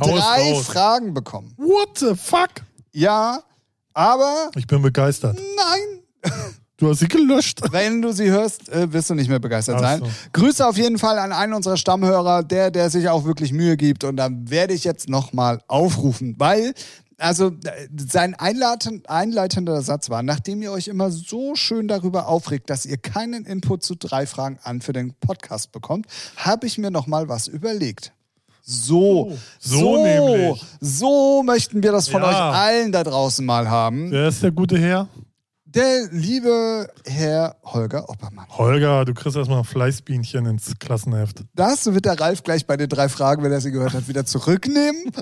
Hau 0.01 0.17
es 0.17 0.25
drei 0.25 0.53
raus. 0.53 0.67
Fragen 0.67 1.13
bekommen. 1.15 1.53
What 1.59 1.99
the 1.99 2.15
fuck? 2.17 2.51
Ja, 2.93 3.41
aber 3.93 4.51
Ich 4.57 4.67
bin 4.67 4.81
begeistert. 4.81 5.37
nein. 5.57 6.33
Du 6.77 6.89
hast 6.91 6.99
sie 6.99 7.09
gelöscht. 7.09 7.61
Wenn 7.71 8.03
du 8.03 8.13
sie 8.13 8.31
hörst, 8.31 8.69
äh, 8.69 8.93
wirst 8.93 9.09
du 9.11 9.15
nicht 9.15 9.29
mehr 9.29 9.39
begeistert 9.39 9.79
sein. 9.81 10.01
so. 10.01 10.09
Grüße 10.33 10.67
auf 10.67 10.77
jeden 10.77 10.99
Fall 10.99 11.19
an 11.19 11.33
einen 11.33 11.53
unserer 11.55 11.77
Stammhörer, 11.77 12.43
der, 12.43 12.71
der 12.73 12.91
sich 12.91 13.09
auch 13.09 13.25
wirklich 13.25 13.53
Mühe 13.53 13.77
gibt. 13.77 14.03
Und 14.05 14.17
dann 14.17 14.51
werde 14.51 14.75
ich 14.75 14.83
jetzt 14.85 15.09
nochmal 15.09 15.61
aufrufen, 15.69 16.35
weil 16.39 16.75
Also 17.17 17.49
äh, 17.51 17.89
sein 18.11 18.35
einleitend, 18.35 19.09
einleitender 19.09 19.83
Satz 19.83 20.11
war, 20.11 20.25
nachdem 20.25 20.63
ihr 20.63 20.73
euch 20.73 20.89
immer 20.89 21.13
so 21.13 21.55
schön 21.55 21.87
darüber 21.87 22.27
aufregt, 22.27 22.69
dass 22.71 22.85
ihr 22.87 22.97
keinen 22.97 23.45
Input 23.45 23.85
zu 23.85 23.95
drei 23.95 24.27
Fragen 24.27 24.59
an 24.65 24.81
für 24.81 24.93
den 24.93 25.15
Podcast 25.21 25.71
bekommt, 25.71 26.07
habe 26.37 26.67
ich 26.67 26.77
mir 26.77 26.91
noch 26.91 27.07
mal 27.07 27.29
was 27.29 27.47
überlegt. 27.47 28.13
So, 28.67 29.29
Oh, 29.31 29.37
so 29.61 30.03
nämlich. 30.03 30.65
so 30.81 31.43
möchten 31.45 31.85
wir 31.85 31.93
das 31.93 32.09
von 32.09 32.23
Ja. 32.23 32.29
euch 32.31 32.37
allen 32.57 32.91
da 32.91 33.05
draußen 33.05 33.47
mal 33.47 33.69
haben. 33.71 34.11
Wer 34.11 34.27
ist 34.29 34.43
der 34.43 34.51
gute 34.51 34.77
Herr? 34.79 35.07
Der 35.75 36.09
liebe 36.13 36.89
Herr 37.05 37.57
Holger 37.65 38.09
Oppermann. 38.09 38.47
Holger, 38.51 39.05
du 39.05 39.13
kriegst 39.13 39.37
erstmal 39.37 39.59
ein 39.59 39.65
Fleißbienchen 39.65 40.47
ins 40.47 40.73
Klassenheft. 40.79 41.43
Das 41.55 41.87
wird 41.93 42.05
der 42.05 42.19
Ralf 42.21 42.45
gleich 42.45 42.67
bei 42.67 42.77
den 42.77 42.89
drei 42.89 43.09
Fragen, 43.09 43.43
wenn 43.43 43.51
er 43.51 43.61
sie 43.61 43.73
gehört 43.73 43.93
hat, 43.95 44.07
wieder 44.09 44.25
zurücknehmen. 44.25 45.05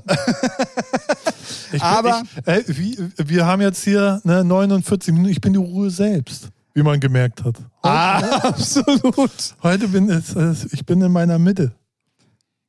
Ich 1.75 1.81
bin, 1.81 1.89
Aber- 1.89 2.23
ich, 2.37 2.47
ey, 2.47 2.65
wie, 2.69 2.99
wir 3.17 3.47
haben 3.47 3.63
jetzt 3.63 3.83
hier 3.83 4.21
ne, 4.25 4.45
49 4.45 5.15
Minuten. 5.15 5.31
Ich 5.33 5.41
bin 5.41 5.55
die 5.55 5.59
Ruhe 5.59 5.91
selbst, 5.91 6.49
wie 6.75 6.83
man 6.83 7.01
gemerkt 7.01 7.43
hat. 7.45 7.57
Ah, 7.81 8.19
absolut. 8.49 9.31
Heute 9.63 9.89
bin 9.89 10.11
es, 10.11 10.37
es- 10.37 10.71
ich 10.75 10.85
bin 10.85 11.01
in 11.01 11.11
meiner 11.11 11.39
Mitte. 11.39 11.73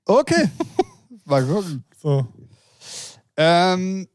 Okay. 0.05 0.49
Mal 1.25 1.43
gucken. 1.45 1.83
So. 2.01 2.25
Ähm, 3.35 4.07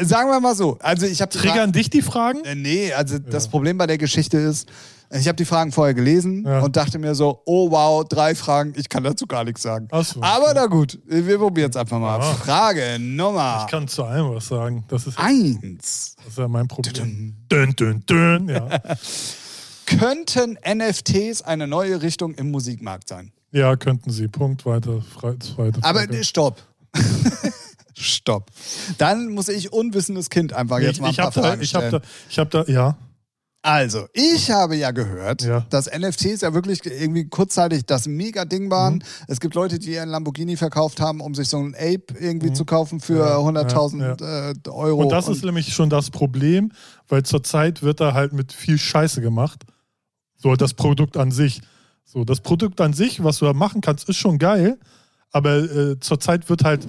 sagen 0.00 0.28
wir 0.30 0.40
mal 0.40 0.54
so. 0.54 0.76
Also 0.80 1.06
ich 1.06 1.20
habe 1.22 1.30
Triggern 1.32 1.72
dich 1.72 1.90
die 1.90 2.02
Fragen? 2.02 2.44
Äh, 2.44 2.54
nee, 2.54 2.92
also 2.92 3.18
das 3.18 3.48
Problem 3.48 3.78
bei 3.78 3.86
der 3.86 3.98
Geschichte 3.98 4.36
ist, 4.38 4.68
ich 5.10 5.28
habe 5.28 5.36
die 5.36 5.44
Fragen 5.44 5.70
vorher 5.70 5.94
gelesen 5.94 6.44
Ja. 6.44 6.60
und 6.60 6.74
dachte 6.76 6.98
mir 6.98 7.14
so, 7.14 7.40
oh 7.46 7.70
wow, 7.70 8.04
drei 8.04 8.34
Fragen, 8.34 8.72
ich 8.76 8.88
kann 8.88 9.04
dazu 9.04 9.26
gar 9.26 9.44
nichts 9.44 9.62
sagen. 9.62 9.86
So. 10.02 10.20
Aber 10.20 10.52
na 10.52 10.66
gut, 10.66 10.98
wir 11.06 11.38
probieren 11.38 11.70
es 11.70 11.76
einfach 11.76 12.00
mal. 12.00 12.18
Ja. 12.18 12.34
Frage 12.34 12.98
Nummer 12.98 13.62
Ich 13.64 13.70
kann 13.70 13.86
zu 13.86 14.02
allem 14.02 14.34
was 14.34 14.46
sagen. 14.48 14.84
Das 14.88 15.06
ist, 15.06 15.16
eins. 15.18 16.16
das 16.16 16.26
ist 16.26 16.38
ja 16.38 16.48
mein 16.48 16.66
Problem. 16.66 17.36
Dün, 17.50 17.72
dün, 17.76 18.02
dün. 18.06 18.48
Ja, 18.48 18.68
Könnten 19.86 20.58
NFTs 20.66 21.42
eine 21.42 21.68
neue 21.68 22.02
Richtung 22.02 22.34
im 22.34 22.50
Musikmarkt 22.50 23.08
sein? 23.08 23.30
ja 23.52 23.76
könnten 23.76 24.10
sie. 24.10 24.26
Punkt, 24.28 24.66
weiter. 24.66 25.00
Fre 25.02 25.38
zweite 25.38 25.78
Aber 25.82 26.00
Frage. 26.00 26.12
nee, 26.16 26.24
stopp. 26.24 26.60
stopp. 27.96 28.50
Dann 28.98 29.28
muss 29.28 29.48
ich 29.48 29.72
unwissendes 29.72 30.30
Kind 30.30 30.52
einfach 30.52 30.78
jetzt 30.80 30.96
ich, 30.96 31.00
mal 31.00 31.08
ein 31.08 31.10
ich 31.12 31.16
paar 31.16 31.26
habe 31.26 31.34
da, 31.34 31.42
Fragen 31.42 31.62
ich 31.62 31.74
habe 31.74 31.90
da, 31.90 32.00
ich 32.28 32.38
habe 32.38 32.50
da, 32.50 32.64
ja. 32.72 32.96
Also, 33.62 34.06
ich 34.12 34.48
habe 34.52 34.76
ja 34.76 34.92
gehört, 34.92 35.42
Ja. 35.42 35.66
dass 35.70 35.86
NFTs 35.90 36.42
ja 36.42 36.54
wirklich 36.54 36.86
irgendwie 36.86 37.28
kurzzeitig 37.28 37.84
das 37.84 38.06
Mega-Ding 38.06 38.70
waren. 38.70 38.96
Mhm. 38.96 39.02
Es 39.26 39.40
gibt 39.40 39.56
Leute, 39.56 39.80
die 39.80 39.90
ihren 39.94 40.08
Lamborghini 40.08 40.56
verkauft 40.56 41.00
haben, 41.00 41.20
um 41.20 41.34
sich 41.34 41.48
so 41.48 41.56
einen 41.56 41.74
Ape 41.74 42.14
irgendwie 42.20 42.52
zu 42.52 42.64
kaufen 42.64 43.00
für 43.00 43.14
Mhm. 43.14 43.56
Ja, 43.56 43.62
100.000 43.62 44.22
äh, 44.22 44.70
Euro. 44.70 45.02
Und 45.02 45.08
das 45.08 45.26
ist 45.26 45.44
nämlich 45.44 45.74
schon 45.74 45.90
das 45.90 46.10
Problem, 46.10 46.70
weil 47.08 47.24
zurzeit 47.24 47.82
wird 47.82 48.00
da 48.00 48.14
halt 48.14 48.32
mit 48.32 48.52
viel 48.52 48.78
Scheiße 48.78 49.20
gemacht. 49.20 49.64
So, 50.36 50.54
das 50.54 50.74
Produkt 50.74 51.16
an 51.16 51.32
sich. 51.32 51.60
So, 52.04 52.24
das 52.24 52.40
Produkt 52.42 52.80
an 52.80 52.92
sich, 52.92 53.24
was 53.24 53.38
du 53.38 53.46
da 53.46 53.52
machen 53.52 53.80
kannst, 53.80 54.08
ist 54.08 54.16
schon 54.16 54.38
geil, 54.38 54.78
aber 55.32 55.56
äh, 55.56 55.98
zurzeit 55.98 56.48
wird 56.48 56.62
halt, 56.62 56.86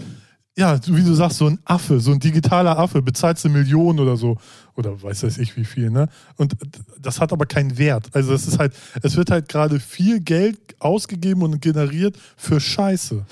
ja, 0.57 0.79
wie 0.87 1.03
du 1.03 1.13
sagst, 1.13 1.37
so 1.37 1.45
ein 1.45 1.59
Affe, 1.65 1.99
so 1.99 2.11
ein 2.11 2.19
digitaler 2.19 2.79
Affe, 2.79 3.03
bezahlst 3.03 3.45
eine 3.45 3.53
Million 3.53 3.99
oder 3.99 4.17
so. 4.17 4.37
Oder 4.75 5.01
weiß 5.01 5.23
weiß 5.23 5.37
ich 5.37 5.55
wie 5.55 5.65
viel, 5.65 5.91
ne? 5.91 6.09
Und 6.35 6.55
das 6.99 7.21
hat 7.21 7.31
aber 7.31 7.45
keinen 7.45 7.77
Wert. 7.77 8.09
Also 8.13 8.33
es 8.33 8.47
ist 8.47 8.57
halt, 8.57 8.73
es 9.03 9.15
wird 9.15 9.29
halt 9.29 9.49
gerade 9.49 9.79
viel 9.79 10.19
Geld 10.19 10.57
ausgegeben 10.79 11.43
und 11.43 11.61
generiert 11.61 12.17
für 12.35 12.59
Scheiße. 12.59 13.23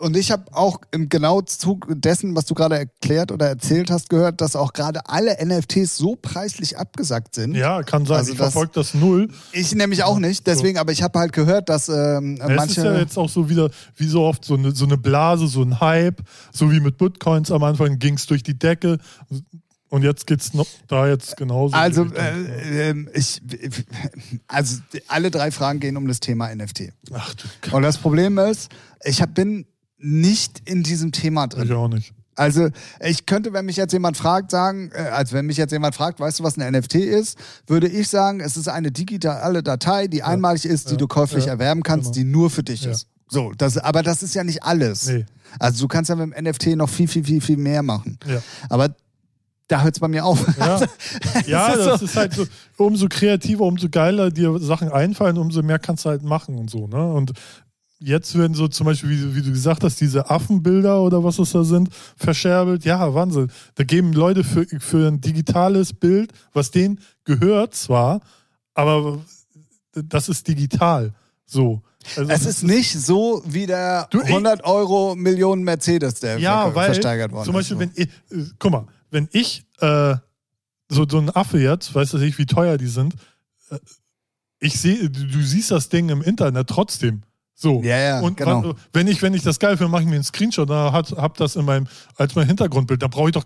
Und 0.00 0.16
ich 0.16 0.30
habe 0.30 0.44
auch 0.52 0.80
im 0.92 1.08
genau 1.10 1.42
Zug 1.42 1.86
dessen, 1.90 2.34
was 2.34 2.46
du 2.46 2.54
gerade 2.54 2.76
erklärt 2.78 3.30
oder 3.32 3.46
erzählt 3.48 3.90
hast, 3.90 4.08
gehört, 4.08 4.40
dass 4.40 4.56
auch 4.56 4.72
gerade 4.72 5.06
alle 5.06 5.36
NFTs 5.44 5.96
so 5.96 6.16
preislich 6.16 6.78
abgesackt 6.78 7.34
sind. 7.34 7.54
Ja, 7.54 7.82
kann 7.82 8.06
sein. 8.06 8.16
Also 8.18 8.32
ich 8.32 8.38
das- 8.38 8.52
verfolge 8.52 8.72
das 8.74 8.94
null. 8.94 9.28
Ich 9.52 9.74
nämlich 9.74 10.02
auch 10.02 10.18
nicht, 10.18 10.46
deswegen, 10.46 10.78
aber 10.78 10.92
ich 10.92 11.02
habe 11.02 11.18
halt 11.18 11.32
gehört, 11.34 11.68
dass 11.68 11.88
ähm, 11.90 12.36
Ja, 12.38 12.48
Es 12.48 12.56
manche. 12.56 12.80
ist 12.80 12.84
ja 12.86 12.98
jetzt 12.98 13.18
auch 13.18 13.28
so 13.28 13.50
wieder, 13.50 13.70
wie 13.96 14.06
so 14.08 14.22
oft, 14.22 14.44
so 14.44 14.54
eine, 14.54 14.74
so 14.74 14.86
eine 14.86 14.96
Blase, 14.96 15.46
so 15.48 15.62
ein 15.62 15.80
Hype. 15.80 16.22
So 16.52 16.72
wie 16.72 16.80
mit 16.80 16.96
Bitcoins 16.96 17.50
am 17.50 17.62
Anfang 17.62 17.98
ging 17.98 18.14
es 18.14 18.26
durch 18.26 18.42
die 18.42 18.58
Decke. 18.58 18.98
Und 19.90 20.02
jetzt 20.04 20.26
geht's 20.26 20.54
noch 20.54 20.66
da 20.86 21.08
jetzt 21.08 21.36
genauso. 21.36 21.74
Also, 21.76 22.04
äh, 22.14 22.90
ähm, 22.90 23.08
ich, 23.12 23.42
also 24.46 24.80
alle 25.08 25.30
drei 25.30 25.50
Fragen 25.50 25.80
gehen 25.80 25.96
um 25.96 26.06
das 26.06 26.20
Thema 26.20 26.54
NFT. 26.54 26.92
Ach 27.12 27.34
du 27.34 27.76
Und 27.76 27.82
das 27.82 27.98
Problem 27.98 28.38
ist, 28.38 28.70
ich 29.04 29.20
hab, 29.20 29.34
bin 29.34 29.66
nicht 30.00 30.62
in 30.64 30.82
diesem 30.82 31.12
Thema 31.12 31.44
ich 31.44 31.50
drin. 31.50 31.72
auch 31.72 31.88
nicht. 31.88 32.12
Also 32.36 32.68
ich 33.00 33.26
könnte, 33.26 33.52
wenn 33.52 33.66
mich 33.66 33.76
jetzt 33.76 33.92
jemand 33.92 34.16
fragt, 34.16 34.50
sagen, 34.50 34.90
also 35.12 35.34
wenn 35.34 35.44
mich 35.44 35.58
jetzt 35.58 35.72
jemand 35.72 35.94
fragt, 35.94 36.20
weißt 36.20 36.40
du, 36.40 36.44
was 36.44 36.56
ein 36.56 36.72
NFT 36.72 36.94
ist, 36.94 37.36
würde 37.66 37.86
ich 37.86 38.08
sagen, 38.08 38.40
es 38.40 38.56
ist 38.56 38.68
eine 38.68 38.90
digitale 38.90 39.62
Datei, 39.62 40.06
die 40.06 40.22
einmalig 40.22 40.64
ist, 40.64 40.88
die 40.88 40.92
ja, 40.92 40.98
du 40.98 41.06
käuflich 41.06 41.46
ja, 41.46 41.52
erwerben 41.52 41.82
kannst, 41.82 42.14
genau. 42.14 42.14
die 42.14 42.24
nur 42.24 42.48
für 42.50 42.62
dich 42.62 42.84
Ja. 42.84 42.92
ist. 42.92 43.08
So, 43.28 43.52
das, 43.56 43.76
aber 43.78 44.02
das 44.02 44.22
ist 44.22 44.34
ja 44.34 44.42
nicht 44.42 44.64
alles. 44.64 45.06
Nee. 45.06 45.26
Also 45.58 45.84
du 45.84 45.88
kannst 45.88 46.08
ja 46.08 46.16
mit 46.16 46.34
dem 46.34 46.44
NFT 46.44 46.68
noch 46.76 46.88
viel, 46.88 47.06
viel, 47.08 47.24
viel, 47.24 47.40
viel 47.40 47.56
mehr 47.56 47.82
machen. 47.82 48.18
Ja. 48.26 48.42
Aber 48.68 48.94
da 49.68 49.82
hört 49.82 49.94
es 49.94 50.00
bei 50.00 50.08
mir 50.08 50.24
auf. 50.24 50.44
Ja, 50.58 50.80
ja 51.46 51.68
ist 51.68 51.86
das 51.86 52.00
so. 52.00 52.06
ist 52.06 52.16
halt 52.16 52.34
so, 52.34 52.46
umso 52.76 53.06
kreativer, 53.08 53.64
umso 53.64 53.88
geiler 53.88 54.30
dir 54.30 54.58
Sachen 54.58 54.90
einfallen, 54.90 55.38
umso 55.38 55.62
mehr 55.62 55.78
kannst 55.78 56.04
du 56.04 56.08
halt 56.08 56.22
machen 56.22 56.56
und 56.56 56.70
so, 56.70 56.88
ne? 56.88 57.12
Und 57.12 57.32
jetzt 58.00 58.36
werden 58.36 58.54
so 58.54 58.66
zum 58.68 58.86
Beispiel, 58.86 59.10
wie, 59.10 59.34
wie 59.36 59.42
du 59.42 59.50
gesagt 59.50 59.84
hast, 59.84 60.00
diese 60.00 60.28
Affenbilder 60.30 61.00
oder 61.02 61.22
was 61.22 61.38
es 61.38 61.52
da 61.52 61.64
sind, 61.64 61.90
verscherbelt. 62.16 62.84
Ja, 62.84 63.12
Wahnsinn. 63.14 63.50
Da 63.74 63.84
geben 63.84 64.12
Leute 64.12 64.42
für, 64.44 64.66
für 64.80 65.06
ein 65.08 65.20
digitales 65.20 65.92
Bild, 65.92 66.32
was 66.52 66.70
denen 66.70 67.00
gehört 67.24 67.74
zwar, 67.74 68.20
aber 68.74 69.20
das 69.92 70.28
ist 70.28 70.48
digital. 70.48 71.12
So. 71.46 71.82
Also 72.16 72.30
Es 72.30 72.46
ist 72.46 72.62
nicht 72.62 72.92
so 72.98 73.42
wie 73.44 73.66
der 73.66 74.06
Du, 74.10 74.20
ich- 74.22 74.28
100 74.28 74.64
Euro 74.64 75.14
Millionen 75.14 75.62
Mercedes, 75.64 76.14
der 76.20 76.38
ja, 76.38 76.74
weil 76.74 76.86
versteigert 76.86 77.32
worden 77.32 77.44
zum 77.44 77.54
Beispiel, 77.54 77.76
ist. 77.76 77.80
wenn 77.80 77.92
ich, 77.94 78.08
äh, 78.46 78.50
guck 78.58 78.72
mal, 78.72 78.86
wenn 79.10 79.28
ich 79.32 79.64
äh, 79.80 80.14
so, 80.88 81.06
so 81.08 81.18
ein 81.18 81.28
Affe 81.36 81.58
jetzt, 81.60 81.94
weißt 81.94 82.14
du 82.14 82.18
nicht, 82.18 82.38
wie 82.38 82.46
teuer 82.46 82.78
die 82.78 82.86
sind, 82.86 83.14
äh, 83.70 83.78
ich 84.60 84.80
sehe, 84.80 85.10
du, 85.10 85.26
du 85.26 85.42
siehst 85.42 85.70
das 85.72 85.88
Ding 85.90 86.08
im 86.08 86.22
Internet 86.22 86.68
trotzdem. 86.68 87.22
So. 87.60 87.82
Ja, 87.82 87.98
ja, 87.98 88.20
und 88.20 88.38
genau. 88.38 88.74
wenn 88.94 89.06
ich, 89.06 89.20
wenn 89.20 89.34
ich 89.34 89.42
das 89.42 89.58
geil 89.58 89.76
finde, 89.76 89.90
mache 89.92 90.00
ich 90.02 90.08
mir 90.08 90.14
einen 90.14 90.24
Screenshot, 90.24 90.70
da 90.70 90.92
hat, 90.92 91.12
hab 91.12 91.36
das 91.36 91.56
in 91.56 91.66
meinem, 91.66 91.86
als 92.16 92.34
mein 92.34 92.46
Hintergrundbild, 92.46 93.02
da 93.02 93.06
brauche 93.08 93.28
ich 93.28 93.34
doch. 93.34 93.44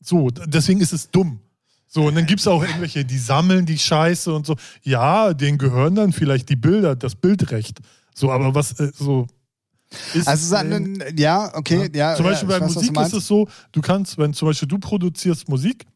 So, 0.00 0.28
deswegen 0.30 0.80
ist 0.80 0.92
es 0.92 1.08
dumm. 1.08 1.38
So, 1.86 2.08
und 2.08 2.16
dann 2.16 2.26
gibt 2.26 2.40
es 2.40 2.48
auch 2.48 2.62
irgendwelche, 2.64 3.04
die 3.04 3.16
sammeln 3.16 3.64
die 3.64 3.78
Scheiße 3.78 4.34
und 4.34 4.44
so. 4.44 4.56
Ja, 4.82 5.32
denen 5.32 5.58
gehören 5.58 5.94
dann 5.94 6.12
vielleicht 6.12 6.48
die 6.48 6.56
Bilder, 6.56 6.96
das 6.96 7.14
Bildrecht. 7.14 7.78
So, 8.12 8.32
aber 8.32 8.56
was, 8.56 8.72
äh, 8.80 8.90
so. 8.92 9.28
Ist, 10.14 10.26
Also, 10.26 10.56
ein- 10.56 11.00
ja, 11.16 11.54
okay, 11.54 11.88
ja. 11.94 12.16
zum 12.16 12.24
ja, 12.24 12.32
Beispiel 12.32 12.48
ich 12.50 12.58
bei 12.58 12.60
weiß, 12.60 12.74
Musik 12.74 13.00
ist 13.00 13.12
es 13.12 13.26
so, 13.28 13.46
du 13.70 13.80
kannst, 13.80 14.18
wenn 14.18 14.34
zum 14.34 14.48
Beispiel 14.48 14.66
du 14.66 14.78
produzierst 14.78 15.48
Musik, 15.48 15.86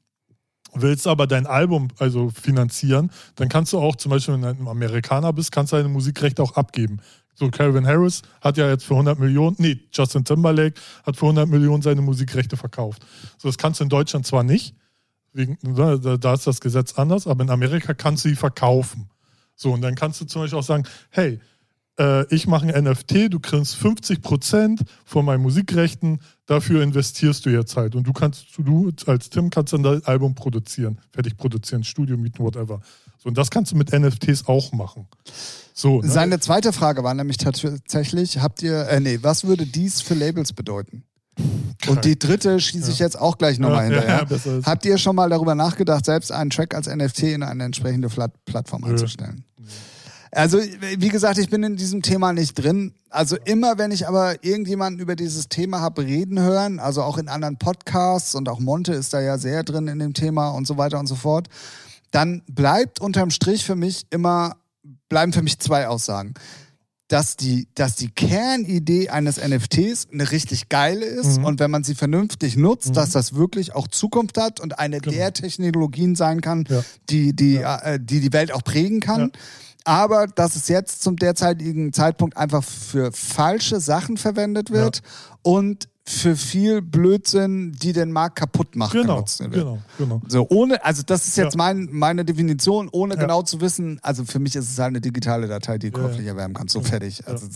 willst 0.74 1.08
aber 1.08 1.26
dein 1.26 1.48
Album 1.48 1.88
also 1.98 2.30
finanzieren, 2.30 3.10
dann 3.34 3.48
kannst 3.48 3.72
du 3.72 3.80
auch 3.80 3.96
zum 3.96 4.10
Beispiel, 4.10 4.34
wenn 4.34 4.42
du 4.42 4.48
ein 4.48 4.68
Amerikaner 4.68 5.32
bist, 5.32 5.50
kannst 5.50 5.72
du 5.72 5.76
deine 5.76 5.88
Musikrechte 5.88 6.40
auch 6.40 6.52
abgeben. 6.52 7.00
So 7.38 7.48
Calvin 7.50 7.86
Harris 7.86 8.22
hat 8.40 8.56
ja 8.56 8.68
jetzt 8.68 8.84
für 8.84 8.94
100 8.94 9.16
Millionen, 9.16 9.54
nee, 9.60 9.78
Justin 9.92 10.24
Timberlake 10.24 10.80
hat 11.04 11.16
für 11.16 11.26
100 11.26 11.48
Millionen 11.48 11.82
seine 11.82 12.02
Musikrechte 12.02 12.56
verkauft. 12.56 13.06
So, 13.36 13.48
das 13.48 13.58
kannst 13.58 13.78
du 13.78 13.84
in 13.84 13.90
Deutschland 13.90 14.26
zwar 14.26 14.42
nicht, 14.42 14.74
wegen, 15.32 15.56
ne, 15.62 16.18
da, 16.18 16.34
ist 16.34 16.48
das 16.48 16.60
Gesetz 16.60 16.94
anders, 16.94 17.28
aber 17.28 17.44
in 17.44 17.50
Amerika 17.50 17.94
kannst 17.94 18.24
du 18.24 18.30
die 18.30 18.34
verkaufen. 18.34 19.08
So, 19.54 19.72
und 19.72 19.82
dann 19.82 19.94
kannst 19.94 20.20
du 20.20 20.24
zum 20.24 20.42
Beispiel 20.42 20.58
auch 20.58 20.64
sagen, 20.64 20.82
hey, 21.10 21.38
äh, 21.96 22.26
ich 22.34 22.48
mache 22.48 22.66
ein 22.66 22.84
NFT, 22.84 23.32
du 23.32 23.38
kriegst 23.38 23.76
50% 23.76 24.80
von 25.04 25.24
meinen 25.24 25.42
Musikrechten, 25.42 26.18
dafür 26.46 26.82
investierst 26.82 27.46
du 27.46 27.50
jetzt 27.50 27.76
halt. 27.76 27.94
Und 27.94 28.04
du 28.04 28.12
kannst, 28.12 28.46
du 28.58 28.90
als 29.06 29.30
Tim 29.30 29.50
kannst 29.50 29.72
dann 29.72 29.84
dein 29.84 30.04
Album 30.06 30.34
produzieren, 30.34 30.98
fertig 31.12 31.36
produzieren, 31.36 31.84
Studio 31.84 32.16
mieten, 32.16 32.42
whatever. 32.42 32.80
So, 33.18 33.28
und 33.28 33.38
das 33.38 33.48
kannst 33.48 33.70
du 33.70 33.76
mit 33.76 33.92
NFTs 33.92 34.48
auch 34.48 34.72
machen. 34.72 35.06
So, 35.78 36.00
ne? 36.00 36.08
Seine 36.10 36.40
zweite 36.40 36.72
Frage 36.72 37.04
war 37.04 37.14
nämlich 37.14 37.36
tatsächlich, 37.36 38.40
habt 38.40 38.62
ihr, 38.62 38.88
äh, 38.88 38.98
nee, 38.98 39.20
was 39.22 39.44
würde 39.44 39.64
dies 39.64 40.00
für 40.00 40.14
Labels 40.14 40.52
bedeuten? 40.52 41.04
Und 41.86 42.04
die 42.04 42.18
dritte 42.18 42.58
schieße 42.58 42.90
ich 42.90 42.98
jetzt 42.98 43.16
auch 43.16 43.38
gleich 43.38 43.60
nochmal 43.60 43.88
Ja, 43.92 44.02
ja, 44.02 44.18
hinterher. 44.26 44.58
ja. 44.58 44.66
Habt 44.66 44.84
ihr 44.84 44.98
schon 44.98 45.14
mal 45.14 45.30
darüber 45.30 45.54
nachgedacht, 45.54 46.04
selbst 46.04 46.32
einen 46.32 46.50
Track 46.50 46.74
als 46.74 46.88
NFT 46.88 47.22
in 47.34 47.44
eine 47.44 47.62
entsprechende 47.62 48.08
Plattform 48.08 48.82
einzustellen? 48.82 49.44
Also, 50.32 50.58
wie 50.58 51.08
gesagt, 51.10 51.38
ich 51.38 51.48
bin 51.48 51.62
in 51.62 51.76
diesem 51.76 52.02
Thema 52.02 52.32
nicht 52.32 52.54
drin. 52.54 52.94
Also 53.08 53.36
immer, 53.44 53.78
wenn 53.78 53.92
ich 53.92 54.08
aber 54.08 54.44
irgendjemanden 54.44 55.00
über 55.00 55.14
dieses 55.14 55.48
Thema 55.48 55.80
habe 55.80 56.02
reden 56.02 56.40
hören, 56.40 56.80
also 56.80 57.02
auch 57.04 57.18
in 57.18 57.28
anderen 57.28 57.56
Podcasts 57.56 58.34
und 58.34 58.48
auch 58.48 58.58
Monte 58.58 58.94
ist 58.94 59.14
da 59.14 59.20
ja 59.20 59.38
sehr 59.38 59.62
drin 59.62 59.86
in 59.86 60.00
dem 60.00 60.12
Thema 60.12 60.50
und 60.50 60.66
so 60.66 60.76
weiter 60.76 60.98
und 60.98 61.06
so 61.06 61.14
fort, 61.14 61.48
dann 62.10 62.42
bleibt 62.48 63.00
unterm 63.00 63.30
Strich 63.30 63.64
für 63.64 63.76
mich 63.76 64.06
immer, 64.10 64.56
bleiben 65.08 65.32
für 65.32 65.42
mich 65.42 65.58
zwei 65.58 65.88
Aussagen. 65.88 66.34
dass 67.10 67.36
die, 67.38 67.68
dass 67.74 67.96
die 67.96 68.10
Kernidee 68.10 69.08
eines 69.08 69.38
NFTs 69.38 70.08
eine 70.12 70.30
richtig 70.30 70.68
geile 70.68 71.06
ist 71.06 71.38
Mhm. 71.38 71.44
und 71.46 71.58
wenn 71.58 71.70
man 71.70 71.82
sie 71.82 71.94
vernünftig 71.94 72.54
nutzt, 72.58 72.90
Mhm. 72.90 72.92
dass 72.92 73.08
das 73.12 73.32
wirklich 73.34 73.74
auch 73.74 73.88
Zukunft 73.88 74.36
hat 74.36 74.60
und 74.60 74.78
eine 74.78 75.00
Genau. 75.00 75.16
der 75.16 75.32
Technologien 75.32 76.16
sein 76.16 76.42
kann, 76.42 76.66
Ja. 76.68 76.84
die, 77.08 77.34
die, 77.34 77.56
äh, 77.56 77.98
die 77.98 78.20
die 78.20 78.32
Welt 78.34 78.52
auch 78.52 78.62
prägen 78.62 79.00
kann. 79.00 79.20
Ja. 79.20 79.28
Aber 79.84 80.26
dass 80.26 80.54
es 80.54 80.68
jetzt 80.68 81.00
zum 81.02 81.16
derzeitigen 81.16 81.94
Zeitpunkt 81.94 82.36
einfach 82.36 82.62
für 82.62 83.10
falsche 83.10 83.80
Sachen 83.80 84.18
verwendet 84.18 84.70
wird 84.70 85.00
und 85.40 85.88
für 86.08 86.36
viel 86.36 86.80
Blödsinn, 86.80 87.72
die 87.72 87.92
den 87.92 88.12
Markt 88.12 88.36
kaputt 88.36 88.74
macht, 88.76 88.92
Genau, 88.92 89.24
genau, 89.38 89.78
genau. 89.98 90.22
So, 90.26 90.46
ohne, 90.48 90.82
also 90.84 91.02
das 91.04 91.26
ist 91.28 91.36
jetzt 91.36 91.54
Ja. 91.54 91.58
mein, 91.58 91.88
meine 91.92 92.24
Definition, 92.24 92.88
ohne 92.92 93.14
Ja. 93.14 93.20
genau 93.20 93.42
zu 93.42 93.60
wissen, 93.60 93.98
also 94.02 94.24
für 94.24 94.38
mich 94.38 94.56
ist 94.56 94.70
es 94.70 94.78
halt 94.78 94.88
eine 94.88 95.00
digitale 95.02 95.46
Datei, 95.48 95.76
die 95.76 95.90
du 95.90 96.00
Ja, 96.00 96.06
käuflich 96.06 96.26
erwerben 96.26 96.54
kannst, 96.54 96.72
so 96.72 96.80
fertig. 96.80 97.26
Also 97.26 97.46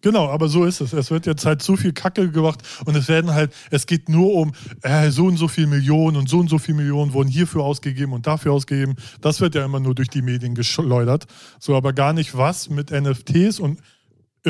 Genau, 0.00 0.28
aber 0.28 0.48
so 0.48 0.64
ist 0.64 0.80
es. 0.80 0.92
Es 0.92 1.10
wird 1.10 1.26
jetzt 1.26 1.44
halt 1.44 1.62
so 1.62 1.76
viel 1.76 1.92
Kacke 1.92 2.30
gemacht 2.30 2.60
und 2.86 2.96
es 2.96 3.08
werden 3.08 3.34
halt, 3.34 3.52
es 3.70 3.86
geht 3.86 4.08
nur 4.08 4.32
um 4.34 4.52
äh, 4.82 5.10
so 5.10 5.26
und 5.26 5.36
so 5.36 5.48
viel 5.48 5.66
Millionen 5.66 6.16
und 6.16 6.28
so 6.28 6.38
und 6.38 6.48
so 6.48 6.58
viel 6.58 6.74
Millionen 6.74 7.12
wurden 7.12 7.28
hierfür 7.28 7.62
ausgegeben 7.62 8.12
und 8.14 8.26
dafür 8.26 8.52
ausgegeben. 8.52 8.94
Das 9.20 9.40
wird 9.40 9.54
ja 9.54 9.64
immer 9.64 9.80
nur 9.80 9.94
durch 9.94 10.08
die 10.08 10.22
Medien 10.22 10.54
geschleudert. 10.54 11.26
So, 11.60 11.76
aber 11.76 11.92
gar 11.92 12.12
nicht 12.14 12.36
was 12.36 12.70
mit 12.70 12.90
NFTs 12.90 13.60
und 13.60 13.80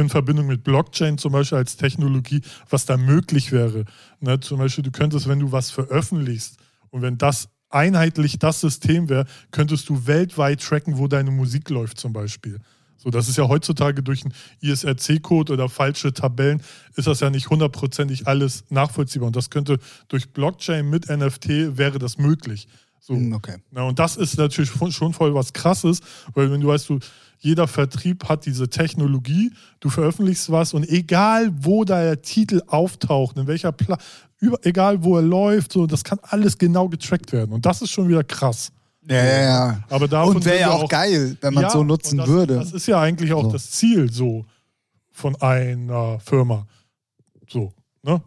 in 0.01 0.09
Verbindung 0.09 0.47
mit 0.47 0.65
Blockchain 0.65 1.19
zum 1.19 1.33
Beispiel 1.33 1.59
als 1.59 1.77
Technologie, 1.77 2.41
was 2.71 2.87
da 2.87 2.97
möglich 2.97 3.53
wäre. 3.53 3.85
Ne, 4.21 4.41
zum 4.41 4.59
Beispiel, 4.59 4.85
du 4.85 4.91
könntest, 4.91 5.29
wenn 5.29 5.41
du 5.41 5.53
was 5.53 5.71
veröffentlichst 5.71 6.57
und 6.91 7.03
wenn 7.03 7.19
das 7.19 7.49
einheitlich 7.71 8.39
das 8.39 8.61
System 8.61 9.09
wäre, 9.09 9.27
könntest 9.51 9.89
du 9.89 10.07
weltweit 10.07 10.61
tracken, 10.63 10.99
wo 10.99 11.07
deine 11.07 11.31
Musik 11.31 11.69
läuft 11.71 11.99
zum 11.99 12.13
Beispiel. 12.13 12.59
So, 12.97 13.11
das 13.11 13.29
ist 13.29 13.37
ja 13.39 13.47
heutzutage 13.47 14.03
durch 14.03 14.25
einen 14.25 14.35
ISRC-Code 14.61 15.53
oder 15.53 15.69
falsche 15.69 16.13
Tabellen, 16.13 16.61
ist 16.97 17.07
das 17.07 17.21
ja 17.21 17.31
nicht 17.31 17.49
hundertprozentig 17.49 18.27
alles 18.27 18.65
nachvollziehbar. 18.71 19.29
Und 19.29 19.37
das 19.37 19.51
könnte 19.51 19.79
durch 20.09 20.31
Blockchain 20.33 20.89
mit 20.91 21.09
NFT 21.09 21.77
wäre 21.77 21.99
das 22.01 22.19
möglich. 22.19 22.67
So. 23.01 23.15
Hm, 23.15 23.33
okay. 23.35 23.59
Na, 23.71 23.83
und 23.85 23.99
das 24.01 24.17
ist 24.17 24.37
natürlich 24.37 24.71
schon- 24.71 24.91
schon 24.91 25.13
voll 25.13 25.33
was 25.33 25.53
Krasses, 25.53 26.01
weil 26.35 26.51
wenn 26.51 26.61
du 26.61 26.69
weißt, 26.69 26.89
du, 26.89 26.99
jeder 27.39 27.69
Vertrieb 27.69 28.29
hat 28.29 28.47
diese 28.47 28.69
Technologie, 28.69 29.53
du 29.81 29.91
veröffentlichst 29.91 30.51
was 30.51 30.75
und 30.75 30.89
egal, 30.89 31.51
wo 31.61 31.85
der 31.85 32.21
Titel 32.23 32.63
auftaucht, 32.67 33.37
in 33.37 33.47
welcher 33.47 33.73
Pla 33.73 33.97
über, 34.41 34.59
egal 34.65 35.03
wo 35.03 35.17
er 35.17 35.23
läuft, 35.23 35.73
so, 35.73 35.87
das 35.87 36.05
kann 36.05 36.19
alles 36.23 36.59
genau 36.59 36.89
getrackt 36.89 37.33
werden. 37.33 37.53
Und 37.53 37.67
das 37.67 37.83
ist 37.83 37.91
schon 37.91 38.09
wieder 38.09 38.23
krass. 38.23 38.71
Ja, 39.09 39.25
ja, 39.25 39.41
ja. 39.41 39.85
Aber 39.89 40.07
davon 40.07 40.37
Und 40.37 40.45
wäre 40.45 40.61
ja 40.61 40.69
wir 40.69 40.75
auch 40.75 40.89
geil, 40.89 41.37
wenn 41.41 41.55
man 41.55 41.65
Ja, 41.65 41.71
so 41.71 41.83
nutzen 41.83 42.19
das, 42.19 42.29
würde. 42.29 42.55
Das 42.57 42.73
ist 42.73 42.87
ja 42.87 43.01
eigentlich 43.01 43.33
auch 43.33 43.45
So. 43.45 43.53
das 43.53 43.71
Ziel 43.71 44.13
so 44.13 44.45
von 45.11 45.35
einer 45.37 46.21
Firma. 46.21 46.67
So, 47.49 47.73
ne? 48.03 48.21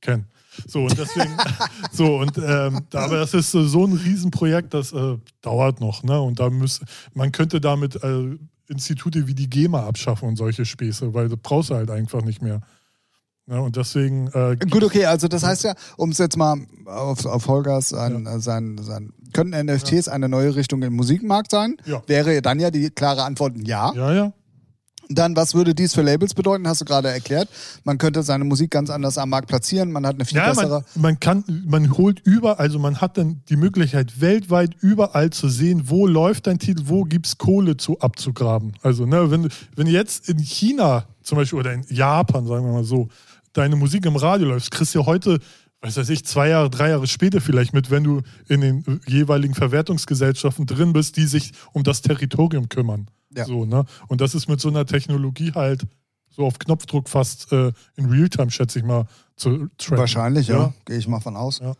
Ken. 0.00 0.26
So, 0.66 0.80
und 0.80 0.98
deswegen, 0.98 1.36
so, 1.92 2.16
und 2.16 2.38
ähm, 2.38 2.80
aber 2.92 3.18
das 3.18 3.34
ist 3.34 3.52
so 3.52 3.84
ein 3.84 3.92
Riesenprojekt, 3.92 4.74
das 4.74 4.92
äh, 4.92 5.16
dauert 5.42 5.80
noch, 5.80 6.02
ne? 6.02 6.20
Und 6.20 6.40
da 6.40 6.50
müsste, 6.50 6.84
man 7.14 7.32
könnte 7.32 7.60
damit 7.60 8.02
äh, 8.02 8.36
Institute 8.68 9.26
wie 9.26 9.34
die 9.34 9.48
GEMA 9.48 9.86
abschaffen 9.86 10.28
und 10.28 10.36
solche 10.36 10.64
Späße, 10.64 11.14
weil 11.14 11.28
du 11.28 11.36
brauchst 11.36 11.70
du 11.70 11.74
halt 11.74 11.90
einfach 11.90 12.22
nicht 12.22 12.42
mehr. 12.42 12.60
Ja, 13.46 13.58
und 13.58 13.76
deswegen 13.76 14.28
äh, 14.28 14.56
Gut, 14.70 14.82
okay, 14.84 15.04
also 15.04 15.28
das 15.28 15.42
heißt 15.42 15.64
ja, 15.64 15.74
um 15.98 16.10
es 16.10 16.18
jetzt 16.18 16.38
mal 16.38 16.56
auf, 16.86 17.26
auf 17.26 17.46
Holgers 17.46 17.90
sein, 17.90 18.26
äh, 18.26 18.40
sein, 18.40 18.78
sein, 18.80 19.12
könnten 19.34 19.66
NFTs 19.66 20.08
eine 20.08 20.30
neue 20.30 20.56
Richtung 20.56 20.82
im 20.82 20.94
Musikmarkt 20.94 21.50
sein? 21.50 21.76
Ja. 21.84 22.02
Wäre 22.06 22.40
dann 22.40 22.58
ja 22.58 22.70
die 22.70 22.88
klare 22.88 23.24
Antwort 23.24 23.54
ja. 23.58 23.92
ja, 23.94 24.12
ja. 24.14 24.32
Dann, 25.08 25.36
was 25.36 25.54
würde 25.54 25.74
dies 25.74 25.94
für 25.94 26.02
Labels 26.02 26.34
bedeuten? 26.34 26.66
Hast 26.66 26.80
du 26.80 26.84
gerade 26.84 27.08
erklärt. 27.08 27.48
Man 27.84 27.98
könnte 27.98 28.22
seine 28.22 28.44
Musik 28.44 28.70
ganz 28.70 28.90
anders 28.90 29.18
am 29.18 29.28
Markt 29.30 29.48
platzieren. 29.48 29.92
Man 29.92 30.06
hat 30.06 30.14
eine 30.14 30.24
viel 30.24 30.38
Ja, 30.38 30.48
bessere. 30.48 30.84
man, 30.94 31.02
man 31.02 31.20
kann, 31.20 31.44
man 31.66 31.96
holt 31.96 32.20
über, 32.24 32.58
also 32.58 32.78
man 32.78 33.00
hat 33.00 33.18
dann 33.18 33.42
die 33.48 33.56
Möglichkeit, 33.56 34.20
weltweit 34.20 34.74
überall 34.80 35.30
zu 35.30 35.48
sehen, 35.48 35.84
wo 35.90 36.06
läuft 36.06 36.46
dein 36.46 36.58
Titel, 36.58 36.84
wo 36.86 37.04
gibt 37.04 37.26
es 37.26 37.38
Kohle 37.38 37.76
zu 37.76 38.00
abzugraben. 38.00 38.72
Also, 38.82 39.06
ne, 39.06 39.30
wenn, 39.30 39.42
du- 39.44 39.48
wenn 39.76 39.86
jetzt 39.86 40.28
in 40.28 40.38
China 40.38 41.06
zum 41.22 41.36
Beispiel 41.38 41.58
oder 41.58 41.72
in 41.72 41.84
Japan, 41.88 42.46
sagen 42.46 42.64
wir 42.66 42.72
mal 42.72 42.84
so, 42.84 43.08
deine 43.52 43.76
Musik 43.76 44.04
im 44.06 44.16
Radio 44.16 44.48
läuft, 44.48 44.70
kriegst 44.70 44.94
du 44.94 45.06
heute, 45.06 45.38
was 45.80 45.96
weiß 45.98 46.08
ich, 46.08 46.24
zwei 46.24 46.48
Jahre, 46.48 46.70
drei 46.70 46.88
Jahre 46.90 47.06
später 47.06 47.40
vielleicht 47.42 47.72
mit, 47.74 47.90
wenn 47.90 48.04
du 48.04 48.22
in 48.48 48.60
den 48.62 49.00
jeweiligen 49.06 49.54
Verwertungsgesellschaften 49.54 50.66
drin 50.66 50.92
bist, 50.92 51.16
die 51.16 51.26
sich 51.26 51.52
um 51.72 51.82
das 51.82 52.00
Territorium 52.02 52.68
kümmern. 52.68 53.08
Ja. 53.36 53.44
So, 53.44 53.64
ne? 53.64 53.84
Und 54.08 54.20
das 54.20 54.34
ist 54.34 54.48
mit 54.48 54.60
so 54.60 54.68
einer 54.68 54.86
Technologie 54.86 55.52
halt 55.54 55.82
so 56.30 56.44
auf 56.46 56.58
Knopfdruck 56.58 57.08
fast 57.08 57.52
äh, 57.52 57.72
in 57.96 58.06
Realtime, 58.06 58.50
schätze 58.50 58.78
ich 58.80 58.84
mal, 58.84 59.06
zu 59.36 59.68
tracken. 59.78 59.98
Wahrscheinlich, 59.98 60.48
ja. 60.48 60.72
Gehe 60.84 60.96
ich 60.98 61.06
mal 61.08 61.20
von 61.20 61.36
aus. 61.36 61.60
Ja. 61.60 61.74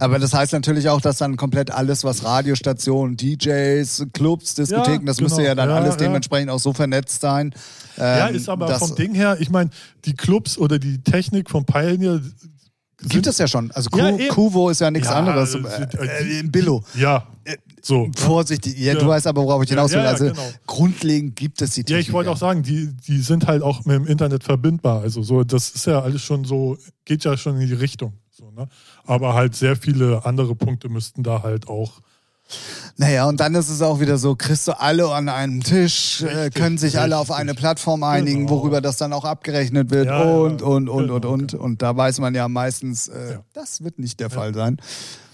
Aber 0.00 0.18
das 0.18 0.34
heißt 0.34 0.52
natürlich 0.52 0.88
auch, 0.88 1.00
dass 1.00 1.18
dann 1.18 1.36
komplett 1.36 1.70
alles, 1.70 2.02
was 2.04 2.24
Radiostationen, 2.24 3.16
DJs, 3.16 4.06
Clubs, 4.12 4.54
Diskotheken, 4.54 5.00
Ja, 5.00 5.06
das 5.06 5.20
müsste 5.20 5.36
genau. 5.38 5.48
ja 5.48 5.54
dann 5.54 5.68
Ja, 5.68 5.76
alles 5.76 5.90
ja. 5.90 5.96
dementsprechend 5.96 6.50
auch 6.50 6.58
so 6.58 6.72
vernetzt 6.72 7.20
sein. 7.20 7.54
Ja, 7.96 8.28
ähm, 8.28 8.34
ist 8.34 8.48
aber 8.48 8.68
vom 8.78 8.94
Ding 8.94 9.14
her, 9.14 9.36
ich 9.40 9.50
meine, 9.50 9.70
die 10.04 10.14
Clubs 10.14 10.58
oder 10.58 10.78
die 10.78 11.02
Technik 11.02 11.50
vom 11.50 11.64
Pioneer. 11.64 12.20
Gibt 13.08 13.26
es 13.26 13.38
ja 13.38 13.46
schon. 13.46 13.70
Also 13.72 13.90
Ja. 13.96 14.12
Kuvo 14.28 14.70
ist 14.70 14.80
ja 14.80 14.90
nichts 14.90 15.08
Ja, 15.08 15.16
anderes. 15.16 15.54
Äh, 15.54 16.40
äh, 16.40 16.42
Billo. 16.44 16.82
Ja, 16.94 17.26
so. 17.86 18.10
Vorsichtig. 18.16 18.76
Ja, 18.78 18.94
Ja. 18.94 18.98
du 18.98 19.06
weißt 19.06 19.26
aber, 19.26 19.42
worauf 19.44 19.62
ich 19.62 19.70
Ja, 19.70 19.76
hinaus 19.76 19.90
will. 19.92 19.98
ja, 19.98 20.04
ja, 20.04 20.10
also 20.10 20.24
genau. 20.26 20.42
grundlegend 20.66 21.36
gibt 21.36 21.62
es 21.62 21.70
die 21.74 21.80
Ja, 21.80 21.84
Technik. 21.84 22.08
ich 22.08 22.12
wollte 22.12 22.30
auch 22.30 22.36
sagen, 22.36 22.62
die, 22.62 22.92
die 23.06 23.20
sind 23.20 23.46
halt 23.46 23.62
auch 23.62 23.84
mit 23.84 23.94
dem 23.96 24.06
Internet 24.06 24.42
verbindbar. 24.44 25.00
Also 25.02 25.22
so, 25.22 25.44
das 25.44 25.70
ist 25.70 25.86
ja 25.86 26.00
alles 26.02 26.22
schon 26.22 26.44
so, 26.44 26.76
geht 27.04 27.24
ja 27.24 27.36
schon 27.36 27.60
in 27.60 27.66
die 27.68 27.74
Richtung. 27.74 28.14
So, 28.30 28.50
ne? 28.50 28.68
Aber 29.04 29.34
halt 29.34 29.54
sehr 29.54 29.76
viele 29.76 30.24
andere 30.26 30.54
Punkte 30.54 30.88
müssten 30.88 31.22
da 31.22 31.42
halt 31.42 31.68
auch. 31.68 32.00
Naja, 32.96 33.26
und 33.28 33.40
dann 33.40 33.54
ist 33.56 33.68
es 33.68 33.82
auch 33.82 33.98
wieder 34.00 34.18
so, 34.18 34.36
kriegst 34.36 34.68
du 34.68 34.78
alle 34.80 35.10
an 35.12 35.28
einem 35.28 35.62
Tisch, 35.64 36.22
äh, 36.22 36.26
Richtig, 36.26 36.54
können 36.54 36.78
sich 36.78 36.98
alle 36.98 37.16
auf 37.18 37.28
richtig. 37.28 37.40
eine 37.40 37.54
Plattform 37.54 38.02
einigen, 38.04 38.46
Genau. 38.46 38.50
worüber 38.60 38.80
das 38.80 38.96
dann 38.98 39.12
auch 39.12 39.24
abgerechnet 39.24 39.90
wird 39.90 40.06
Ja, 40.06 40.22
und, 40.22 40.60
ja, 40.60 40.66
und, 40.66 40.88
und, 40.88 41.02
genau, 41.08 41.14
und, 41.16 41.24
und. 41.26 41.54
Und 41.54 41.82
da 41.82 41.96
weiß 41.96 42.20
man 42.20 42.34
ja 42.36 42.46
meistens, 42.48 43.08
äh, 43.08 43.32
Ja. 43.32 43.40
das 43.52 43.82
wird 43.82 43.98
nicht 43.98 44.20
der 44.20 44.30
Fall 44.30 44.54
sein. 44.54 44.78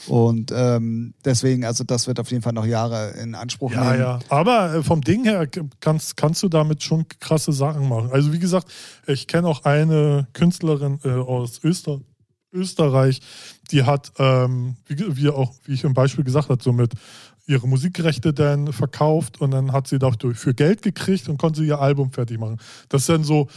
Und 0.07 0.53
ähm, 0.55 1.15
deswegen, 1.25 1.65
also 1.65 1.85
das 1.85 2.07
wird 2.07 2.19
auf 2.21 2.31
jeden 2.31 2.43
Fall 2.43 2.53
noch 2.53 2.67
Jahre 2.67 3.11
in 3.23 3.35
Anspruch 3.35 3.73
Ja, 3.73 3.91
nehmen. 3.91 4.01
ja. 4.01 4.19
Aber 4.29 4.75
äh, 4.75 4.83
vom 4.83 5.01
Ding 5.01 5.25
her 5.25 5.47
kannst, 5.81 6.17
kannst 6.17 6.43
du 6.43 6.49
damit 6.49 6.83
schon 6.83 7.07
krasse 7.21 7.53
Sachen 7.53 7.89
machen. 7.89 8.11
Also 8.13 8.33
wie 8.33 8.39
gesagt, 8.39 8.71
ich 9.07 9.27
kenne 9.27 9.49
auch 9.49 9.65
eine 9.65 10.27
Künstlerin 10.33 10.99
äh, 11.05 11.11
aus 11.11 11.63
Öster 11.65 12.01
Österreich, 12.55 13.21
die 13.71 13.85
hat, 13.85 14.13
ähm, 14.19 14.77
wie, 14.87 15.17
wie 15.17 15.31
auch, 15.31 15.55
wie 15.65 15.73
ich 15.73 15.85
im 15.85 15.95
Beispiel 15.95 16.23
gesagt 16.23 16.51
habe, 16.51 16.63
so 16.63 16.71
mit 16.73 16.93
ihre 17.47 17.67
Musikrechte 17.67 18.35
dann 18.35 18.75
verkauft 18.75 19.41
und 19.41 19.53
dann 19.53 19.73
hat 19.73 19.89
sie 19.89 19.99
dafür 19.99 20.35
für 20.35 20.53
Geld 20.53 20.83
gekriegt 20.83 21.31
und 21.31 21.39
konnte 21.39 21.65
ihr 21.65 21.81
Album 21.81 22.13
fertig 22.13 22.39
machen. 22.39 22.59
Das 22.91 23.03
ist 23.03 23.09
dann 23.09 23.25
so, 23.25 23.49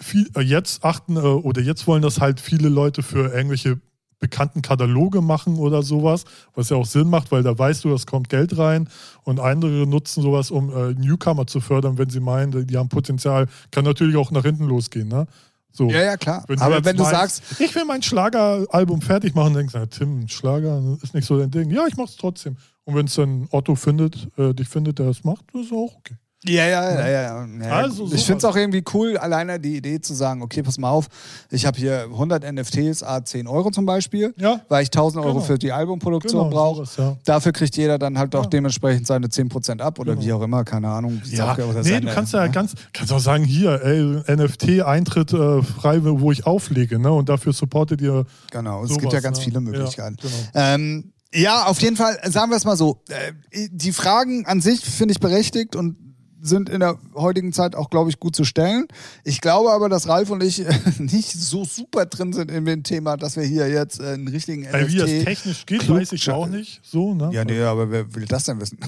viel, 0.00 0.30
äh, 0.36 0.40
jetzt 0.40 0.84
achten 0.84 1.16
äh, 1.16 1.20
oder 1.20 1.60
jetzt 1.60 1.86
wollen 1.86 2.02
das 2.02 2.20
halt 2.20 2.40
viele 2.40 2.68
Leute 2.68 3.02
für 3.02 3.32
irgendwelche 3.34 3.80
bekannten 4.20 4.62
Kataloge 4.62 5.22
machen 5.22 5.58
oder 5.58 5.82
sowas, 5.82 6.24
was 6.54 6.68
ja 6.68 6.76
auch 6.76 6.86
Sinn 6.86 7.08
macht, 7.08 7.32
weil 7.32 7.42
da 7.42 7.58
weißt 7.58 7.84
du, 7.84 7.92
es 7.92 8.06
kommt 8.06 8.28
Geld 8.28 8.56
rein 8.56 8.88
und 9.24 9.40
andere 9.40 9.86
nutzen 9.86 10.22
sowas, 10.22 10.50
um 10.50 10.70
äh, 10.70 10.92
Newcomer 10.92 11.46
zu 11.46 11.60
fördern, 11.60 11.98
wenn 11.98 12.10
sie 12.10 12.20
meinen, 12.20 12.66
die 12.66 12.76
haben 12.76 12.88
Potenzial. 12.88 13.48
Kann 13.70 13.84
natürlich 13.84 14.16
auch 14.16 14.30
nach 14.30 14.44
hinten 14.44 14.66
losgehen, 14.66 15.08
ne? 15.08 15.26
So. 15.72 15.88
Ja, 15.88 16.02
ja, 16.02 16.16
klar. 16.16 16.44
du 16.48 16.54
Aber 16.58 16.84
wenn 16.84 16.96
du 16.96 17.04
meinst, 17.04 17.36
sagst, 17.36 17.60
ich 17.60 17.74
will 17.74 17.84
mein 17.84 18.02
Schlageralbum 18.02 19.02
fertig 19.02 19.34
machen, 19.34 19.54
denkst 19.54 19.72
du, 19.72 19.78
na, 19.78 19.86
Tim, 19.86 20.28
Schlager 20.28 20.82
ist 21.00 21.14
nicht 21.14 21.26
so 21.26 21.38
dein 21.38 21.50
Ding. 21.50 21.70
Ja, 21.70 21.86
ich 21.86 21.96
mach's 21.96 22.16
trotzdem. 22.16 22.56
Und 22.84 22.96
wenn 22.96 23.06
es 23.06 23.14
dann 23.14 23.46
Otto 23.50 23.76
findet, 23.76 24.28
äh, 24.36 24.52
dich 24.52 24.68
findet, 24.68 24.98
der 24.98 25.06
es 25.06 25.22
macht, 25.22 25.44
ist 25.54 25.72
auch 25.72 25.94
okay. 25.96 26.16
Ja, 26.46 26.64
ja, 26.66 26.90
ja, 26.98 27.08
ja. 27.10 27.46
ja. 27.62 27.70
Also 27.70 28.10
ich 28.14 28.24
finde 28.24 28.38
es 28.38 28.44
auch 28.46 28.56
irgendwie 28.56 28.82
cool, 28.94 29.18
alleine 29.18 29.60
die 29.60 29.76
Idee 29.76 30.00
zu 30.00 30.14
sagen, 30.14 30.40
okay, 30.40 30.62
pass 30.62 30.78
mal 30.78 30.88
auf, 30.88 31.06
ich 31.50 31.66
habe 31.66 31.78
hier 31.78 32.04
100 32.10 32.50
NFTs, 32.50 33.02
a 33.02 33.22
10 33.22 33.46
Euro 33.46 33.70
zum 33.70 33.84
Beispiel, 33.84 34.32
Ja. 34.38 34.58
weil 34.70 34.82
ich 34.82 34.90
1000 34.90 35.22
Euro 35.22 35.34
Genau. 35.34 35.44
für 35.44 35.58
die 35.58 35.70
Albumproduktion 35.70 36.44
Genau, 36.44 36.50
brauche. 36.50 36.86
sowas, 36.86 36.96
ja. 36.96 37.16
Dafür 37.26 37.52
kriegt 37.52 37.76
jeder 37.76 37.98
dann 37.98 38.18
halt 38.18 38.34
auch 38.34 38.46
dementsprechend 38.46 39.06
seine 39.06 39.28
10% 39.28 39.82
ab 39.82 39.98
oder 39.98 40.14
Genau. 40.14 40.24
wie 40.26 40.32
auch 40.32 40.40
immer, 40.40 40.64
keine 40.64 40.88
Ahnung. 40.88 41.20
es 41.22 41.30
Ja, 41.32 41.52
oder 41.52 41.66
nee, 41.74 41.82
seine- 41.82 42.06
du 42.06 42.14
kannst 42.14 42.32
ja 42.32 42.44
ne? 42.46 42.50
ganz, 42.50 42.72
kannst 42.94 43.12
auch 43.12 43.20
sagen, 43.20 43.44
hier, 43.44 43.82
ey, 43.84 44.22
NFT-Eintritt 44.34 45.34
äh, 45.34 45.62
frei, 45.62 45.98
wo 46.02 46.32
ich 46.32 46.46
auflege, 46.46 46.98
ne? 46.98 47.12
Und 47.12 47.28
dafür 47.28 47.52
supportet 47.52 48.00
ihr. 48.00 48.24
Genau, 48.50 48.82
es 48.84 48.88
sowas, 48.88 49.00
gibt 49.02 49.12
ja 49.12 49.20
ganz 49.20 49.38
ne? 49.38 49.44
viele 49.44 49.60
Möglichkeiten. 49.60 50.16
genau. 50.20 50.34
Ähm, 50.54 51.12
ja, 51.34 51.66
auf 51.66 51.80
jeden 51.82 51.96
Fall, 51.96 52.18
sagen 52.30 52.50
wir 52.50 52.56
es 52.56 52.64
mal 52.64 52.76
so. 52.78 53.02
Äh, 53.10 53.68
die 53.70 53.92
Fragen 53.92 54.46
an 54.46 54.60
sich 54.62 54.80
finde 54.80 55.12
ich 55.12 55.20
berechtigt 55.20 55.76
und 55.76 55.96
sind 56.42 56.68
in 56.68 56.80
der 56.80 56.98
heutigen 57.14 57.52
Zeit 57.52 57.74
auch, 57.74 57.90
glaube 57.90 58.10
ich, 58.10 58.18
gut 58.18 58.34
zu 58.34 58.44
stellen. 58.44 58.86
Ich 59.24 59.40
glaube 59.40 59.70
aber, 59.70 59.88
dass 59.88 60.08
Ralf 60.08 60.30
und 60.30 60.42
ich 60.42 60.64
nicht 60.98 61.32
so 61.32 61.64
super 61.64 62.06
drin 62.06 62.32
sind 62.32 62.50
in 62.50 62.64
dem 62.64 62.82
Thema, 62.82 63.16
dass 63.16 63.36
wir 63.36 63.44
hier 63.44 63.68
jetzt 63.68 64.00
äh, 64.00 64.14
einen 64.14 64.28
richtigen 64.28 64.64
Äh, 64.64 64.88
wie 64.88 64.96
das 64.96 65.10
NFT... 65.10 65.24
technisch 65.24 65.66
geht, 65.66 65.88
weiß 65.88 66.12
ich 66.12 66.30
auch 66.30 66.46
nicht. 66.46 66.80
So, 66.82 67.14
ne? 67.14 67.30
Ja, 67.32 67.44
nee, 67.44 67.60
aber 67.62 67.90
wer 67.90 68.14
will 68.14 68.26
das 68.26 68.44
denn 68.44 68.60
wissen? 68.60 68.78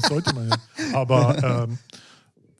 Das 0.00 0.08
sollte 0.08 0.34
man 0.34 0.48
ja. 0.48 0.56
Aber 0.92 1.66
ähm, 1.68 1.78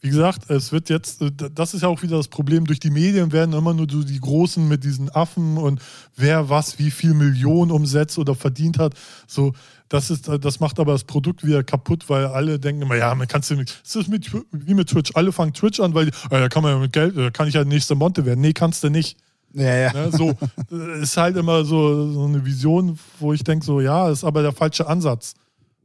wie 0.00 0.08
gesagt, 0.08 0.48
es 0.48 0.72
wird 0.72 0.88
jetzt, 0.88 1.20
äh, 1.20 1.30
das 1.54 1.74
ist 1.74 1.82
ja 1.82 1.88
auch 1.88 2.02
wieder 2.02 2.16
das 2.16 2.28
Problem, 2.28 2.66
durch 2.66 2.80
die 2.80 2.90
Medien 2.90 3.32
werden 3.32 3.54
immer 3.54 3.74
nur 3.74 3.86
so 3.90 4.02
die 4.02 4.20
Großen 4.20 4.66
mit 4.66 4.84
diesen 4.84 5.10
Affen 5.10 5.58
und 5.58 5.80
wer 6.16 6.48
was, 6.48 6.78
wie 6.78 6.90
viel 6.90 7.14
Millionen 7.14 7.70
umsetzt 7.70 8.18
oder 8.18 8.34
verdient 8.34 8.78
hat. 8.78 8.94
So, 9.26 9.52
das 9.88 10.10
ist, 10.10 10.28
das 10.28 10.60
macht 10.60 10.78
aber 10.78 10.92
das 10.92 11.04
Produkt 11.04 11.44
wieder 11.44 11.64
kaputt, 11.64 12.08
weil 12.08 12.26
alle 12.26 12.58
denken 12.58 12.82
immer, 12.82 12.96
ja, 12.96 13.14
man 13.14 13.26
kannst 13.26 13.50
du 13.50 13.56
nicht. 13.56 13.80
Es 13.84 13.96
ist 13.96 14.08
mit, 14.08 14.32
wie 14.52 14.74
mit 14.74 14.88
Twitch. 14.88 15.10
Alle 15.14 15.32
fangen 15.32 15.52
Twitch 15.52 15.80
an, 15.80 15.94
weil 15.94 16.08
äh, 16.08 16.10
da 16.30 16.48
kann 16.48 16.62
man 16.62 16.72
ja 16.72 16.78
mit 16.78 16.92
Geld, 16.92 17.16
da 17.16 17.30
kann 17.30 17.48
ich 17.48 17.54
ja 17.54 17.64
nächste 17.64 17.94
Monte 17.94 18.24
werden. 18.24 18.40
Nee, 18.40 18.52
kannst 18.52 18.84
du 18.84 18.88
nicht. 18.88 19.18
Ja, 19.52 19.74
ja. 19.76 19.92
Ne, 19.92 20.10
so 20.12 20.30
äh, 20.72 21.02
ist 21.02 21.16
halt 21.16 21.36
immer 21.36 21.64
so, 21.64 22.12
so 22.12 22.24
eine 22.24 22.44
Vision, 22.44 22.98
wo 23.18 23.32
ich 23.32 23.42
denke, 23.42 23.64
so, 23.64 23.80
ja, 23.80 24.08
ist 24.10 24.24
aber 24.24 24.42
der 24.42 24.52
falsche 24.52 24.86
Ansatz. 24.86 25.34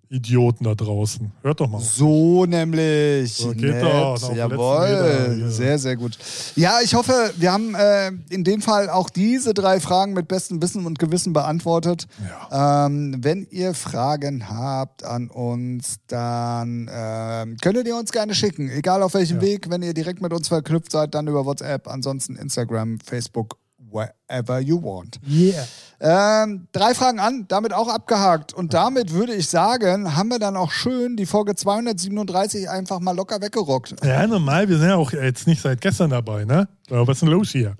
Idioten 0.09 0.63
da 0.65 0.75
draußen. 0.75 1.31
Hört 1.41 1.59
doch 1.59 1.69
mal. 1.69 1.77
Auf. 1.77 1.85
So 1.85 2.45
nämlich. 2.45 3.33
So 3.33 3.51
geht 3.51 3.61
Nett. 3.75 3.83
doch, 3.83 4.35
Jawohl. 4.35 5.37
ja. 5.41 5.49
Sehr, 5.49 5.79
sehr 5.79 5.95
gut. 5.95 6.17
Ja, 6.55 6.79
ich 6.83 6.93
hoffe, 6.93 7.33
wir 7.37 7.51
haben 7.51 7.75
äh, 7.75 8.11
in 8.29 8.43
dem 8.43 8.61
Fall 8.61 8.89
auch 8.89 9.09
diese 9.09 9.53
drei 9.53 9.79
Fragen 9.79 10.13
mit 10.13 10.27
bestem 10.27 10.61
Wissen 10.61 10.85
und 10.85 10.99
Gewissen 10.99 11.33
beantwortet. 11.33 12.07
Ähm, 12.51 13.15
wenn 13.19 13.47
ihr 13.49 13.73
Fragen 13.73 14.49
habt 14.49 15.03
an 15.03 15.29
uns, 15.29 15.97
dann 16.07 16.89
ähm, 16.93 17.57
könntet 17.61 17.87
ihr 17.87 17.95
uns 17.97 18.11
gerne 18.11 18.35
schicken. 18.35 18.69
Egal 18.69 19.01
auf 19.03 19.13
welchem 19.13 19.37
Ja. 19.37 19.41
Weg. 19.43 19.69
Wenn 19.69 19.81
ihr 19.81 19.93
direkt 19.93 20.21
mit 20.21 20.33
uns 20.33 20.47
verknüpft 20.47 20.91
seid, 20.91 21.15
dann 21.15 21.27
über 21.27 21.45
WhatsApp. 21.45 21.87
Ansonsten 21.87 22.35
Instagram, 22.35 22.99
Facebook, 22.99 23.57
wherever 23.95 24.59
you 24.59 24.81
want. 24.81 25.19
Yeah. 25.27 25.65
Ähm, 25.99 26.67
drei 26.73 26.93
Fragen 26.93 27.19
an, 27.19 27.45
damit 27.47 27.73
auch 27.73 27.87
abgehakt. 27.87 28.53
Und 28.53 28.73
damit 28.73 29.11
würde 29.13 29.33
ich 29.33 29.47
sagen, 29.47 30.15
haben 30.15 30.29
wir 30.29 30.39
dann 30.39 30.57
auch 30.57 30.71
schön 30.71 31.15
die 31.15 31.25
Folge 31.25 31.55
237 31.55 32.69
einfach 32.69 32.99
mal 32.99 33.15
locker 33.15 33.41
weggerockt. 33.41 33.95
Ja, 34.03 34.27
normal, 34.27 34.67
wir 34.67 34.77
sind 34.77 34.89
ja 34.89 34.95
auch 34.97 35.13
jetzt 35.13 35.47
nicht 35.47 35.61
seit 35.61 35.79
gestern 35.81 36.09
dabei, 36.09 36.43
ne? 36.45 36.67
Aber 36.89 37.07
was 37.07 37.17
ist 37.17 37.21
denn 37.21 37.29
los 37.29 37.49
hier? 37.51 37.75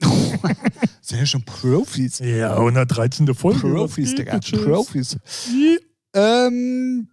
Sind 1.00 1.18
ja 1.18 1.26
schon 1.26 1.44
Profis. 1.44 2.18
Ja, 2.18 2.54
113. 2.56 3.34
Folge. 3.34 3.60
Profis, 3.60 4.14
Digga. 4.14 4.38
Profis. 4.38 5.16
Ja, 6.14 6.46
Ähm, 6.46 7.08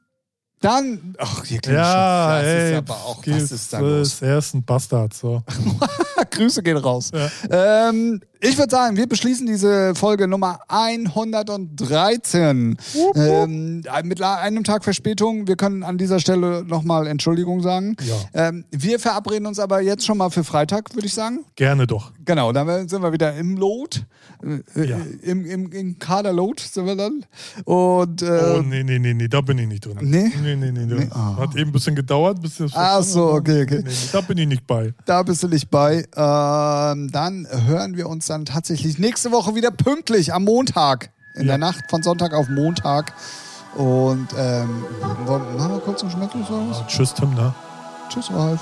dann, 0.61 1.15
ach, 1.17 1.43
hier 1.43 1.59
klingt 1.59 1.77
Ja, 1.77 2.37
schon, 2.37 2.45
das 2.45 2.53
ey, 2.53 2.71
ist 2.71 2.77
aber 2.77 2.93
auch, 2.93 3.25
was 3.25 3.51
ist 3.51 3.73
da 3.73 3.79
los? 3.79 4.21
Er 4.21 4.37
ist 4.37 4.53
ein 4.53 4.63
Bastard, 4.63 5.13
so. 5.13 5.43
Grüße 6.29 6.61
gehen 6.61 6.77
raus. 6.77 7.09
Ähm, 7.49 8.21
ich 8.43 8.57
würde 8.57 8.71
sagen, 8.71 8.97
wir 8.97 9.07
beschließen 9.07 9.45
diese 9.45 9.93
Folge 9.93 10.27
Nummer 10.27 10.59
113. 10.67 12.75
Ähm, 13.15 13.83
mit 14.03 14.21
einem 14.21 14.63
Tag 14.63 14.83
Verspätung. 14.83 15.47
Wir 15.47 15.55
können 15.55 15.83
an 15.83 15.99
dieser 15.99 16.19
Stelle 16.19 16.63
nochmal 16.65 17.05
Entschuldigung 17.05 17.61
sagen. 17.61 17.95
Ja. 18.01 18.47
Ähm, 18.47 18.65
wir 18.71 18.99
verabreden 18.99 19.45
uns 19.45 19.59
aber 19.59 19.81
jetzt 19.81 20.05
schon 20.05 20.17
mal 20.17 20.31
für 20.31 20.43
Freitag, 20.43 20.95
würde 20.95 21.05
ich 21.05 21.13
sagen. 21.13 21.45
Gerne 21.55 21.85
doch. 21.85 22.11
Genau, 22.25 22.51
dann 22.51 22.89
sind 22.89 23.03
wir 23.03 23.13
wieder 23.13 23.35
im 23.35 23.57
Load. 23.57 23.99
Äh, 24.75 24.85
Ja. 24.85 24.97
Im, 25.21 25.45
im, 25.45 25.71
Im 25.71 25.99
Kader-Load 25.99 26.63
sind 26.63 26.87
wir 26.87 26.95
dann. 26.95 27.23
Und 27.65 28.23
äh, 28.23 28.55
oh, 28.57 28.61
nee, 28.63 28.81
nee, 28.83 28.97
nee, 28.97 29.13
nee, 29.13 29.27
da 29.27 29.41
bin 29.41 29.59
ich 29.59 29.67
nicht 29.67 29.85
drin. 29.85 29.97
Nee? 30.01 30.31
Nee, 30.41 30.55
nee, 30.55 30.71
nee. 30.71 30.85
Nee, 30.85 31.05
Das 31.05 31.11
ah. 31.11 31.35
Hat 31.37 31.55
eben 31.55 31.69
ein 31.69 31.73
bisschen 31.73 31.95
gedauert, 31.95 32.41
bis 32.41 32.57
das 32.57 32.71
Ach 32.73 33.03
so, 33.03 33.33
okay, 33.33 33.61
okay. 33.63 33.81
Nee, 33.83 33.89
nee, 33.89 34.09
da 34.11 34.21
bin 34.21 34.37
ich 34.39 34.47
nicht 34.47 34.65
bei. 34.65 34.93
da 35.05 35.21
bist 35.21 35.43
du 35.43 35.47
nicht 35.47 35.69
bei. 35.69 35.97
Ähm, 36.15 37.11
dann 37.11 37.47
hören 37.67 37.95
wir 37.95 38.09
uns 38.09 38.25
dann 38.31 38.45
tatsächlich 38.45 38.97
nächste 38.97 39.31
Woche 39.31 39.53
wieder 39.55 39.69
pünktlich 39.71 40.33
am 40.33 40.43
Montag. 40.45 41.09
In 41.33 41.41
Ja. 41.43 41.47
der 41.49 41.57
Nacht 41.59 41.89
von 41.89 42.01
Sonntag 42.03 42.33
auf 42.33 42.49
Montag. 42.49 43.13
Und 43.75 44.27
ähm, 44.37 44.83
machen 45.01 45.71
wir 45.73 45.79
kurz 45.79 46.01
einen 46.01 46.11
Schmetterling? 46.11 46.45
Tschüss, 46.87 47.13
Tim, 47.13 47.33
ne? 47.33 47.53
Tschüss, 48.09 48.29
Ralf. 48.31 48.59